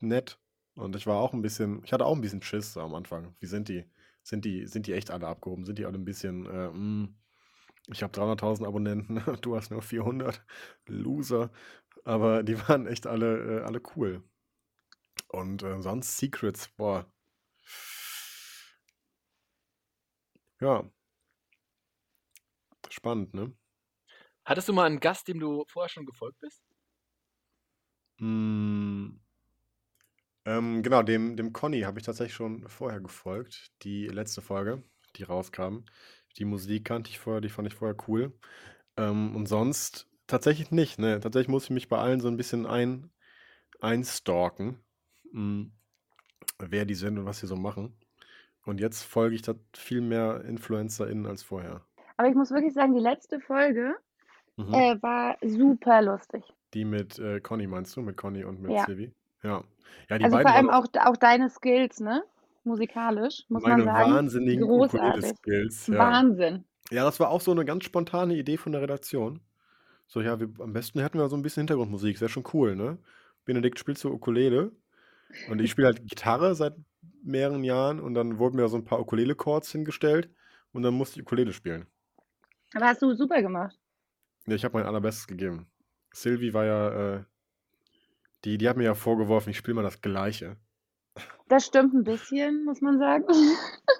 nett. 0.00 0.40
Und 0.76 0.96
ich 0.96 1.06
war 1.06 1.16
auch 1.18 1.32
ein 1.34 1.42
bisschen, 1.42 1.82
ich 1.84 1.92
hatte 1.92 2.06
auch 2.06 2.14
ein 2.16 2.20
bisschen 2.22 2.42
Schiss 2.42 2.76
am 2.78 2.94
Anfang. 2.94 3.36
Wie 3.40 3.46
sind 3.46 3.68
die? 3.68 3.84
Sind 4.22 4.44
die, 4.46 4.66
sind 4.66 4.86
die 4.88 4.94
echt 4.94 5.10
alle 5.10 5.26
abgehoben? 5.28 5.64
Sind 5.66 5.78
die 5.78 5.86
alle 5.86 5.98
ein 5.98 6.04
bisschen, 6.06 6.46
äh, 6.46 6.70
mh, 6.70 7.08
ich 7.88 8.02
habe 8.04 8.12
300.000 8.12 8.68
Abonnenten, 8.68 9.22
du 9.42 9.56
hast 9.56 9.70
nur 9.72 9.82
400, 9.82 10.44
Loser. 10.86 11.50
Aber 12.04 12.42
die 12.44 12.58
waren 12.68 12.86
echt 12.88 13.06
alle, 13.08 13.60
äh, 13.60 13.64
alle 13.64 13.82
cool. 13.96 14.22
Und 15.28 15.62
äh, 15.62 15.80
sonst 15.82 16.16
Secrets, 16.18 16.68
boah. 16.76 17.06
Ja. 20.60 20.84
Spannend, 22.90 23.32
ne? 23.34 23.52
Hattest 24.44 24.68
du 24.68 24.72
mal 24.72 24.86
einen 24.86 25.00
Gast, 25.00 25.28
dem 25.28 25.40
du 25.40 25.64
vorher 25.68 25.90
schon 25.90 26.06
gefolgt 26.06 26.38
bist? 26.40 26.62
Mm, 28.20 29.16
ähm, 30.44 30.82
genau, 30.82 31.02
dem, 31.02 31.36
dem 31.36 31.52
Conny 31.52 31.80
habe 31.82 31.98
ich 31.98 32.04
tatsächlich 32.06 32.34
schon 32.34 32.68
vorher 32.68 33.00
gefolgt. 33.00 33.72
Die 33.82 34.06
letzte 34.06 34.42
Folge, 34.42 34.82
die 35.16 35.24
rauskam. 35.24 35.80
Die 36.38 36.44
Musik 36.44 36.84
kannte 36.86 37.10
ich 37.10 37.18
vorher, 37.18 37.40
die 37.40 37.48
fand 37.48 37.68
ich 37.68 37.74
vorher 37.74 37.96
cool. 38.08 38.32
Ähm, 38.96 39.36
und 39.36 39.46
sonst 39.46 40.08
tatsächlich 40.26 40.70
nicht, 40.70 40.98
ne? 40.98 41.20
Tatsächlich 41.20 41.48
muss 41.48 41.64
ich 41.64 41.70
mich 41.70 41.88
bei 41.88 41.98
allen 41.98 42.20
so 42.20 42.28
ein 42.28 42.36
bisschen 42.36 42.66
ein, 42.66 43.10
einstalken, 43.80 44.80
mm, 45.32 45.64
wer 46.58 46.84
die 46.84 46.94
sind 46.94 47.18
und 47.18 47.26
was 47.26 47.40
sie 47.40 47.46
so 47.46 47.56
machen. 47.56 47.94
Und 48.64 48.80
jetzt 48.80 49.04
folge 49.04 49.34
ich 49.36 49.42
da 49.42 49.54
viel 49.76 50.00
mehr 50.00 50.42
InfluencerInnen 50.44 51.26
als 51.26 51.42
vorher. 51.42 51.82
Aber 52.16 52.28
ich 52.28 52.34
muss 52.34 52.50
wirklich 52.50 52.72
sagen, 52.74 52.94
die 52.94 53.00
letzte 53.00 53.40
Folge 53.40 53.94
Mhm. 54.58 54.72
äh, 54.72 55.02
war 55.02 55.36
super 55.44 56.00
lustig. 56.00 56.42
Die 56.72 56.86
mit 56.86 57.18
äh, 57.18 57.40
Conny 57.40 57.66
meinst 57.66 57.94
du? 57.94 58.00
Mit 58.00 58.16
Conny 58.16 58.42
und 58.42 58.60
mit 58.62 58.72
Ja. 58.72 58.86
Silvi? 58.86 59.12
Ja. 59.42 59.62
Ja, 60.08 60.18
die 60.18 60.24
Also 60.24 60.38
vor 60.38 60.50
allem 60.50 60.70
auch, 60.70 60.86
auch 61.04 61.16
deine 61.18 61.50
Skills, 61.50 62.00
ne? 62.00 62.24
Musikalisch, 62.64 63.44
muss 63.48 63.62
meine 63.62 63.84
man 63.84 63.94
sagen. 63.94 64.12
wahnsinnigen 64.14 64.64
Großartig. 64.66 65.24
Ukulele-Skills. 65.32 65.86
Ja. 65.88 65.98
Wahnsinn. 65.98 66.64
ja, 66.90 67.04
das 67.04 67.20
war 67.20 67.28
auch 67.30 67.40
so 67.42 67.50
eine 67.52 67.64
ganz 67.66 67.84
spontane 67.84 68.34
Idee 68.34 68.56
von 68.56 68.72
der 68.72 68.80
Redaktion. 68.80 69.40
So, 70.08 70.20
ja, 70.22 70.40
wir, 70.40 70.48
am 70.60 70.72
besten 70.72 71.00
hätten 71.00 71.18
wir 71.18 71.28
so 71.28 71.36
ein 71.36 71.42
bisschen 71.42 71.60
Hintergrundmusik, 71.62 72.20
wäre 72.20 72.28
schon 72.30 72.44
cool, 72.54 72.74
ne? 72.76 72.98
Benedikt 73.44 73.78
spielt 73.78 73.98
so 73.98 74.10
Ukulele 74.10 74.72
und 75.48 75.60
ich 75.60 75.70
spiele 75.70 75.88
halt 75.88 76.06
Gitarre 76.06 76.54
seit 76.54 76.74
mehreren 77.22 77.64
Jahren 77.64 78.00
und 78.00 78.14
dann 78.14 78.38
wurden 78.38 78.56
mir 78.56 78.68
so 78.68 78.76
ein 78.76 78.84
paar 78.84 79.00
Ukulele-Chords 79.00 79.72
hingestellt 79.72 80.30
und 80.72 80.82
dann 80.82 80.94
musste 80.94 81.18
ich 81.20 81.26
Ukulele 81.26 81.52
spielen. 81.52 81.86
Aber 82.74 82.86
hast 82.86 83.02
du 83.02 83.14
super 83.14 83.42
gemacht. 83.42 83.78
Ja, 84.46 84.54
ich 84.54 84.64
habe 84.64 84.76
mein 84.78 84.86
allerbestes 84.86 85.26
gegeben. 85.26 85.66
Sylvie 86.12 86.54
war 86.54 86.64
ja, 86.64 87.14
äh, 87.16 87.24
die, 88.44 88.58
die 88.58 88.68
hat 88.68 88.76
mir 88.76 88.84
ja 88.84 88.94
vorgeworfen, 88.94 89.50
ich 89.50 89.56
spiele 89.56 89.74
mal 89.74 89.82
das 89.82 90.00
Gleiche. 90.00 90.56
Das 91.48 91.66
stimmt 91.66 91.94
ein 91.94 92.04
bisschen, 92.04 92.64
muss 92.64 92.80
man 92.80 92.98
sagen. 92.98 93.24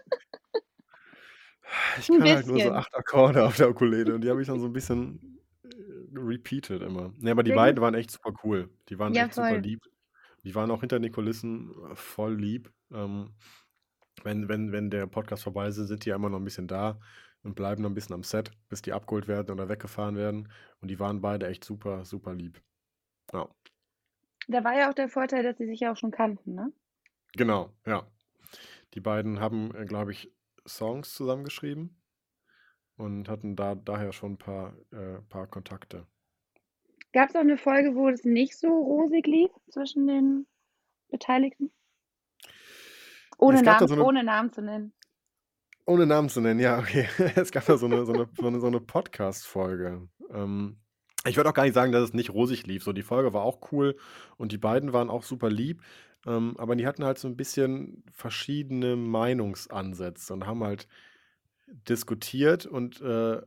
Ich 1.99 2.07
kann 2.07 2.23
halt 2.23 2.47
nur 2.47 2.61
so 2.61 2.73
acht 2.73 2.95
Akkorde 2.95 3.45
auf 3.45 3.57
der 3.57 3.69
Ukulele 3.69 4.15
und 4.15 4.21
die 4.23 4.31
habe 4.31 4.41
ich 4.41 4.47
dann 4.47 4.61
so 4.61 4.67
ein 4.67 4.73
bisschen 4.73 5.41
äh, 5.65 5.69
repeated 6.15 6.81
immer. 6.83 7.13
Ne, 7.19 7.33
aber 7.33 7.43
die 7.43 7.53
beiden 7.53 7.81
waren 7.83 7.95
echt 7.95 8.11
super 8.11 8.33
cool. 8.45 8.71
Die 8.89 8.99
waren 8.99 9.13
Ja, 9.15 9.25
echt 9.25 9.35
super 9.35 9.49
voll. 9.49 9.59
lieb. 9.59 9.81
Die 10.47 10.55
waren 10.55 10.71
auch 10.71 10.81
hinter 10.81 11.01
den 11.01 11.13
Kulissen 11.13 11.75
äh, 11.91 11.97
voll 11.97 12.37
lieb. 12.37 12.73
Ähm, 12.93 13.35
wenn, 14.23 14.49
wenn, 14.49 14.71
wenn 14.73 14.91
der 14.91 15.09
Podcast 15.09 15.43
vorbei 15.43 15.67
ist, 15.69 15.75
sind 15.75 16.05
die 16.05 16.11
ja 16.11 16.17
immer 16.17 16.31
noch 16.31 16.39
ein 16.39 16.45
bisschen 16.45 16.69
da 16.69 17.01
und 17.43 17.57
bleiben 17.57 17.83
noch 17.83 17.91
ein 17.91 17.95
bisschen 17.95 18.15
am 18.15 18.23
Set, 18.23 18.53
bis 18.69 18.81
die 18.81 18.93
abgeholt 18.93 19.27
werden 19.27 19.51
oder 19.51 19.69
weggefahren 19.69 20.17
werden. 20.17 20.53
Und 20.81 20.89
die 20.89 21.01
waren 21.01 21.21
beide 21.21 21.49
echt 21.49 21.65
super, 21.65 22.05
super 22.05 22.33
lieb. 22.33 22.63
Ja, 23.33 23.49
Da 24.49 24.63
war 24.65 24.77
ja 24.79 24.89
auch 24.89 24.95
der 24.95 25.09
Vorteil, 25.09 25.43
dass 25.43 25.59
sie 25.59 25.67
sich 25.67 25.81
ja 25.81 25.93
auch 25.93 25.97
schon 25.97 26.13
kannten, 26.13 26.55
ne? 26.55 26.73
genau, 27.37 27.73
ja. 27.87 28.07
Die 28.95 29.01
beiden 29.01 29.41
haben, 29.41 29.75
äh, 29.75 29.85
glaube 29.85 30.13
ich, 30.13 30.33
Songs 30.67 31.13
zusammengeschrieben 31.15 32.01
und 32.97 33.29
hatten 33.29 33.57
da 33.57 33.75
daher 33.75 34.13
schon 34.13 34.35
ein 34.35 34.39
paar, 34.39 34.77
äh, 34.93 35.21
paar 35.29 35.49
Kontakte. 35.49 36.07
Gab 37.17 37.31
es 37.31 37.35
auch 37.35 37.41
eine 37.41 37.57
Folge, 37.57 37.95
wo 37.95 38.11
es 38.11 38.25
nicht 38.25 38.59
so 38.59 38.69
rosig 38.69 39.27
lief 39.27 39.49
zwischen 39.71 40.07
den 40.07 40.47
Beteiligten? 41.09 41.73
Ohne 43.39 43.63
Namen, 43.63 43.89
so 43.89 43.95
eine, 43.95 44.05
ohne 44.05 44.23
Namen 44.23 44.53
zu 44.53 44.61
nennen. 44.61 44.93
ohne 45.87 46.05
Namen 46.05 46.29
zu 46.29 46.43
nennen, 46.43 46.61
ja, 46.61 46.79
okay. 46.79 47.09
Es 47.35 47.53
gab 47.53 47.65
da 47.65 47.79
so 47.79 47.87
eine, 47.87 48.05
so 48.05 48.13
eine, 48.13 48.29
so 48.39 48.47
eine, 48.47 48.61
so 48.61 48.67
eine 48.67 48.81
Podcast-Folge. 48.81 50.07
Ähm, 50.29 50.77
ich 51.27 51.39
würde 51.39 51.49
auch 51.49 51.55
gar 51.55 51.63
nicht 51.63 51.73
sagen, 51.73 51.91
dass 51.91 52.03
es 52.03 52.13
nicht 52.13 52.35
rosig 52.35 52.67
lief. 52.67 52.83
So, 52.83 52.93
die 52.93 53.01
Folge 53.01 53.33
war 53.33 53.45
auch 53.45 53.73
cool 53.73 53.97
und 54.37 54.53
die 54.53 54.59
beiden 54.59 54.93
waren 54.93 55.09
auch 55.09 55.23
super 55.23 55.49
lieb. 55.49 55.81
Ähm, 56.27 56.55
aber 56.59 56.77
die 56.77 56.87
hatten 56.87 57.03
halt 57.03 57.17
so 57.17 57.29
ein 57.29 57.37
bisschen 57.39 58.05
verschiedene 58.13 58.95
Meinungsansätze 58.95 60.35
und 60.35 60.47
haben 60.47 60.63
halt 60.63 60.87
diskutiert 61.67 62.67
und 62.67 63.01
äh, 63.01 63.41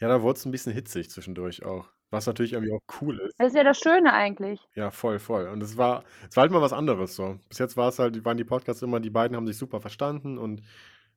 ja, 0.00 0.08
da 0.08 0.22
wurde 0.22 0.38
es 0.38 0.44
ein 0.44 0.52
bisschen 0.52 0.72
hitzig 0.72 1.10
zwischendurch 1.10 1.64
auch. 1.64 1.90
Was 2.10 2.26
natürlich 2.26 2.52
irgendwie 2.52 2.72
auch 2.72 2.82
cool 3.00 3.18
ist. 3.20 3.34
Das 3.38 3.48
ist 3.48 3.56
ja 3.56 3.64
das 3.64 3.78
Schöne 3.78 4.12
eigentlich. 4.12 4.60
Ja, 4.74 4.90
voll, 4.90 5.18
voll. 5.18 5.48
Und 5.48 5.62
es 5.62 5.76
war, 5.76 6.04
es 6.28 6.36
war 6.36 6.42
halt 6.42 6.52
mal 6.52 6.62
was 6.62 6.72
anderes 6.72 7.16
so. 7.16 7.38
Bis 7.48 7.58
jetzt 7.58 7.76
war 7.76 7.88
es 7.88 7.98
halt, 7.98 8.24
waren 8.24 8.36
die 8.36 8.44
Podcasts 8.44 8.82
immer, 8.82 9.00
die 9.00 9.10
beiden 9.10 9.36
haben 9.36 9.46
sich 9.46 9.56
super 9.56 9.80
verstanden 9.80 10.38
und 10.38 10.62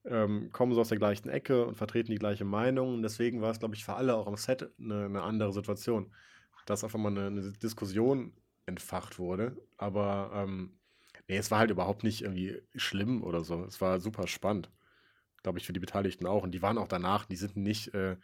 ähm, 0.05 0.49
kommen 0.51 0.73
so 0.73 0.81
aus 0.81 0.89
der 0.89 0.97
gleichen 0.97 1.29
Ecke 1.29 1.65
und 1.65 1.75
vertreten 1.75 2.11
die 2.11 2.17
gleiche 2.17 2.45
Meinung. 2.45 2.95
Und 2.95 3.03
deswegen 3.03 3.41
war 3.41 3.51
es, 3.51 3.59
glaube 3.59 3.75
ich, 3.75 3.85
für 3.85 3.93
alle 3.93 4.15
auch 4.15 4.25
am 4.25 4.35
Set 4.35 4.71
eine, 4.79 5.05
eine 5.05 5.21
andere 5.21 5.53
Situation. 5.53 6.11
Dass 6.65 6.83
auf 6.83 6.95
einmal 6.95 7.11
eine, 7.11 7.27
eine 7.27 7.51
Diskussion 7.53 8.33
entfacht 8.65 9.19
wurde. 9.19 9.57
Aber 9.77 10.31
ähm, 10.33 10.79
nee, 11.27 11.37
es 11.37 11.51
war 11.51 11.59
halt 11.59 11.71
überhaupt 11.71 12.03
nicht 12.03 12.23
irgendwie 12.23 12.61
schlimm 12.75 13.23
oder 13.23 13.43
so. 13.43 13.63
Es 13.65 13.79
war 13.79 13.99
super 13.99 14.27
spannend. 14.27 14.71
Glaube 15.43 15.59
ich, 15.59 15.65
für 15.65 15.73
die 15.73 15.79
Beteiligten 15.79 16.25
auch. 16.25 16.43
Und 16.43 16.51
die 16.51 16.61
waren 16.61 16.77
auch 16.77 16.87
danach, 16.87 17.25
die 17.25 17.35
sind 17.35 17.57
nicht 17.57 17.93
äh, 17.93 18.17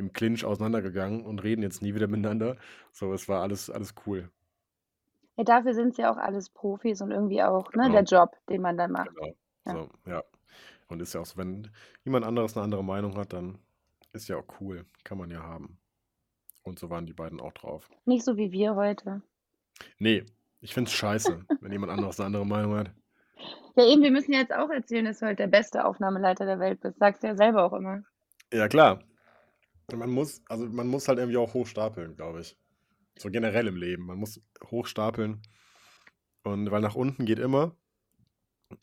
im 0.00 0.12
Clinch 0.12 0.44
auseinandergegangen 0.44 1.24
und 1.24 1.38
reden 1.42 1.62
jetzt 1.62 1.82
nie 1.82 1.94
wieder 1.94 2.08
miteinander. 2.08 2.56
So, 2.92 3.12
es 3.12 3.28
war 3.28 3.42
alles, 3.42 3.70
alles 3.70 3.94
cool. 4.06 4.30
Ja, 5.36 5.44
dafür 5.44 5.74
sind 5.74 5.90
es 5.90 5.96
ja 5.96 6.12
auch 6.12 6.16
alles 6.16 6.50
Profis 6.50 7.00
und 7.00 7.12
irgendwie 7.12 7.42
auch, 7.42 7.72
ne, 7.74 7.90
der 7.90 8.02
Genau, 8.02 8.22
Job, 8.22 8.36
den 8.48 8.60
man 8.62 8.76
dann 8.76 8.90
macht. 8.92 9.14
genau. 9.14 9.34
Ja. 9.66 9.72
So, 9.72 9.90
ja. 10.10 10.24
Und 10.88 11.00
ist 11.00 11.14
ja 11.14 11.20
auch 11.20 11.26
so, 11.26 11.36
wenn 11.36 11.70
jemand 12.04 12.24
anderes 12.24 12.56
eine 12.56 12.64
andere 12.64 12.82
Meinung 12.82 13.16
hat, 13.16 13.32
dann 13.32 13.58
ist 14.12 14.28
ja 14.28 14.36
auch 14.38 14.60
cool. 14.60 14.84
Kann 15.04 15.18
man 15.18 15.30
ja 15.30 15.40
haben. 15.42 15.78
Und 16.62 16.78
so 16.78 16.90
waren 16.90 17.06
die 17.06 17.12
beiden 17.12 17.40
auch 17.40 17.52
drauf. 17.52 17.88
Nicht 18.04 18.24
so 18.24 18.36
wie 18.36 18.50
wir 18.52 18.74
heute. 18.74 19.22
Nee, 19.98 20.24
ich 20.60 20.74
find's 20.74 20.92
scheiße, 20.92 21.46
wenn 21.60 21.72
jemand 21.72 21.92
anderes 21.92 22.18
eine 22.18 22.26
andere 22.26 22.44
Meinung 22.46 22.74
hat. 22.76 22.90
Ja, 23.76 23.86
eben, 23.86 24.02
wir 24.02 24.10
müssen 24.10 24.32
jetzt 24.32 24.52
auch 24.52 24.68
erzählen, 24.68 25.04
dass 25.04 25.20
du 25.20 25.26
halt 25.26 25.38
der 25.38 25.46
beste 25.46 25.84
Aufnahmeleiter 25.84 26.44
der 26.44 26.58
Welt 26.58 26.80
bist. 26.80 26.98
Sagst 26.98 27.22
du 27.22 27.28
ja 27.28 27.36
selber 27.36 27.64
auch 27.64 27.72
immer. 27.72 28.02
Ja, 28.52 28.68
klar. 28.68 29.00
Man 29.96 30.10
muss, 30.10 30.42
also 30.48 30.66
man 30.68 30.88
muss 30.88 31.08
halt 31.08 31.18
irgendwie 31.18 31.36
auch 31.38 31.54
hochstapeln, 31.54 32.16
glaube 32.16 32.40
ich. 32.40 32.56
So 33.18 33.30
generell 33.30 33.68
im 33.68 33.76
Leben. 33.76 34.06
Man 34.06 34.18
muss 34.18 34.40
hochstapeln. 34.64 35.42
Und 36.42 36.70
weil 36.70 36.82
nach 36.82 36.96
unten 36.96 37.24
geht 37.24 37.38
immer. 37.38 37.76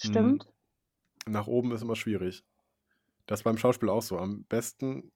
Mm, 0.04 0.38
Stimmt. 0.38 0.48
Nach 1.28 1.48
oben 1.48 1.72
ist 1.74 1.82
immer 1.84 1.96
schwierig. 1.96 2.46
Das 3.28 3.42
ist 3.42 3.44
beim 3.46 3.58
Schauspiel 3.58 3.90
auch 3.90 4.02
so. 4.04 4.20
Am 4.20 4.46
besten 4.46 5.12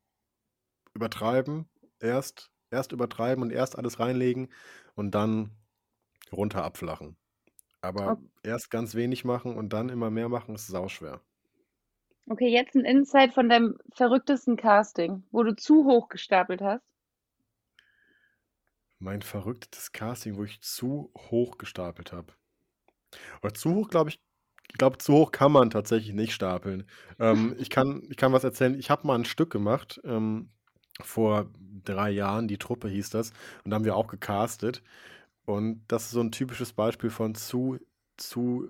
übertreiben, 0.93 1.69
erst, 1.99 2.51
erst 2.69 2.91
übertreiben 2.91 3.43
und 3.43 3.51
erst 3.51 3.77
alles 3.77 3.99
reinlegen 3.99 4.49
und 4.95 5.11
dann 5.15 5.57
runter 6.31 6.63
abflachen. 6.63 7.17
Aber 7.81 8.13
Ok- 8.13 8.21
erst 8.43 8.71
ganz 8.71 8.95
wenig 8.95 9.25
machen 9.25 9.55
und 9.57 9.73
dann 9.73 9.89
immer 9.89 10.11
mehr 10.11 10.29
machen, 10.29 10.55
ist 10.55 10.67
sauschwer. 10.67 11.21
Okay, 12.27 12.49
jetzt 12.49 12.75
ein 12.75 12.85
Insight 12.85 13.33
von 13.33 13.49
deinem 13.49 13.77
verrücktesten 13.93 14.55
Casting, 14.55 15.23
wo 15.31 15.43
du 15.43 15.55
zu 15.55 15.85
hoch 15.85 16.09
gestapelt 16.09 16.61
hast. 16.61 16.83
Mein 18.99 19.21
verrücktes 19.21 19.91
Casting, 19.91 20.37
wo 20.37 20.43
ich 20.43 20.61
zu 20.61 21.11
hoch 21.17 21.57
gestapelt 21.57 22.13
habe. 22.13 22.33
Aber 23.41 23.53
zu 23.53 23.73
hoch, 23.73 23.89
glaube 23.89 24.11
ich, 24.11 24.21
ich 24.69 24.77
glaube, 24.77 24.97
zu 24.99 25.13
hoch 25.13 25.31
kann 25.31 25.51
man 25.51 25.69
tatsächlich 25.69 26.13
nicht 26.13 26.33
stapeln. 26.33 26.85
Ähm, 27.19 27.55
ich, 27.59 27.69
kann, 27.69 28.03
ich 28.09 28.17
kann 28.17 28.31
was 28.31 28.43
erzählen. 28.43 28.77
Ich 28.79 28.89
habe 28.89 29.05
mal 29.07 29.15
ein 29.15 29.25
Stück 29.25 29.51
gemacht, 29.51 29.99
ähm, 30.05 30.49
vor 31.01 31.49
drei 31.83 32.11
Jahren, 32.11 32.47
die 32.47 32.57
Truppe 32.57 32.87
hieß 32.87 33.09
das, 33.09 33.31
und 33.63 33.71
da 33.71 33.75
haben 33.75 33.85
wir 33.85 33.95
auch 33.95 34.07
gecastet. 34.07 34.83
Und 35.45 35.83
das 35.87 36.05
ist 36.05 36.11
so 36.11 36.21
ein 36.21 36.31
typisches 36.31 36.73
Beispiel 36.73 37.09
von 37.09 37.35
zu, 37.35 37.79
zu 38.17 38.69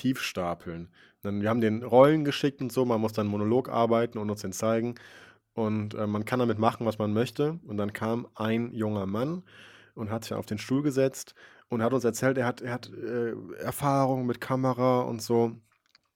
tief 0.00 0.20
stapeln. 0.20 0.88
Dann, 1.22 1.42
wir 1.42 1.50
haben 1.50 1.60
den 1.60 1.82
Rollen 1.82 2.24
geschickt 2.24 2.60
und 2.62 2.72
so, 2.72 2.84
man 2.84 3.00
muss 3.00 3.12
dann 3.12 3.26
Monolog 3.26 3.68
arbeiten 3.68 4.18
und 4.18 4.30
uns 4.30 4.40
den 4.40 4.52
zeigen. 4.52 4.94
Und 5.52 5.94
äh, 5.94 6.06
man 6.06 6.24
kann 6.24 6.38
damit 6.38 6.58
machen, 6.58 6.86
was 6.86 6.98
man 6.98 7.12
möchte. 7.12 7.58
Und 7.66 7.76
dann 7.76 7.92
kam 7.92 8.26
ein 8.34 8.72
junger 8.72 9.06
Mann 9.06 9.42
und 9.94 10.10
hat 10.10 10.24
sich 10.24 10.32
auf 10.32 10.46
den 10.46 10.58
Stuhl 10.58 10.82
gesetzt 10.82 11.34
und 11.68 11.82
hat 11.82 11.92
uns 11.92 12.04
erzählt, 12.04 12.38
er 12.38 12.46
hat, 12.46 12.62
er 12.62 12.72
hat 12.72 12.90
äh, 12.90 13.34
Erfahrung 13.58 14.26
mit 14.26 14.40
Kamera 14.40 15.02
und 15.02 15.20
so. 15.20 15.52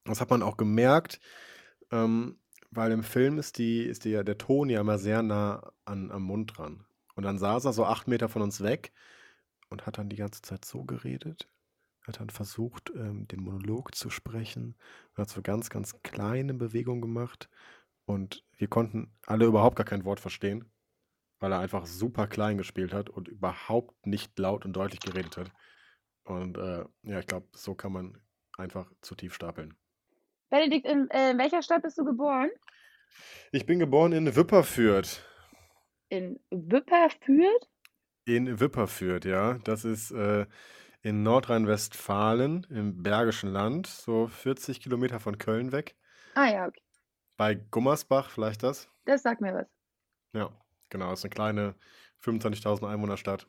Das 0.05 0.21
hat 0.21 0.29
man 0.29 0.41
auch 0.41 0.57
gemerkt, 0.57 1.19
ähm, 1.91 2.37
weil 2.71 2.91
im 2.91 3.03
Film 3.03 3.37
ist, 3.37 3.57
die, 3.57 3.83
ist 3.83 4.05
die, 4.05 4.11
der 4.23 4.37
Ton 4.37 4.69
ja 4.69 4.81
immer 4.81 4.97
sehr 4.97 5.21
nah 5.21 5.71
an, 5.85 6.11
am 6.11 6.23
Mund 6.23 6.57
dran. 6.57 6.85
Und 7.15 7.23
dann 7.23 7.37
saß 7.37 7.65
er 7.65 7.73
so 7.73 7.85
acht 7.85 8.07
Meter 8.07 8.29
von 8.29 8.41
uns 8.41 8.61
weg 8.61 8.91
und 9.69 9.85
hat 9.85 9.97
dann 9.97 10.09
die 10.09 10.17
ganze 10.17 10.41
Zeit 10.41 10.65
so 10.65 10.83
geredet, 10.83 11.47
hat 12.07 12.19
dann 12.19 12.29
versucht, 12.29 12.91
ähm, 12.95 13.27
den 13.27 13.41
Monolog 13.41 13.95
zu 13.95 14.09
sprechen, 14.09 14.75
und 15.11 15.21
hat 15.21 15.29
so 15.29 15.41
ganz, 15.41 15.69
ganz 15.69 16.01
kleine 16.03 16.53
Bewegungen 16.53 17.01
gemacht 17.01 17.49
und 18.05 18.43
wir 18.57 18.67
konnten 18.67 19.11
alle 19.25 19.45
überhaupt 19.45 19.75
gar 19.75 19.85
kein 19.85 20.05
Wort 20.05 20.19
verstehen, 20.19 20.71
weil 21.39 21.51
er 21.51 21.59
einfach 21.59 21.85
super 21.85 22.27
klein 22.27 22.57
gespielt 22.57 22.93
hat 22.93 23.09
und 23.09 23.27
überhaupt 23.27 24.05
nicht 24.05 24.37
laut 24.39 24.65
und 24.65 24.73
deutlich 24.73 24.99
geredet 24.99 25.37
hat. 25.37 25.51
Und 26.23 26.57
äh, 26.57 26.85
ja, 27.03 27.19
ich 27.19 27.27
glaube, 27.27 27.47
so 27.53 27.75
kann 27.75 27.91
man 27.91 28.21
einfach 28.57 28.91
zu 29.01 29.15
tief 29.15 29.33
stapeln. 29.33 29.75
Benedikt, 30.49 30.85
in, 30.85 31.09
äh, 31.09 31.31
in 31.31 31.37
welcher 31.37 31.61
Stadt 31.61 31.81
bist 31.81 31.97
du 31.97 32.05
geboren? 32.05 32.49
Ich 33.51 33.65
bin 33.65 33.79
geboren 33.79 34.11
in 34.11 34.35
Wipperfürth. 34.35 35.21
In 36.09 36.39
Wipperfürth? 36.51 37.67
In 38.25 38.59
Wipperfürth, 38.59 39.25
ja. 39.25 39.55
Das 39.63 39.85
ist 39.85 40.11
äh, 40.11 40.45
in 41.05 41.21
Nordrhein-Westfalen 41.21 42.65
im 42.71 43.03
Bergischen 43.03 43.51
Land, 43.51 43.85
so 43.85 44.25
40 44.25 44.81
Kilometer 44.81 45.19
von 45.19 45.37
Köln 45.37 45.71
weg. 45.71 45.95
Ah 46.33 46.49
ja, 46.49 46.65
okay. 46.65 46.81
Bei 47.37 47.53
Gummersbach, 47.53 48.31
vielleicht 48.31 48.63
das? 48.63 48.89
Das 49.05 49.21
sagt 49.21 49.39
mir 49.39 49.53
was. 49.53 49.67
Ja, 50.33 50.49
genau. 50.89 51.11
Das 51.11 51.19
ist 51.19 51.25
eine 51.25 51.29
kleine 51.29 51.75
25.000 52.23 52.89
Einwohnerstadt. 52.89 53.47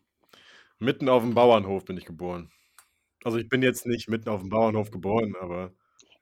Mitten 0.79 1.09
auf 1.09 1.23
dem 1.23 1.33
Bauernhof 1.33 1.87
bin 1.87 1.97
ich 1.97 2.05
geboren. 2.05 2.51
Also 3.25 3.39
ich 3.39 3.49
bin 3.49 3.63
jetzt 3.63 3.87
nicht 3.87 4.11
mitten 4.11 4.29
auf 4.29 4.41
dem 4.41 4.51
Bauernhof 4.51 4.91
geboren, 4.91 5.35
aber 5.41 5.73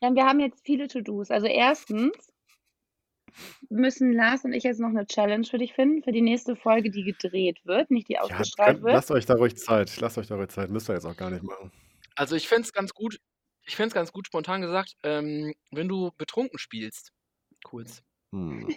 Ja, 0.00 0.14
wir 0.14 0.24
haben 0.24 0.38
jetzt 0.38 0.64
viele 0.64 0.86
To-Dos. 0.86 1.32
Also 1.32 1.48
erstens 1.48 2.12
müssen 3.68 4.12
Lars 4.12 4.44
und 4.44 4.52
ich 4.52 4.62
jetzt 4.64 4.80
noch 4.80 4.88
eine 4.90 5.06
Challenge 5.06 5.44
für 5.44 5.58
dich 5.58 5.74
finden, 5.74 6.02
für 6.02 6.12
die 6.12 6.22
nächste 6.22 6.56
Folge, 6.56 6.90
die 6.90 7.02
gedreht 7.04 7.60
wird, 7.64 7.90
nicht 7.90 8.08
die 8.08 8.16
ja, 8.28 8.38
ausgestrahlt 8.38 8.78
könnt, 8.78 8.82
wird. 8.82 8.94
lasst 8.94 9.10
euch 9.10 9.26
da 9.26 9.34
ruhig 9.34 9.56
Zeit. 9.56 9.96
Lasst 10.00 10.18
euch 10.18 10.26
da 10.28 10.36
ruhig 10.36 10.48
Zeit. 10.50 10.70
Müsst 10.70 10.88
ihr 10.88 10.94
jetzt 10.94 11.06
auch 11.06 11.16
gar 11.16 11.30
nicht 11.30 11.42
machen. 11.42 11.72
Also 12.16 12.36
ich 12.36 12.46
fände 12.48 12.62
es 12.62 12.72
ganz 12.72 12.94
gut, 12.94 13.20
ich 13.66 13.76
fände 13.76 13.88
es 13.88 13.94
ganz 13.94 14.12
gut, 14.12 14.26
spontan 14.26 14.60
gesagt, 14.60 14.96
ähm, 15.02 15.54
wenn 15.70 15.88
du 15.88 16.12
betrunken 16.16 16.58
spielst. 16.58 17.12
Kurz. 17.64 18.02
Hm. 18.32 18.68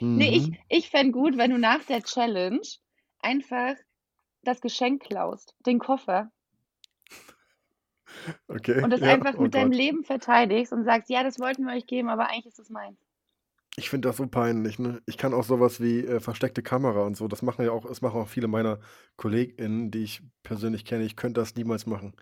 Nee, 0.00 0.36
ich, 0.36 0.48
Mhm. 0.48 0.56
ich 0.68 0.90
fände 0.90 1.12
gut, 1.12 1.36
wenn 1.36 1.50
du 1.50 1.58
nach 1.58 1.82
der 1.84 2.02
Challenge 2.02 2.60
einfach 3.20 3.74
das 4.42 4.60
Geschenk 4.60 5.02
klaust, 5.02 5.54
den 5.66 5.78
Koffer. 5.80 6.30
Okay. 8.48 8.82
und 8.82 8.90
das 8.90 9.00
Ja, 9.00 9.08
einfach 9.08 9.34
oh 9.36 9.42
mit 9.42 9.54
deinem 9.54 9.70
Gott. 9.70 9.78
Leben 9.78 10.04
verteidigst 10.04 10.72
und 10.72 10.84
sagst, 10.84 11.10
ja, 11.10 11.22
das 11.24 11.38
wollten 11.40 11.64
wir 11.64 11.74
euch 11.74 11.86
geben, 11.86 12.08
aber 12.08 12.28
eigentlich 12.28 12.46
ist 12.46 12.58
es 12.60 12.70
meins. 12.70 13.03
Ich 13.76 13.90
finde 13.90 14.08
das 14.08 14.18
so 14.18 14.26
peinlich, 14.28 14.78
ne? 14.78 15.02
Ich 15.06 15.18
kann 15.18 15.34
auch 15.34 15.42
sowas 15.42 15.80
wie 15.80 16.06
äh, 16.06 16.20
versteckte 16.20 16.62
Kamera 16.62 17.02
und 17.02 17.16
so. 17.16 17.26
Das 17.26 17.42
machen 17.42 17.64
ja 17.64 17.72
auch, 17.72 17.86
das 17.86 18.02
machen 18.02 18.20
auch 18.20 18.28
viele 18.28 18.46
meiner 18.46 18.78
KollegInnen, 19.16 19.90
die 19.90 20.04
ich 20.04 20.22
persönlich 20.44 20.84
kenne. 20.84 21.04
Ich 21.04 21.16
könnte 21.16 21.40
das 21.40 21.56
niemals 21.56 21.86
machen. 21.86 22.14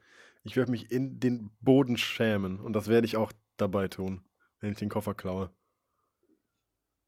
Ich 0.45 0.57
werde 0.57 0.71
mich 0.71 0.91
in 0.91 1.21
den 1.21 1.51
Boden 1.61 1.99
schämen 1.99 2.59
und 2.59 2.73
das 2.73 2.89
werde 2.89 3.07
ich 3.07 3.17
auch 3.17 3.33
dabei 3.59 3.89
tun, 3.89 4.25
wenn 4.61 4.73
ich 4.73 4.79
den 4.79 4.89
Koffer 4.89 5.15
klaue. 5.15 5.51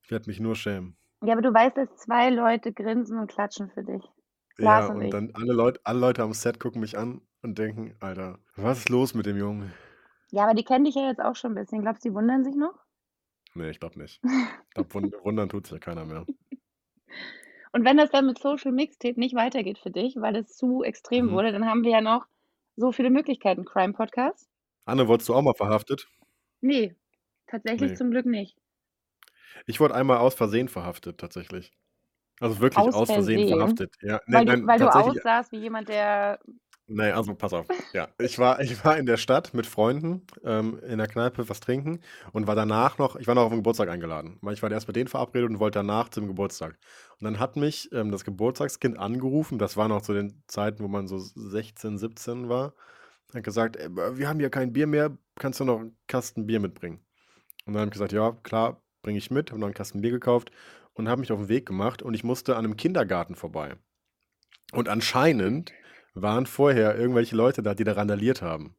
Ich 0.03 0.11
werde 0.11 0.29
mich 0.29 0.41
nur 0.41 0.55
schämen. 0.55 0.97
Ja, 1.23 1.33
aber 1.33 1.43
du 1.43 1.55
weißt, 1.55 1.77
dass 1.79 1.97
zwei 1.97 2.29
Leute 2.29 2.73
grinsen 2.73 3.19
und 3.19 3.31
klatschen 3.31 3.71
für 3.71 3.83
dich. 3.83 4.03
Ja, 4.59 4.65
Lars 4.65 4.91
und 4.91 4.97
und 4.97 5.03
ich. 5.05 5.11
dann 5.11 5.31
alle 5.33 5.55
Leute, 5.55 5.81
alle 5.85 5.99
Leute 5.99 6.23
am 6.23 6.35
Set 6.35 6.61
gucken 6.61 6.83
mich 6.83 6.99
an 6.99 7.23
und 7.43 7.59
denken, 7.59 7.97
Alter, 8.01 8.39
was 8.57 8.79
ist 8.79 8.89
los 8.91 9.15
mit 9.15 9.25
dem 9.25 9.39
Jungen? 9.39 9.73
Ja, 10.31 10.45
aber 10.45 10.55
die 10.55 10.65
kennen 10.65 10.85
dich 10.85 10.95
ja 10.95 11.09
jetzt 11.09 11.21
auch 11.21 11.35
schon 11.35 11.53
ein 11.53 11.55
bisschen. 11.55 11.81
Glaubst 11.81 12.05
du, 12.05 12.11
die 12.11 12.15
wundern 12.15 12.45
sich 12.45 12.55
noch? 12.55 12.84
Nee, 13.55 13.71
ich 13.71 13.81
glaube 13.81 13.99
nicht. 13.99 14.21
Ich 14.69 14.75
glaube, 14.75 14.93
wund 14.95 15.15
wundern 15.23 15.49
tut 15.49 15.67
sich 15.67 15.75
ja 15.75 15.79
keiner 15.79 16.05
mehr. 16.05 16.27
Und 17.73 17.85
wenn 17.85 17.97
das 17.97 18.11
dann 18.11 18.27
mit 18.27 18.39
Social 18.41 18.73
Mixtape 18.73 19.21
nicht 19.21 19.37
weitergeht 19.37 19.79
für 19.79 19.91
dich, 19.91 20.17
weil 20.17 20.35
es 20.35 20.57
zu 20.57 20.83
extrem 20.83 21.27
Mhm. 21.27 21.31
wurde, 21.31 21.53
dann 21.53 21.65
haben 21.67 21.85
wir 21.85 21.93
ja 21.93 22.01
noch 22.01 22.27
so 22.77 22.91
viele 22.91 23.11
Möglichkeiten. 23.11 23.65
Crime 23.65 23.93
Podcast? 23.93 24.49
Anne, 24.85 25.07
wurdest 25.07 25.29
du 25.29 25.35
auch 25.35 25.43
mal 25.43 25.55
verhaftet? 25.55 26.09
Nee, 26.61 26.97
tatsächlich 27.47 27.93
Nee. 27.93 27.97
zum 27.97 28.11
Glück 28.11 28.27
nicht. 28.27 28.57
Ich 29.67 29.79
wurde 29.79 29.95
einmal 29.95 30.19
aus 30.19 30.35
Versehen 30.35 30.69
verhaftet, 30.69 31.19
tatsächlich. 31.19 31.71
Also 32.41 32.59
wirklich 32.61 32.85
Aus 32.85 32.95
aus 32.95 33.11
Versehen 33.13 33.39
Versehen? 33.39 33.57
verhaftet. 33.59 33.95
Ja, 34.03 34.21
nee, 34.27 34.37
Weil 34.39 34.45
du, 34.45 34.53
nein, 34.57 34.67
weil 34.67 34.79
du 34.81 34.93
aussahst 34.93 35.53
wie 35.53 35.59
jemand, 35.59 35.89
der. 35.89 36.41
Nee, 36.87 37.13
also 37.13 37.35
pass 37.35 37.55
auf. 37.55 37.67
Ja, 37.95 38.09
ich 38.19 38.39
war, 38.39 38.61
ich 38.61 38.85
war 38.85 38.99
in 38.99 39.07
der 39.07 39.17
Stadt 39.17 39.55
mit 39.55 39.67
Freunden 39.67 40.27
ähm, 40.45 40.79
in 40.87 40.99
der 40.99 41.07
Kneipe 41.07 41.49
was 41.49 41.61
trinken 41.61 42.01
und 42.33 42.47
war 42.47 42.55
danach 42.55 42.99
noch, 42.99 43.17
ich 43.17 43.27
war 43.27 43.35
noch 43.35 43.45
auf 43.45 43.53
den 43.53 43.59
Geburtstag 43.61 43.89
eingeladen, 43.89 44.39
ich 44.53 44.63
war 44.63 44.71
erst 44.71 44.87
mit 44.87 44.97
denen 44.97 45.09
verabredet 45.09 45.49
und 45.49 45.61
wollte 45.61 45.79
danach 45.79 46.11
zum 46.11 46.27
Geburtstag. 46.27 46.79
Und 47.19 47.25
dann 47.25 47.39
hat 47.39 47.57
mich 47.57 47.91
ähm, 47.93 48.11
das 48.11 48.25
Geburtstagskind 48.25 48.99
angerufen, 48.99 49.59
das 49.59 49.79
war 49.79 49.89
noch 49.89 50.03
zu 50.03 50.13
den 50.13 50.43
Zeiten, 50.47 50.83
wo 50.85 50.89
man 50.89 51.09
so 51.09 51.19
16, 51.19 51.97
17 51.97 52.51
war, 52.51 52.75
hat 53.35 53.45
gesagt, 53.45 53.77
"Ey, 53.77 53.89
wir 53.91 54.29
haben 54.29 54.39
hier 54.41 54.51
kein 54.51 54.73
Bier 54.75 54.87
mehr, 54.87 55.17
kannst 55.37 55.61
du 55.61 55.65
noch 55.65 55.81
einen 55.81 55.97
Kasten 56.07 56.47
Bier 56.47 56.61
mitbringen? 56.61 57.01
Und 57.67 57.75
dann 57.75 57.83
habe 57.83 57.89
ich 57.89 57.95
gesagt, 57.95 58.13
ja, 58.13 58.33
klar, 58.43 58.83
bringe 59.03 59.19
ich 59.19 59.31
mit, 59.31 59.51
habe 59.51 59.61
noch 59.61 59.69
einen 59.69 59.75
Kasten 59.75 60.03
Bier 60.03 60.13
gekauft 60.13 60.51
und 60.95 61.09
habe 61.09 61.21
mich 61.21 61.33
auf 61.33 61.41
den 61.41 61.49
Weg 61.49 61.67
gemacht 61.67 62.03
und 62.03 62.15
ich 62.15 62.25
musste 62.25 62.57
an 62.57 62.65
einem 62.65 62.77
Kindergarten 62.77 63.37
vorbei. 63.37 63.77
Und 64.73 64.89
anscheinend 64.89 65.73
waren 66.15 66.47
vorher 66.47 66.97
irgendwelche 66.97 67.37
Leute 67.37 67.63
da, 67.63 67.75
die 67.75 67.85
da 67.85 67.93
randaliert 67.93 68.43
haben. 68.43 68.75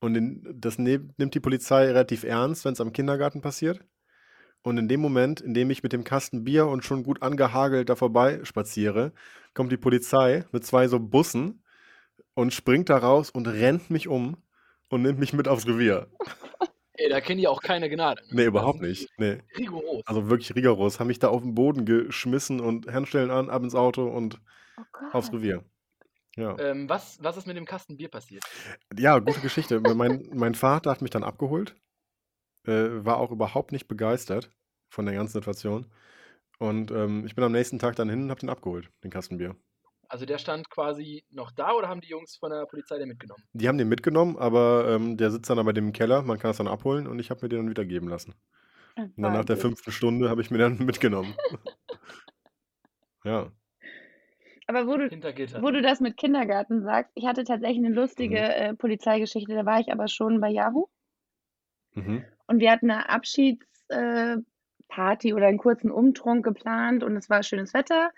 Und 0.00 0.14
in, 0.14 0.54
das 0.54 0.78
ne 0.78 1.00
nimmt 1.16 1.34
die 1.34 1.40
Polizei 1.40 1.86
relativ 1.86 2.24
ernst, 2.24 2.64
wenn 2.64 2.74
es 2.74 2.80
am 2.80 2.92
Kindergarten 2.92 3.40
passiert. 3.40 3.80
Und 4.62 4.78
in 4.78 4.88
dem 4.88 5.00
Moment, 5.00 5.40
in 5.40 5.54
dem 5.54 5.70
ich 5.70 5.82
mit 5.82 5.92
dem 5.92 6.04
Kasten 6.04 6.44
Bier 6.44 6.66
und 6.66 6.84
schon 6.84 7.02
gut 7.02 7.22
angehagelt 7.22 7.88
da 7.88 7.96
vorbei 7.96 8.40
spaziere, 8.44 9.12
kommt 9.52 9.72
die 9.72 9.76
Polizei 9.76 10.44
mit 10.52 10.64
zwei 10.64 10.88
so 10.88 10.98
Bussen 11.00 11.62
und 12.34 12.52
springt 12.52 12.88
da 12.88 12.98
raus 12.98 13.30
und 13.30 13.46
rennt 13.46 13.90
mich 13.90 14.08
um 14.08 14.36
und 14.90 15.02
nimmt 15.02 15.18
mich 15.18 15.32
mit 15.32 15.48
aufs 15.48 15.66
Revier. 15.66 16.08
Ey, 16.96 17.08
da 17.08 17.20
kennen 17.20 17.40
die 17.40 17.48
auch 17.48 17.60
keine 17.60 17.90
Gnade. 17.90 18.22
Ne? 18.28 18.34
Nee, 18.36 18.44
überhaupt 18.44 18.80
nicht. 18.80 19.08
Nee. 19.18 19.38
Rigoros. 19.58 20.02
Also 20.06 20.30
wirklich 20.30 20.54
rigoros. 20.54 21.00
Haben 21.00 21.08
mich 21.08 21.18
da 21.18 21.28
auf 21.28 21.42
den 21.42 21.54
Boden 21.54 21.86
geschmissen 21.86 22.60
und 22.60 22.86
Handstellen 22.86 23.30
an, 23.30 23.50
ab 23.50 23.64
ins 23.64 23.74
Auto 23.74 24.06
und 24.06 24.40
Oh 24.76 25.18
aufs. 25.18 25.32
Revier. 25.32 25.64
Ja. 26.36 26.58
ähm, 26.58 26.88
was, 26.88 27.22
was 27.22 27.36
ist 27.36 27.46
mit 27.46 27.56
dem 27.56 27.64
Kasten 27.64 27.96
Bier 27.96 28.08
passiert? 28.08 28.44
Ja, 28.96 29.18
gute 29.18 29.40
Geschichte. 29.40 29.80
mein, 29.80 30.28
mein 30.32 30.54
Vater 30.54 30.90
hat 30.90 31.00
mich 31.00 31.10
dann 31.10 31.22
abgeholt, 31.22 31.76
äh, 32.66 33.04
war 33.04 33.18
auch 33.18 33.30
überhaupt 33.30 33.72
nicht 33.72 33.86
begeistert 33.86 34.50
von 34.88 35.06
der 35.06 35.14
ganzen 35.14 35.34
Situation. 35.34 35.86
Und 36.58 36.90
ähm, 36.90 37.24
ich 37.26 37.34
bin 37.34 37.44
am 37.44 37.52
nächsten 37.52 37.78
Tag 37.78 37.96
dann 37.96 38.08
hin 38.08 38.24
und 38.24 38.30
habe 38.30 38.40
den 38.40 38.50
abgeholt, 38.50 38.90
den 39.02 39.10
Kasten 39.10 39.38
Bier. 39.38 39.56
Also 40.08 40.26
der 40.26 40.38
stand 40.38 40.70
quasi 40.70 41.24
noch 41.30 41.50
da 41.50 41.72
oder 41.72 41.88
haben 41.88 42.00
die 42.00 42.08
Jungs 42.08 42.36
von 42.36 42.50
der 42.50 42.66
Polizei 42.66 42.98
den 42.98 43.08
mitgenommen? 43.08 43.42
Die 43.52 43.68
haben 43.68 43.78
den 43.78 43.88
mitgenommen, 43.88 44.36
aber 44.36 44.86
ähm, 44.88 45.16
der 45.16 45.30
sitzt 45.30 45.50
dann 45.50 45.58
aber 45.58 45.72
dem 45.72 45.86
im 45.86 45.92
Keller, 45.92 46.22
man 46.22 46.38
kann 46.38 46.50
das 46.50 46.58
dann 46.58 46.68
abholen 46.68 47.06
und 47.06 47.18
ich 47.18 47.30
habe 47.30 47.40
mir 47.42 47.48
den 47.48 47.60
dann 47.60 47.70
wiedergeben 47.70 48.08
lassen. 48.08 48.34
Und 48.96 49.12
dann 49.16 49.32
nach 49.32 49.44
der 49.44 49.56
fünften 49.56 49.90
Stunde 49.90 50.30
habe 50.30 50.40
ich 50.40 50.50
mir 50.50 50.58
dann 50.58 50.78
mitgenommen. 50.84 51.34
ja. 53.24 53.50
Aber 54.66 54.86
wo 54.86 54.96
du, 54.96 55.10
wo 55.62 55.70
du 55.70 55.82
das 55.82 56.00
mit 56.00 56.16
Kindergarten 56.16 56.82
sagst, 56.82 57.12
ich 57.14 57.26
hatte 57.26 57.44
tatsächlich 57.44 57.84
eine 57.84 57.94
lustige 57.94 58.36
Mhm. 58.36 58.42
äh, 58.42 58.74
Polizeigeschichte. 58.74 59.54
Da 59.54 59.66
war 59.66 59.80
ich 59.80 59.92
aber 59.92 60.08
schon 60.08 60.40
bei 60.40 60.48
Yahoo 60.50 60.86
Mhm. 61.94 62.24
und 62.46 62.60
wir 62.60 62.70
hatten 62.72 62.90
eine 62.90 63.08
Abschiedsparty 63.08 64.42
äh, 65.28 65.32
oder 65.34 65.46
einen 65.46 65.58
kurzen 65.58 65.90
Umtrunk 65.90 66.44
geplant 66.44 67.04
und 67.04 67.16
es 67.16 67.30
war 67.30 67.42
schönes 67.42 67.74
Wetter, 67.74 68.10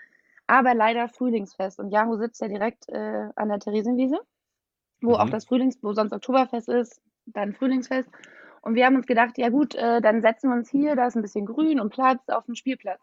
aber 0.47 0.73
leider 0.73 1.09
Frühlingsfest. 1.09 1.79
Und 1.79 1.91
Yahoo 1.91 2.17
sitzt 2.17 2.41
ja 2.41 2.47
direkt 2.47 2.87
äh, 2.89 3.29
an 3.35 3.49
der 3.49 3.59
Theresienwiese, 3.59 4.19
wo 5.01 5.15
auch 5.15 5.25
Mhm. 5.25 5.31
das 5.31 5.45
Frühlings, 5.45 5.77
wo 5.83 5.93
sonst 5.93 6.13
Oktoberfest 6.13 6.69
ist, 6.69 7.01
dann 7.25 7.53
Frühlingsfest. 7.53 8.09
Und 8.61 8.75
wir 8.75 8.85
haben 8.85 8.95
uns 8.95 9.05
gedacht, 9.07 9.37
ja 9.37 9.49
gut, 9.49 9.75
äh, 9.75 10.01
dann 10.01 10.21
setzen 10.21 10.49
wir 10.49 10.55
uns 10.57 10.69
hier, 10.69 10.95
da 10.95 11.07
ist 11.07 11.15
ein 11.15 11.21
bisschen 11.21 11.45
Grün 11.45 11.79
und 11.79 11.89
Platz 11.91 12.27
auf 12.29 12.45
dem 12.45 12.55
Spielplatz. 12.55 13.01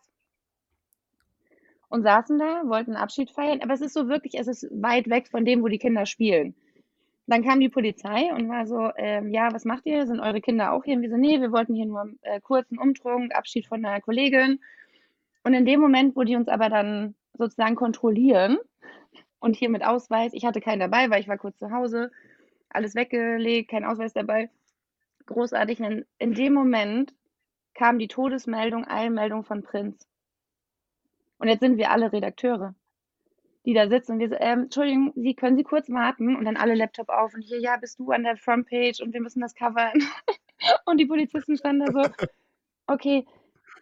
Und 1.95 2.03
saßen 2.03 2.40
da, 2.40 2.62
wollten 2.64 2.97
Abschied 2.97 3.30
feiern, 3.30 3.61
aber 3.62 3.72
es 3.72 3.80
ist 3.80 3.95
so 3.95 4.09
wirklich, 4.09 4.36
es 4.36 4.49
ist 4.49 4.66
weit 4.72 5.09
weg 5.09 5.28
von 5.28 5.45
dem, 5.45 5.62
wo 5.62 5.68
die 5.68 5.78
Kinder 5.78 6.07
spielen. 6.07 6.57
Dann 7.28 7.45
kam 7.45 7.61
die 7.61 7.68
Polizei 7.68 8.34
und 8.34 8.49
war 8.49 8.66
so, 8.66 8.90
ähm, 8.97 9.30
ja, 9.30 9.53
was 9.53 9.64
macht 9.64 9.86
ihr? 9.86 10.05
Sind 10.05 10.18
eure 10.18 10.40
Kinder 10.40 10.72
auch 10.72 10.82
hier? 10.82 10.97
Und 10.97 11.03
wir 11.03 11.11
so, 11.11 11.16
nee, 11.16 11.40
wir 11.40 11.53
wollten 11.53 11.72
hier 11.72 11.86
nur 11.86 12.11
äh, 12.22 12.40
kurzen 12.40 12.80
Umtrunk, 12.80 13.32
Abschied 13.36 13.68
von 13.68 13.84
einer 13.84 14.01
Kollegin. 14.01 14.59
Und 15.45 15.55
in 15.55 15.66
dem 15.66 15.78
Moment, 15.78 16.16
wo 16.16 16.24
die 16.24 16.34
uns 16.34 16.49
aber 16.49 16.68
dann 16.68 17.14
sozusagen 17.34 17.76
kontrollieren 17.76 18.59
und 19.38 19.55
hier 19.55 19.68
mit 19.68 19.84
Ausweis, 19.84 20.32
ich 20.34 20.45
hatte 20.45 20.61
keinen 20.61 20.80
dabei, 20.80 21.11
weil 21.11 21.20
ich 21.20 21.28
war 21.28 21.38
kurz 21.38 21.59
zu 21.59 21.70
Hause, 21.70 22.11
alles 22.70 22.97
weggelegt, 22.97 23.70
kein 23.70 23.84
Ausweis 23.84 24.14
dabei. 24.14 24.51
Großartig. 25.26 25.78
In 25.78 26.34
dem 26.34 26.55
Moment 26.55 27.14
kam 27.72 28.01
die 28.01 28.09
Todesmeldung, 28.09 28.84
Eilmeldung 28.84 29.45
von 29.45 29.62
Prinz. 29.62 30.09
Und 31.45 31.51
jetzt 31.51 31.61
sind 31.61 31.76
wir 31.76 31.90
alle 31.90 32.11
Redakteure, 32.11 32.74
die 33.66 33.74
da 33.74 33.86
sitzen 33.86 34.12
und 34.12 34.18
wir 34.20 34.30
so, 34.30 34.36
ähm, 34.38 34.61
Entschuldigung, 34.62 35.12
Sie 35.14 35.34
können 35.34 35.59
Sie 35.59 35.62
kurz 35.62 35.90
warten 35.90 36.36
und 36.36 36.47
dann 36.47 36.57
alle 36.57 36.74
Laptop 36.74 37.11
auf 37.11 37.34
und 37.34 37.42
hier, 37.42 37.61
ja, 37.61 37.76
bist 37.76 37.99
du 37.99 38.12
an 38.12 38.22
der 38.22 38.38
Frontpage 38.38 39.03
und 39.03 39.12
wir 39.12 39.20
müssen 39.20 39.42
das 39.42 39.55
covern. 39.55 39.92
und 40.86 40.97
die 40.97 41.05
Polizisten 41.05 41.59
standen 41.59 41.84
da 41.84 41.92
so, 41.92 42.26
okay, 42.86 43.26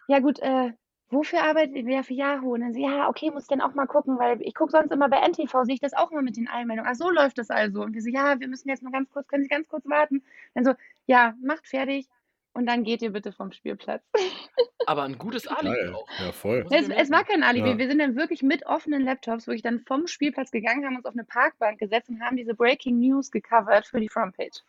ja 0.09 0.19
gut, 0.19 0.39
äh, 0.39 0.73
wofür 1.09 1.41
arbeitet 1.41 1.77
ihr? 1.77 1.89
Ja, 1.89 2.03
für 2.03 2.13
Yahoo. 2.13 2.53
Und 2.53 2.59
dann 2.59 2.73
so, 2.73 2.81
ja, 2.81 3.07
okay, 3.07 3.31
muss 3.31 3.43
ich 3.43 3.47
dann 3.47 3.61
auch 3.61 3.75
mal 3.75 3.87
gucken, 3.87 4.19
weil 4.19 4.41
ich 4.41 4.55
gucke 4.55 4.71
sonst 4.71 4.91
immer 4.91 5.07
bei 5.07 5.25
NTV, 5.25 5.63
sehe 5.63 5.75
ich 5.75 5.79
das 5.79 5.93
auch 5.93 6.11
immer 6.11 6.21
mit 6.21 6.35
den 6.35 6.49
Eilmeldungen. 6.49 6.91
Ach, 6.91 6.97
so 6.97 7.09
läuft 7.09 7.37
das 7.37 7.49
also. 7.49 7.81
Und 7.83 7.93
wir 7.93 8.01
so, 8.01 8.09
ja, 8.09 8.41
wir 8.41 8.49
müssen 8.49 8.67
jetzt 8.67 8.83
mal 8.83 8.91
ganz 8.91 9.09
kurz, 9.09 9.25
können 9.29 9.43
Sie 9.43 9.49
ganz 9.49 9.69
kurz 9.69 9.85
warten? 9.85 10.21
Dann 10.53 10.65
so, 10.65 10.73
ja, 11.05 11.33
macht 11.41 11.65
fertig 11.65 12.09
und 12.53 12.65
dann 12.65 12.83
geht 12.83 13.01
ihr 13.01 13.11
bitte 13.11 13.31
vom 13.31 13.51
Spielplatz. 13.51 14.03
Aber 14.85 15.03
ein 15.03 15.17
gutes 15.17 15.47
Alibi 15.47 15.75
Geil. 15.75 15.93
auch. 15.93 16.07
Ja, 16.19 16.31
voll. 16.31 16.65
Ich 16.69 16.77
Es, 16.77 16.89
es 16.89 17.11
war 17.11 17.23
kein 17.23 17.43
Alibi. 17.43 17.71
Ja. 17.71 17.77
Wir 17.77 17.87
sind 17.87 17.99
dann 17.99 18.15
wirklich 18.15 18.43
mit 18.43 18.65
offenen 18.65 19.03
Laptops 19.03 19.47
wirklich 19.47 19.63
dann 19.63 19.79
vom 19.79 20.07
Spielplatz 20.07 20.51
gegangen, 20.51 20.85
haben 20.85 20.95
uns 20.95 21.05
auf 21.05 21.13
eine 21.13 21.23
Parkbank 21.23 21.79
gesetzt 21.79 22.09
und 22.09 22.21
haben 22.21 22.35
diese 22.35 22.53
Breaking 22.53 22.99
News 22.99 23.31
gecovert 23.31 23.85
für 23.87 23.99
die 23.99 24.09
Frontpage. 24.09 24.61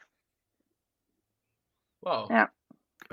Wow. 2.01 2.31
Ja. 2.31 2.51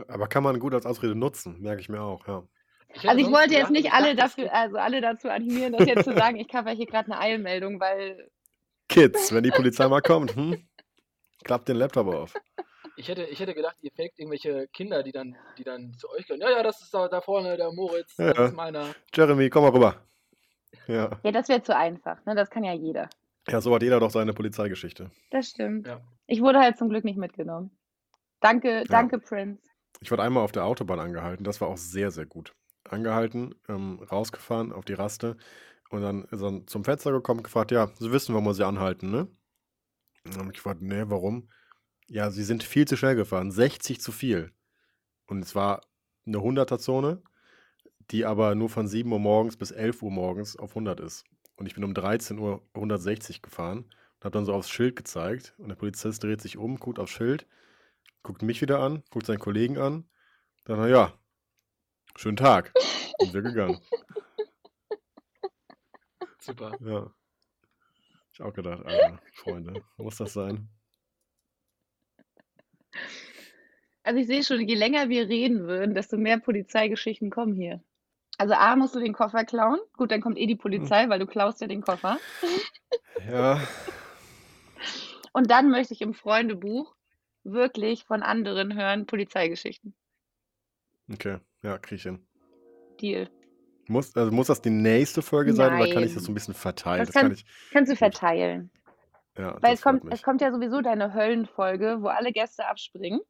Aber 0.08 0.28
kann 0.28 0.44
man 0.44 0.60
gut 0.60 0.74
als 0.74 0.86
Ausrede 0.86 1.16
nutzen, 1.16 1.62
merke 1.62 1.82
ich 1.82 1.90
mir 1.90 2.02
auch, 2.02 2.28
ja. 2.28 2.44
hätte 2.90 3.10
Also 3.10 3.26
ich 3.26 3.32
wollte 3.32 3.54
jetzt 3.54 3.72
nicht 3.72 3.88
ich 3.88 3.92
alle 3.92 4.16
dafür, 4.16 4.54
also 4.54 4.78
alle 4.78 5.02
dazu 5.02 5.30
animieren, 5.30 5.74
das 5.74 5.88
jetzt 5.88 6.06
zu 6.06 6.14
sagen, 6.14 6.38
ich 6.38 6.48
cover 6.48 6.72
hier 6.72 6.86
gerade 6.86 7.12
eine 7.12 7.20
Eilmeldung, 7.20 7.80
weil 7.80 8.30
Kids, 8.88 9.34
wenn 9.34 9.44
die 9.44 9.52
Polizei 9.52 9.88
mal 9.88 10.02
kommt, 10.02 10.36
hm? 10.36 10.68
klappt 11.44 11.68
den 11.68 11.78
Laptop 11.78 12.08
auf. 12.08 12.34
Ich 12.98 13.08
hätte, 13.08 13.24
ich 13.24 13.40
hätte 13.40 13.54
gedacht, 13.54 13.78
ihr 13.82 13.92
faked 13.92 14.20
irgendwelche 14.20 14.68
Kinder, 14.68 15.02
die 15.04 15.12
dann, 15.12 15.36
die 15.58 15.64
dann 15.64 15.94
zu 15.98 16.10
euch 16.10 16.28
gehören. 16.28 16.42
Ja, 16.42 16.50
ja, 16.52 16.64
das 16.64 16.82
ist 16.82 16.94
da, 16.94 17.08
da 17.08 17.22
vorne 17.22 17.56
der 17.58 17.72
Moritz, 17.72 18.18
Ja, 18.18 18.28
das 18.30 18.38
ja. 18.38 18.46
ist 18.46 18.56
meiner. 18.56 18.94
Jeremy, 19.14 19.50
komm 19.50 19.64
mal 19.64 19.72
rüber. 19.72 19.96
Ja. 20.88 21.20
ja, 21.24 21.32
das 21.32 21.50
wäre 21.50 21.62
zu 21.64 21.76
einfach. 21.76 22.24
Ne? 22.26 22.36
Das 22.36 22.50
kann 22.50 22.64
ja 22.64 22.74
jeder. 22.74 23.10
ja, 23.48 23.62
so 23.62 23.74
hat 23.74 23.82
jeder 23.82 24.00
doch 24.00 24.12
seine 24.12 24.34
Polizeigeschichte. 24.34 25.12
Das 25.30 25.50
stimmt. 25.50 25.88
Ja. 25.88 26.02
Ich 26.28 26.42
wurde 26.42 26.60
halt 26.60 26.78
zum 26.78 26.90
Glück 26.90 27.04
nicht 27.04 27.18
mitgenommen. 27.18 27.72
Danke, 28.40 28.84
danke, 28.88 29.20
Prince. 29.20 29.62
Ich 30.00 30.10
wurde 30.12 30.24
einmal 30.24 30.44
auf 30.44 30.52
der 30.52 30.66
Autobahn 30.66 31.00
angehalten, 31.00 31.44
das 31.44 31.62
war 31.62 31.68
auch 31.68 31.78
sehr, 31.78 32.10
sehr 32.12 32.26
gut. 32.26 32.54
Angehalten, 32.90 33.54
ähm, 33.70 34.00
rausgefahren 34.12 34.72
auf 34.74 34.84
die 34.86 34.94
Raste 34.94 35.38
und 35.92 36.02
dann 36.02 36.24
ist 36.26 36.42
er 36.42 36.66
zum 36.66 36.84
Fenster 36.84 37.12
gekommen, 37.12 37.44
gefragt, 37.44 37.72
ja, 37.72 37.88
Sie 38.00 38.12
wissen, 38.12 38.34
warum 38.34 38.46
wir 38.46 38.54
Sie 38.54 38.66
anhalten, 38.66 39.12
ne? 39.12 39.28
Und 40.26 40.34
dann 40.34 40.40
habe 40.40 40.50
ich 40.52 40.58
gefragt, 40.58 40.82
nee, 40.82 41.04
warum? 41.06 41.50
Ja, 42.14 42.30
Sie 42.30 42.44
sind 42.44 42.62
viel 42.62 42.86
zu 42.86 42.98
schnell 42.98 43.16
gefahren, 43.16 43.52
60 43.52 44.02
zu 44.02 44.12
viel. 44.12 44.52
Und 45.28 45.46
es 45.46 45.56
war 45.56 45.80
eine 46.26 46.40
100er-Zone, 46.40 47.24
die 48.10 48.26
aber 48.26 48.54
nur 48.54 48.68
von 48.68 48.86
7 48.86 49.10
Uhr 49.10 49.20
morgens 49.20 49.56
bis 49.56 49.72
11 49.72 50.04
Uhr 50.04 50.12
morgens 50.12 50.58
auf 50.58 50.72
100 50.72 51.00
ist. 51.00 51.24
Und 51.56 51.68
ich 51.68 51.74
bin 51.74 51.86
um 51.86 51.94
13 51.94 52.38
Uhr 52.38 52.68
160 52.74 53.42
gefahren 53.42 53.86
und 53.86 54.26
habe 54.26 54.32
dann 54.32 54.44
so 54.44 54.54
aufs 54.54 54.70
Schild 54.70 54.98
gezeigt. 54.98 55.56
Und 55.58 55.70
der 55.70 55.76
Polizist 55.76 56.22
dreht 56.22 56.42
sich 56.42 56.58
um, 56.58 56.80
guckt 56.80 57.00
aufs 57.00 57.14
Schild, 57.14 57.48
guckt 58.24 58.42
mich 58.42 58.62
wieder 58.62 58.82
an, 58.82 59.04
guckt 59.10 59.26
seinen 59.26 59.40
Kollegen 59.40 59.78
an. 59.78 60.04
Dann, 60.66 60.80
na 60.80 60.90
ja, 60.90 61.14
schönen 62.18 62.36
Tag. 62.36 62.74
Und 63.20 63.34
wir 63.34 63.42
gegangen. 63.42 63.80
Super. 66.40 66.74
Ja. 66.82 67.10
Ich 68.34 68.42
auch 68.42 68.54
gedacht, 68.54 68.86
Alter, 68.86 69.22
Freunde, 69.34 69.82
muss 69.96 70.18
das 70.18 70.34
sein? 70.34 70.68
Also 74.04 74.20
ich 74.20 74.28
sehe 74.28 74.44
schon, 74.44 74.68
je 74.68 74.76
länger 74.76 75.10
wir 75.10 75.30
reden 75.30 75.68
würden, 75.68 75.94
desto 75.94 76.18
mehr 76.18 76.40
Polizeigeschichten 76.40 77.30
kommen 77.30 77.54
hier. 77.56 77.84
Also 78.38 78.54
A, 78.56 78.76
musst 78.76 78.96
du 78.96 79.00
den 79.00 79.14
Koffer 79.14 79.46
klauen. 79.46 79.80
Gut, 79.94 80.12
dann 80.12 80.22
kommt 80.22 80.38
eh 80.40 80.48
die 80.48 80.56
Polizei, 80.56 81.08
weil 81.10 81.20
du 81.20 81.28
klaust 81.28 81.62
ja 81.62 81.68
den 81.68 81.82
Koffer. 81.82 82.18
Ja, 83.30 83.62
Und 85.34 85.50
dann 85.52 85.70
möchte 85.70 85.94
ich 85.94 86.02
im 86.02 86.14
Freundebuch 86.14 86.96
wirklich 87.44 88.06
von 88.06 88.24
anderen 88.24 88.76
hören 88.76 89.06
Polizeigeschichten. 89.06 89.96
okay, 91.12 91.40
ja, 91.64 91.78
krieg 91.78 91.98
ich 91.98 92.04
hin. 92.04 92.26
Deal. 93.00 93.30
Muss, 93.88 94.16
also 94.16 94.32
muss 94.32 94.48
das 94.48 94.62
die 94.62 94.70
nächste 94.70 95.22
Folge 95.22 95.54
sein 95.54 95.74
oder 95.74 95.88
kann 95.88 96.04
ich 96.04 96.14
das 96.14 96.24
Nein. 96.24 96.26
so 96.26 96.32
ein 96.32 96.34
bisschen 96.36 96.54
verteilen? 96.54 97.00
Das 97.00 97.08
Das 97.08 97.14
kann 97.14 97.24
kann, 97.24 97.32
ich, 97.32 97.46
kannst 97.72 97.92
du 97.92 97.96
verteilen. 97.96 98.72
Ja, 99.38 99.58
Weil 99.62 99.74
es 99.76 99.82
kommt, 99.82 100.04
es 100.12 100.24
kommt 100.24 100.42
ja 100.42 100.52
sowieso 100.52 100.82
deine 100.82 101.14
Höllenfolge, 101.14 101.98
wo 102.02 102.08
alle 102.08 102.32
Gäste 102.32 102.68
abspringen 102.68 103.22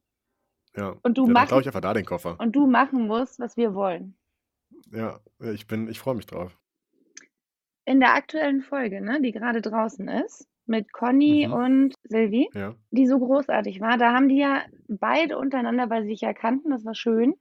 Ja, 0.76 0.96
und 1.02 1.16
du 1.16 1.28
ja 1.28 1.46
klaue 1.46 1.60
ich 1.60 1.66
einfach 1.68 1.80
da 1.80 1.94
den 1.94 2.04
Koffer. 2.04 2.38
und 2.40 2.56
du 2.56 2.66
machen 2.66 3.06
musst, 3.06 3.38
was 3.38 3.56
wir 3.56 3.74
wollen. 3.74 4.16
Ja, 4.90 5.20
ich 5.38 5.66
bin, 5.66 5.88
ich 5.88 5.98
freue 6.00 6.14
mich 6.16 6.26
drauf. 6.26 6.58
In 7.84 8.00
der 8.00 8.14
aktuellen 8.14 8.62
Folge, 8.62 9.00
ne, 9.00 9.20
die 9.20 9.32
gerade 9.32 9.60
draußen 9.60 10.08
ist, 10.08 10.48
mit 10.66 10.92
Conny 10.92 11.46
Mhm. 11.48 11.52
und 11.52 11.94
Silvi, 12.04 12.48
Ja, 12.54 12.74
die 12.90 13.06
so 13.06 13.18
großartig 13.18 13.80
war, 13.80 13.98
da 13.98 14.12
haben 14.12 14.28
die 14.28 14.38
ja 14.38 14.62
beide 14.88 15.36
untereinander, 15.38 15.90
weil 15.90 16.02
sie 16.02 16.10
sich 16.10 16.20
ja 16.20 16.32
kannten, 16.32 16.70
das 16.70 16.84
war 16.84 16.94
schön, 16.94 17.34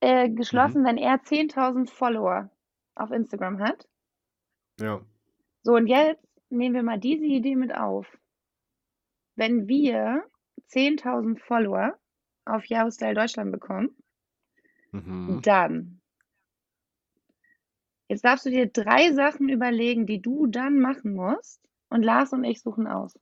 äh, 0.00 0.28
mhm. 0.28 0.36
geschlossen, 0.36 0.84
wenn 0.84 0.96
er 0.98 1.22
10.000 1.22 1.90
Follower 1.90 2.50
auf 2.94 3.10
Instagram 3.10 3.58
hat. 3.60 3.86
Ja, 4.80 5.00
So, 5.62 5.74
und 5.74 5.86
jetzt 5.86 6.26
nehmen 6.52 6.74
wir 6.74 6.82
mal 6.82 6.98
diese 6.98 7.24
Idee 7.24 7.56
mit 7.56 7.74
auf. 7.74 8.06
Wenn 9.34 9.66
wir 9.66 10.24
10.000 10.70 11.38
Follower 11.38 11.98
auf 12.44 12.66
Yahoo 12.66 12.90
Style 12.90 13.14
Deutschland 13.14 13.52
bekommen, 13.52 13.96
mhm. 14.92 15.40
dann. 15.42 16.00
Jetzt 18.08 18.24
darfst 18.24 18.44
du 18.44 18.50
dir 18.50 18.66
drei 18.66 19.12
Sachen 19.12 19.48
überlegen, 19.48 20.06
die 20.06 20.20
du 20.20 20.46
dann 20.46 20.78
machen 20.78 21.14
musst. 21.14 21.60
Und 21.88 22.02
Lars 22.02 22.32
und 22.32 22.44
ich 22.44 22.60
suchen 22.60 22.86
aus. 22.86 23.18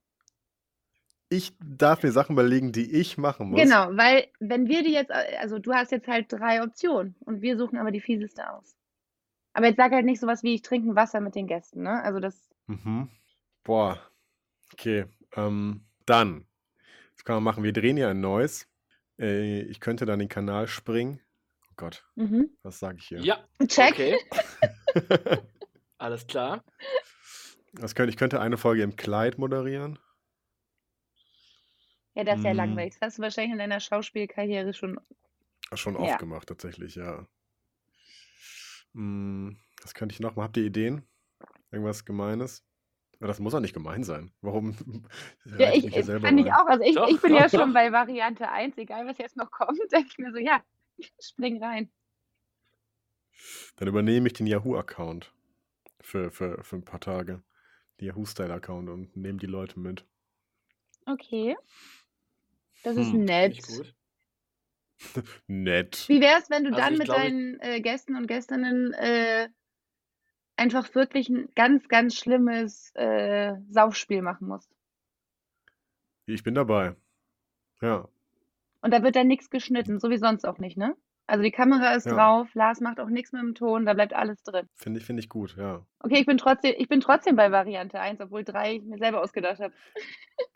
Ich 1.28 1.52
darf 1.60 2.02
mir 2.02 2.10
Sachen 2.10 2.32
überlegen, 2.32 2.72
die 2.72 2.90
ich 2.90 3.18
machen 3.18 3.50
muss. 3.50 3.60
Genau, 3.60 3.96
weil 3.96 4.26
wenn 4.40 4.66
wir 4.66 4.82
die 4.82 4.92
jetzt, 4.92 5.12
also 5.12 5.60
du 5.60 5.72
hast 5.72 5.92
jetzt 5.92 6.08
halt 6.08 6.32
drei 6.32 6.62
Optionen 6.62 7.14
und 7.20 7.40
wir 7.40 7.56
suchen 7.56 7.78
aber 7.78 7.92
die 7.92 8.00
fieseste 8.00 8.50
aus. 8.50 8.76
Aber 9.52 9.66
jetzt 9.66 9.76
sag 9.76 9.92
halt 9.92 10.06
nicht 10.06 10.20
sowas 10.20 10.42
wie 10.42 10.54
ich 10.54 10.62
trinke 10.62 10.96
Wasser 10.96 11.20
mit 11.20 11.36
den 11.36 11.46
Gästen, 11.46 11.82
ne? 11.82 12.02
Also 12.02 12.18
das, 12.18 12.50
Mhm. 12.70 13.08
Boah, 13.64 14.00
okay. 14.72 15.06
Ähm, 15.36 15.84
dann, 16.06 16.46
das 17.16 17.24
kann 17.24 17.36
man 17.36 17.44
machen. 17.44 17.62
Wir 17.64 17.72
drehen 17.72 17.96
ja 17.96 18.10
ein 18.10 18.20
neues. 18.20 18.66
Äh, 19.18 19.62
ich 19.62 19.80
könnte 19.80 20.06
dann 20.06 20.18
den 20.18 20.28
Kanal 20.28 20.66
springen. 20.66 21.20
Oh 21.70 21.72
Gott, 21.76 22.04
mhm. 22.16 22.50
was 22.62 22.78
sage 22.78 22.98
ich 22.98 23.06
hier? 23.08 23.20
Ja, 23.20 23.46
Check. 23.66 23.92
okay. 23.92 24.18
Alles 25.98 26.26
klar. 26.26 26.64
Das 27.74 27.94
könnte, 27.94 28.10
ich 28.10 28.16
könnte 28.16 28.40
eine 28.40 28.56
Folge 28.56 28.82
im 28.82 28.96
Kleid 28.96 29.38
moderieren. 29.38 29.98
Ja, 32.14 32.24
das 32.24 32.38
ist 32.38 32.44
ja 32.44 32.52
Mm. 32.54 32.56
langweilig. 32.56 32.94
Das 32.94 33.08
hast 33.08 33.18
du 33.18 33.22
wahrscheinlich 33.22 33.52
in 33.52 33.58
deiner 33.58 33.78
Schauspielkarriere 33.80 34.74
schon. 34.74 34.98
Schon 35.74 35.94
oft 35.96 36.10
Ja. 36.10 36.16
gemacht, 36.16 36.48
tatsächlich, 36.48 36.96
ja. 36.96 37.28
Hm, 38.94 39.56
was 39.82 39.94
könnte 39.94 40.14
ich 40.14 40.20
noch 40.20 40.34
mal? 40.34 40.44
Habt 40.44 40.56
ihr 40.56 40.64
Ideen? 40.64 41.06
Irgendwas 41.70 42.04
Gemeines? 42.04 42.64
Das 43.20 43.38
muss 43.38 43.52
ja 43.52 43.60
nicht 43.60 43.74
gemein 43.74 44.02
sein. 44.02 44.32
Warum 44.40 44.74
Ja, 45.58 45.72
ich, 45.72 45.84
ich 45.84 45.92
fand 46.06 46.40
ich 46.40 46.46
rein? 46.46 46.52
auch. 46.54 46.66
Also 46.66 46.84
ich, 46.84 46.94
Doch, 46.94 47.08
ich 47.10 47.20
bin 47.20 47.32
doch, 47.32 47.40
ja 47.40 47.48
schon 47.48 47.68
doch. 47.68 47.74
bei 47.74 47.92
Variante 47.92 48.48
1, 48.50 48.78
egal 48.78 49.06
was 49.06 49.18
jetzt 49.18 49.36
noch 49.36 49.50
kommt, 49.50 49.78
denke 49.92 50.08
ich 50.10 50.18
mir 50.18 50.32
so, 50.32 50.38
ja, 50.38 50.62
spring 51.20 51.62
rein. 51.62 51.90
Dann 53.76 53.88
übernehme 53.88 54.26
ich 54.26 54.32
den 54.34 54.46
Yahoo-Account 54.46 55.32
für, 56.00 56.30
für, 56.30 56.62
für 56.64 56.76
ein 56.76 56.84
paar 56.84 57.00
Tage. 57.00 57.42
Den 58.00 58.06
Yahoo-Style-Account 58.08 58.88
und 58.88 59.16
nehme 59.16 59.38
die 59.38 59.46
Leute 59.46 59.78
mit. 59.78 60.04
Okay. 61.06 61.56
Das 62.82 62.96
ist 62.96 63.12
Hm, 63.12 63.24
nett. 63.24 63.50
Nicht 63.50 63.66
gut. 63.66 63.94
Nett. 65.46 66.04
Wie 66.08 66.20
wäre 66.20 66.38
es, 66.38 66.48
wenn 66.50 66.64
du 66.64 66.70
Also 66.70 66.80
dann 66.82 66.92
ich 66.94 66.98
mit 66.98 67.06
glaube, 67.08 67.20
ich- 67.26 67.32
deinen 67.32 67.60
äh, 67.60 67.80
Gästen 67.80 68.16
und 68.16 68.26
Gästinnen 68.26 68.92
äh, 68.94 69.48
einfach 70.60 70.94
wirklich 70.94 71.28
ein 71.28 71.48
ganz, 71.56 71.88
ganz 71.88 72.16
schlimmes 72.16 72.92
äh, 72.94 73.54
Saufspiel 73.70 74.22
machen 74.22 74.48
musst? 74.48 74.70
Ich 76.26 76.42
bin 76.42 76.54
dabei. 76.54 76.96
Ja, 77.82 78.08
Und 78.82 78.92
da 78.92 79.02
wird 79.02 79.16
dann 79.16 79.26
nichts 79.26 79.50
geschnitten, 79.50 79.98
so 80.00 80.10
wie 80.10 80.18
sonst 80.18 80.44
auch 80.46 80.58
nicht, 80.58 80.76
ne? 80.76 80.96
Also 81.26 81.42
die 81.44 81.50
Kamera 81.52 81.94
ist 81.94 82.06
Ja. 82.06 82.14
drauf, 82.14 82.54
Lars 82.54 82.80
macht 82.80 82.98
auch 82.98 83.08
nichts 83.08 83.32
mit 83.32 83.40
dem 83.42 83.54
Ton, 83.54 83.86
da 83.86 83.94
bleibt 83.94 84.12
alles 84.14 84.42
drin. 84.42 84.66
finde 84.76 84.98
ich, 85.00 85.06
finde 85.06 85.20
ich 85.20 85.28
gut, 85.28 85.56
ja. 85.56 85.86
Okay, 86.00 86.18
ich 86.20 86.26
bin 86.26 86.38
trotzdem, 86.38 86.74
ich 86.76 86.88
bin 86.88 87.00
trotzdem 87.00 87.36
bei 87.36 87.52
Variante 87.52 88.00
1, 88.00 88.20
obwohl 88.20 88.42
3 88.44 88.74
ich 88.76 88.82
mir 88.82 88.98
selber 88.98 89.22
ausgedacht 89.22 89.60
habe. 89.60 89.72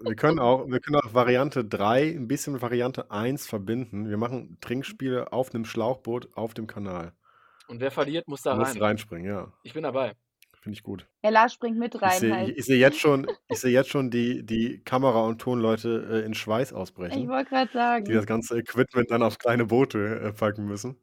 Wir 0.00 0.14
können 0.16 0.38
auch, 0.38 0.66
wir 0.68 0.80
können 0.80 0.96
auch 0.96 1.14
Variante 1.14 1.64
3 1.64 2.10
ein 2.10 2.28
bisschen 2.28 2.52
mit 2.54 2.62
Variante 2.62 3.10
1 3.10 3.46
verbinden. 3.46 4.08
Wir 4.08 4.16
machen 4.16 4.58
Trinkspiele 4.60 5.32
auf 5.32 5.54
einem 5.54 5.64
Schlauchboot 5.64 6.36
auf 6.36 6.54
dem 6.54 6.66
Kanal. 6.66 7.12
Und 7.68 7.80
wer 7.80 7.90
verliert, 7.90 8.28
muss 8.28 8.42
da 8.42 8.54
Du 8.54 8.60
musst 8.60 8.74
rein. 8.76 8.82
reinspringen, 8.82 9.26
ja. 9.26 9.52
Ich 9.62 9.72
bin 9.74 9.82
dabei. 9.84 10.12
Finde 10.60 10.76
ich 10.78 10.82
gut. 10.82 11.06
Lars 11.22 11.52
springt 11.52 11.78
mit 11.78 11.94
Ich 11.94 12.00
rein 12.02 12.18
sehe 12.20 12.34
halt. 12.34 12.48
ich, 12.50 12.58
ich 12.58 12.64
sehe 12.64 12.78
jetzt 12.78 12.98
schon, 12.98 13.26
ich 13.48 13.58
sehe 13.60 13.70
jetzt 13.72 13.90
schon 13.90 14.10
die, 14.10 14.44
die 14.46 14.82
Kamera- 14.82 15.26
und 15.26 15.40
Tonleute 15.40 16.08
äh, 16.22 16.26
in 16.26 16.32
Schweiß 16.34 16.70
Ich 16.70 16.76
ausbrechen, 16.76 17.28
wollte 17.28 17.50
gerade 17.50 18.02
die 18.02 18.12
das 18.12 18.22
sagen. 18.22 18.26
ganze 18.26 18.58
Equipment 18.58 19.10
dann 19.10 19.22
auf 19.22 19.38
kleine 19.38 19.66
Boote 19.66 20.20
äh, 20.20 20.32
packen 20.32 20.64
müssen. 20.66 20.96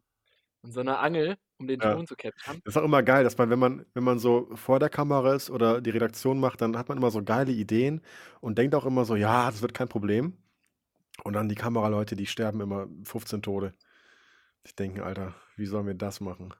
Und 0.64 0.72
so 0.74 0.80
eine 0.80 0.98
Angel, 1.00 1.38
um 1.60 1.68
den 1.68 1.80
Ja. 1.80 1.94
Ton 1.94 2.06
zu 2.08 2.16
capturen. 2.16 2.60
Das 2.64 2.76
ist 2.76 2.82
auch 2.82 2.86
immer 2.86 3.02
geil, 3.04 3.24
dass 3.24 3.38
man, 3.38 3.50
wenn 3.50 3.60
man, 3.60 3.86
wenn 3.94 4.04
man 4.04 4.20
so 4.20 4.50
vor 4.56 4.80
der 4.80 4.90
Kamera 4.90 5.34
ist 5.36 5.50
oder 5.50 5.82
die 5.82 5.90
Redaktion 5.92 6.40
macht, 6.40 6.62
dann 6.62 6.78
hat 6.78 6.88
man 6.90 6.98
immer 6.98 7.10
so 7.12 7.24
geile 7.24 7.52
Ideen 7.52 8.02
und 8.42 8.58
denkt 8.58 8.74
auch 8.76 8.86
immer 8.86 9.06
so, 9.06 9.16
ja, 9.16 9.50
das 9.50 9.62
wird 9.62 9.74
kein 9.74 9.88
Problem. 9.90 10.38
Und 11.24 11.34
dann 11.34 11.50
die 11.50 11.56
Kameraleute, 11.56 12.16
die 12.16 12.26
sterben 12.28 12.62
immer 12.62 12.88
15 13.04 13.42
Tode. 13.44 13.74
Ich 14.64 14.76
denke, 14.76 15.04
Alter, 15.04 15.34
wie 15.62 15.68
sollen 15.68 15.86
wir 15.86 15.94
das 15.94 16.20
machen? 16.22 16.54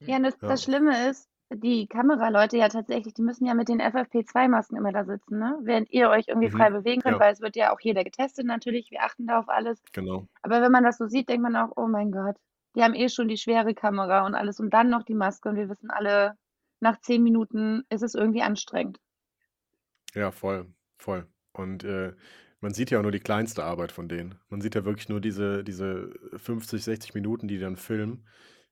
Ja, 0.00 0.18
das, 0.18 0.36
Ja. 0.42 0.48
das 0.48 0.64
Schlimme 0.64 1.08
ist, 1.08 1.30
die 1.48 1.86
Kameraleute 1.86 2.56
ja 2.58 2.68
tatsächlich, 2.68 3.14
die 3.14 3.22
müssen 3.22 3.46
ja 3.46 3.54
mit 3.54 3.68
den 3.68 3.80
FFP2-Masken 3.80 4.76
immer 4.76 4.90
da 4.92 5.04
sitzen, 5.04 5.38
ne? 5.38 5.56
Während 5.62 5.88
ihr 5.92 6.10
euch 6.10 6.26
irgendwie 6.26 6.48
Mhm. 6.48 6.56
frei 6.58 6.70
bewegen 6.70 7.02
könnt, 7.02 7.14
Ja. 7.14 7.20
weil 7.20 7.32
es 7.32 7.40
wird 7.40 7.54
ja 7.54 7.72
auch 7.72 7.78
jeder 7.80 8.02
getestet 8.02 8.44
natürlich, 8.44 8.90
wir 8.90 9.04
achten 9.04 9.28
da 9.28 9.38
auf 9.38 9.48
alles. 9.48 9.80
Genau. 9.92 10.26
Aber 10.42 10.60
wenn 10.60 10.72
man 10.72 10.82
das 10.82 10.98
so 10.98 11.06
sieht, 11.06 11.28
denkt 11.28 11.44
man 11.44 11.54
auch, 11.54 11.70
oh 11.76 11.86
mein 11.86 12.10
Gott, 12.10 12.36
die 12.74 12.82
haben 12.82 12.94
eh 12.94 13.08
schon 13.08 13.28
die 13.28 13.36
schwere 13.38 13.74
Kamera 13.74 14.26
und 14.26 14.34
alles 14.34 14.58
und 14.58 14.70
dann 14.70 14.90
noch 14.90 15.04
die 15.04 15.14
Maske 15.14 15.48
und 15.48 15.54
wir 15.54 15.68
wissen 15.68 15.90
alle, 15.90 16.36
nach 16.80 17.00
zehn 17.00 17.22
Minuten 17.22 17.84
ist 17.90 18.02
es 18.02 18.14
irgendwie 18.16 18.42
anstrengend. 18.42 18.98
Ja, 20.14 20.32
voll, 20.32 20.66
voll. 20.98 21.26
Und 21.52 21.84
äh, 21.84 22.12
man 22.66 22.74
sieht 22.74 22.90
ja 22.90 22.98
auch 22.98 23.02
nur 23.04 23.12
die 23.12 23.20
kleinste 23.20 23.62
Arbeit 23.62 23.92
von 23.92 24.08
denen. 24.08 24.40
Man 24.48 24.60
sieht 24.60 24.74
ja 24.74 24.84
wirklich 24.84 25.08
nur 25.08 25.20
diese, 25.20 25.62
diese 25.62 26.10
50, 26.36 26.82
60 26.82 27.14
Minuten, 27.14 27.46
die 27.46 27.58
die 27.58 27.60
dann 27.60 27.76
filmen. 27.76 28.26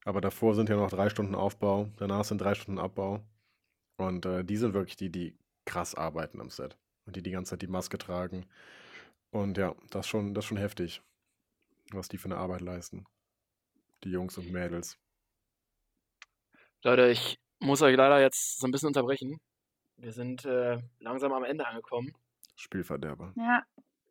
Aber 0.05 0.21
davor 0.21 0.57
sind 0.57 0.69
ja 0.69 0.75
noch 0.75 0.91
drei 0.91 1.09
Stunden 1.09 1.37
Aufbau, 1.37 1.89
danach 1.99 2.25
sind 2.25 2.41
drei 2.41 2.57
Stunden 2.57 2.81
Abbau. 2.81 3.21
Und 3.97 4.27
äh, 4.27 4.45
die 4.45 4.57
sind 4.57 4.75
wirklich 4.75 4.97
die, 4.97 5.11
die 5.11 5.39
krass 5.65 5.95
arbeiten 5.95 6.41
am 6.41 6.51
Set. 6.51 6.77
Und 7.07 7.15
die 7.15 7.23
die 7.23 7.31
ganze 7.31 7.51
Zeit 7.51 7.63
die 7.63 7.69
Maske 7.69 7.97
tragen. 7.97 8.47
Und 9.31 9.59
ja, 9.59 9.77
das 9.91 10.07
ist 10.07 10.11
schon, 10.11 10.35
das 10.35 10.45
ist 10.45 10.49
schon 10.49 10.59
heftig, 10.59 11.01
was 11.93 12.09
die 12.09 12.19
für 12.19 12.27
eine 12.27 12.39
Arbeit 12.39 12.63
leisten. 12.63 13.07
Die 14.03 14.11
Jungs 14.11 14.37
und 14.37 14.51
Mädels. 14.51 14.99
Leute, 16.83 17.11
ich 17.11 17.39
muss 17.61 17.81
euch 17.81 17.97
leider 17.97 18.21
jetzt 18.21 18.59
so 18.59 18.67
ein 18.67 18.73
bisschen 18.73 18.89
unterbrechen. 18.89 19.39
Wir 19.99 20.11
sind 20.11 20.45
äh, 20.47 20.83
langsam 20.99 21.33
am 21.33 21.45
Ende 21.45 21.65
angekommen. 21.65 22.13
Spielverderber. 22.57 23.33
Ja, 23.37 23.65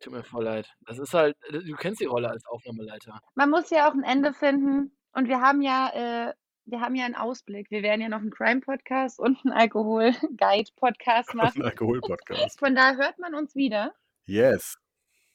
Tut 0.04 0.12
mir 0.12 0.22
voll 0.22 0.44
leid. 0.44 0.70
Das 0.86 0.98
ist 0.98 1.14
halt, 1.14 1.34
du 1.50 1.74
kennst 1.76 2.00
die 2.00 2.04
Rolle 2.04 2.28
als 2.28 2.44
Aufnahmeleiter. 2.46 3.18
man 3.34 3.48
muss 3.48 3.70
ja 3.70 3.88
auch 3.88 3.94
ein 3.94 4.02
Ende 4.02 4.34
finden 4.34 4.94
und 5.12 5.28
wir 5.28 5.40
haben 5.40 5.62
ja, 5.62 6.28
äh, 6.28 6.34
wir 6.66 6.80
haben 6.82 6.94
ja 6.94 7.06
einen 7.06 7.14
Ausblick. 7.14 7.70
Wir 7.70 7.82
werden 7.82 8.02
ja 8.02 8.10
noch 8.10 8.20
einen 8.20 8.30
Crime-Podcast 8.30 9.18
und 9.18 9.38
einen 9.44 9.54
Alkohol-Guide-Podcast 9.54 11.30
Ein 11.32 11.36
machen. 11.38 11.62
Alkohol-Podcast. 11.62 12.58
Von 12.58 12.74
da 12.74 12.94
hört 12.96 13.18
man 13.18 13.34
uns 13.34 13.54
wieder. 13.54 13.94
Yes. 14.26 14.76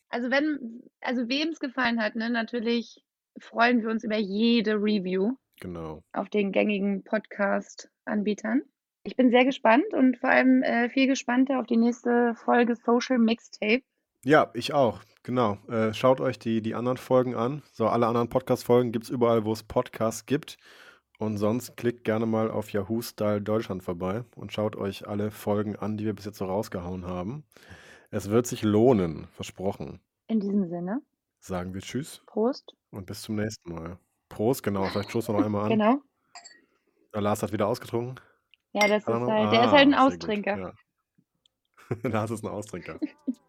Also 0.09 0.30
wenn, 0.30 0.84
also 1.01 1.28
wem 1.30 1.49
es 1.49 1.59
gefallen 1.59 1.99
hat, 2.01 2.15
ne, 2.15 2.30
natürlich 2.30 3.03
freuen 3.39 3.82
wir 3.82 3.89
uns 3.89 4.03
über 4.03 4.17
jede 4.17 4.76
Review 4.76 5.34
Genau. 5.61 6.03
auf 6.13 6.30
den 6.30 6.51
gängigen 6.51 7.03
Podcast-Anbietern. 7.03 8.61
Ich 9.03 9.15
bin 9.15 9.30
sehr 9.32 9.45
gespannt 9.45 9.93
und 9.93 10.17
vor 10.17 10.30
allem 10.30 10.61
äh, 10.63 10.89
viel 10.89 11.07
gespannter 11.07 11.59
auf 11.59 11.65
die 11.65 11.78
nächste 11.78 12.36
Folge 12.36 12.76
Social 12.76 13.17
Mixtape. 13.17 13.84
Ja, 14.24 14.51
ich 14.53 14.74
auch. 14.74 14.99
Genau. 15.24 15.57
Äh, 15.67 15.93
schaut 15.93 16.20
euch 16.22 16.39
die, 16.39 16.61
die 16.61 16.76
anderen 16.76 16.97
Folgen 16.97 17.36
an. 17.36 17.61
So, 17.72 17.88
alle 17.88 18.07
anderen 18.07 18.30
Podcast-Folgen 18.30 18.91
gibt 18.91 19.05
es 19.05 19.09
überall, 19.09 19.45
wo 19.45 19.53
es 19.53 19.63
Podcasts 19.63 20.26
gibt. 20.26 20.57
Und 21.20 21.38
sonst 21.38 21.76
klickt 21.78 22.05
gerne 22.05 22.26
mal 22.26 22.49
auf 22.49 22.72
Yahoo 22.72 23.01
Style 23.01 23.41
Deutschland 23.41 23.84
vorbei 23.84 24.24
und 24.36 24.53
schaut 24.53 24.76
euch 24.76 25.07
alle 25.07 25.32
Folgen 25.32 25.76
an, 25.76 25.97
die 25.97 26.05
wir 26.05 26.13
bis 26.13 26.26
jetzt 26.26 26.38
so 26.38 26.45
rausgehauen 26.45 27.05
haben. 27.05 27.43
Es 28.09 28.30
wird 28.30 28.47
sich 28.47 28.63
lohnen, 28.63 29.28
versprochen. 29.34 29.99
In 30.28 30.39
diesem 30.39 30.70
Sinne. 30.70 31.01
Sagen 31.39 31.74
wir 31.74 31.82
Tschüss. 31.82 32.22
Prost. 32.26 32.76
Und 32.91 33.05
bis 33.05 33.22
zum 33.22 33.36
nächsten 33.36 33.74
Mal. 33.74 33.99
Prost, 34.30 34.63
genau. 34.63 34.86
Vielleicht 34.86 35.09
stoßen 35.09 35.34
wir 35.34 35.39
noch 35.39 35.45
einmal 35.45 35.65
an. 35.65 35.70
genau. 35.70 36.01
Der 37.13 37.22
Lars 37.22 37.43
hat 37.43 37.51
wieder 37.51 37.67
ausgetrunken. 37.67 38.20
Ja, 38.74 38.88
das 38.88 39.03
ist 39.03 39.07
halt, 39.07 39.51
der 39.51 39.65
ist 39.65 39.72
halt 39.72 39.88
ein 39.88 39.93
ah, 39.93 40.07
Austrinker. 40.07 40.57
Ja. 40.57 40.74
Lars 42.09 42.32
ist 42.32 42.43
ein 42.43 42.49
Austrinker. 42.49 42.99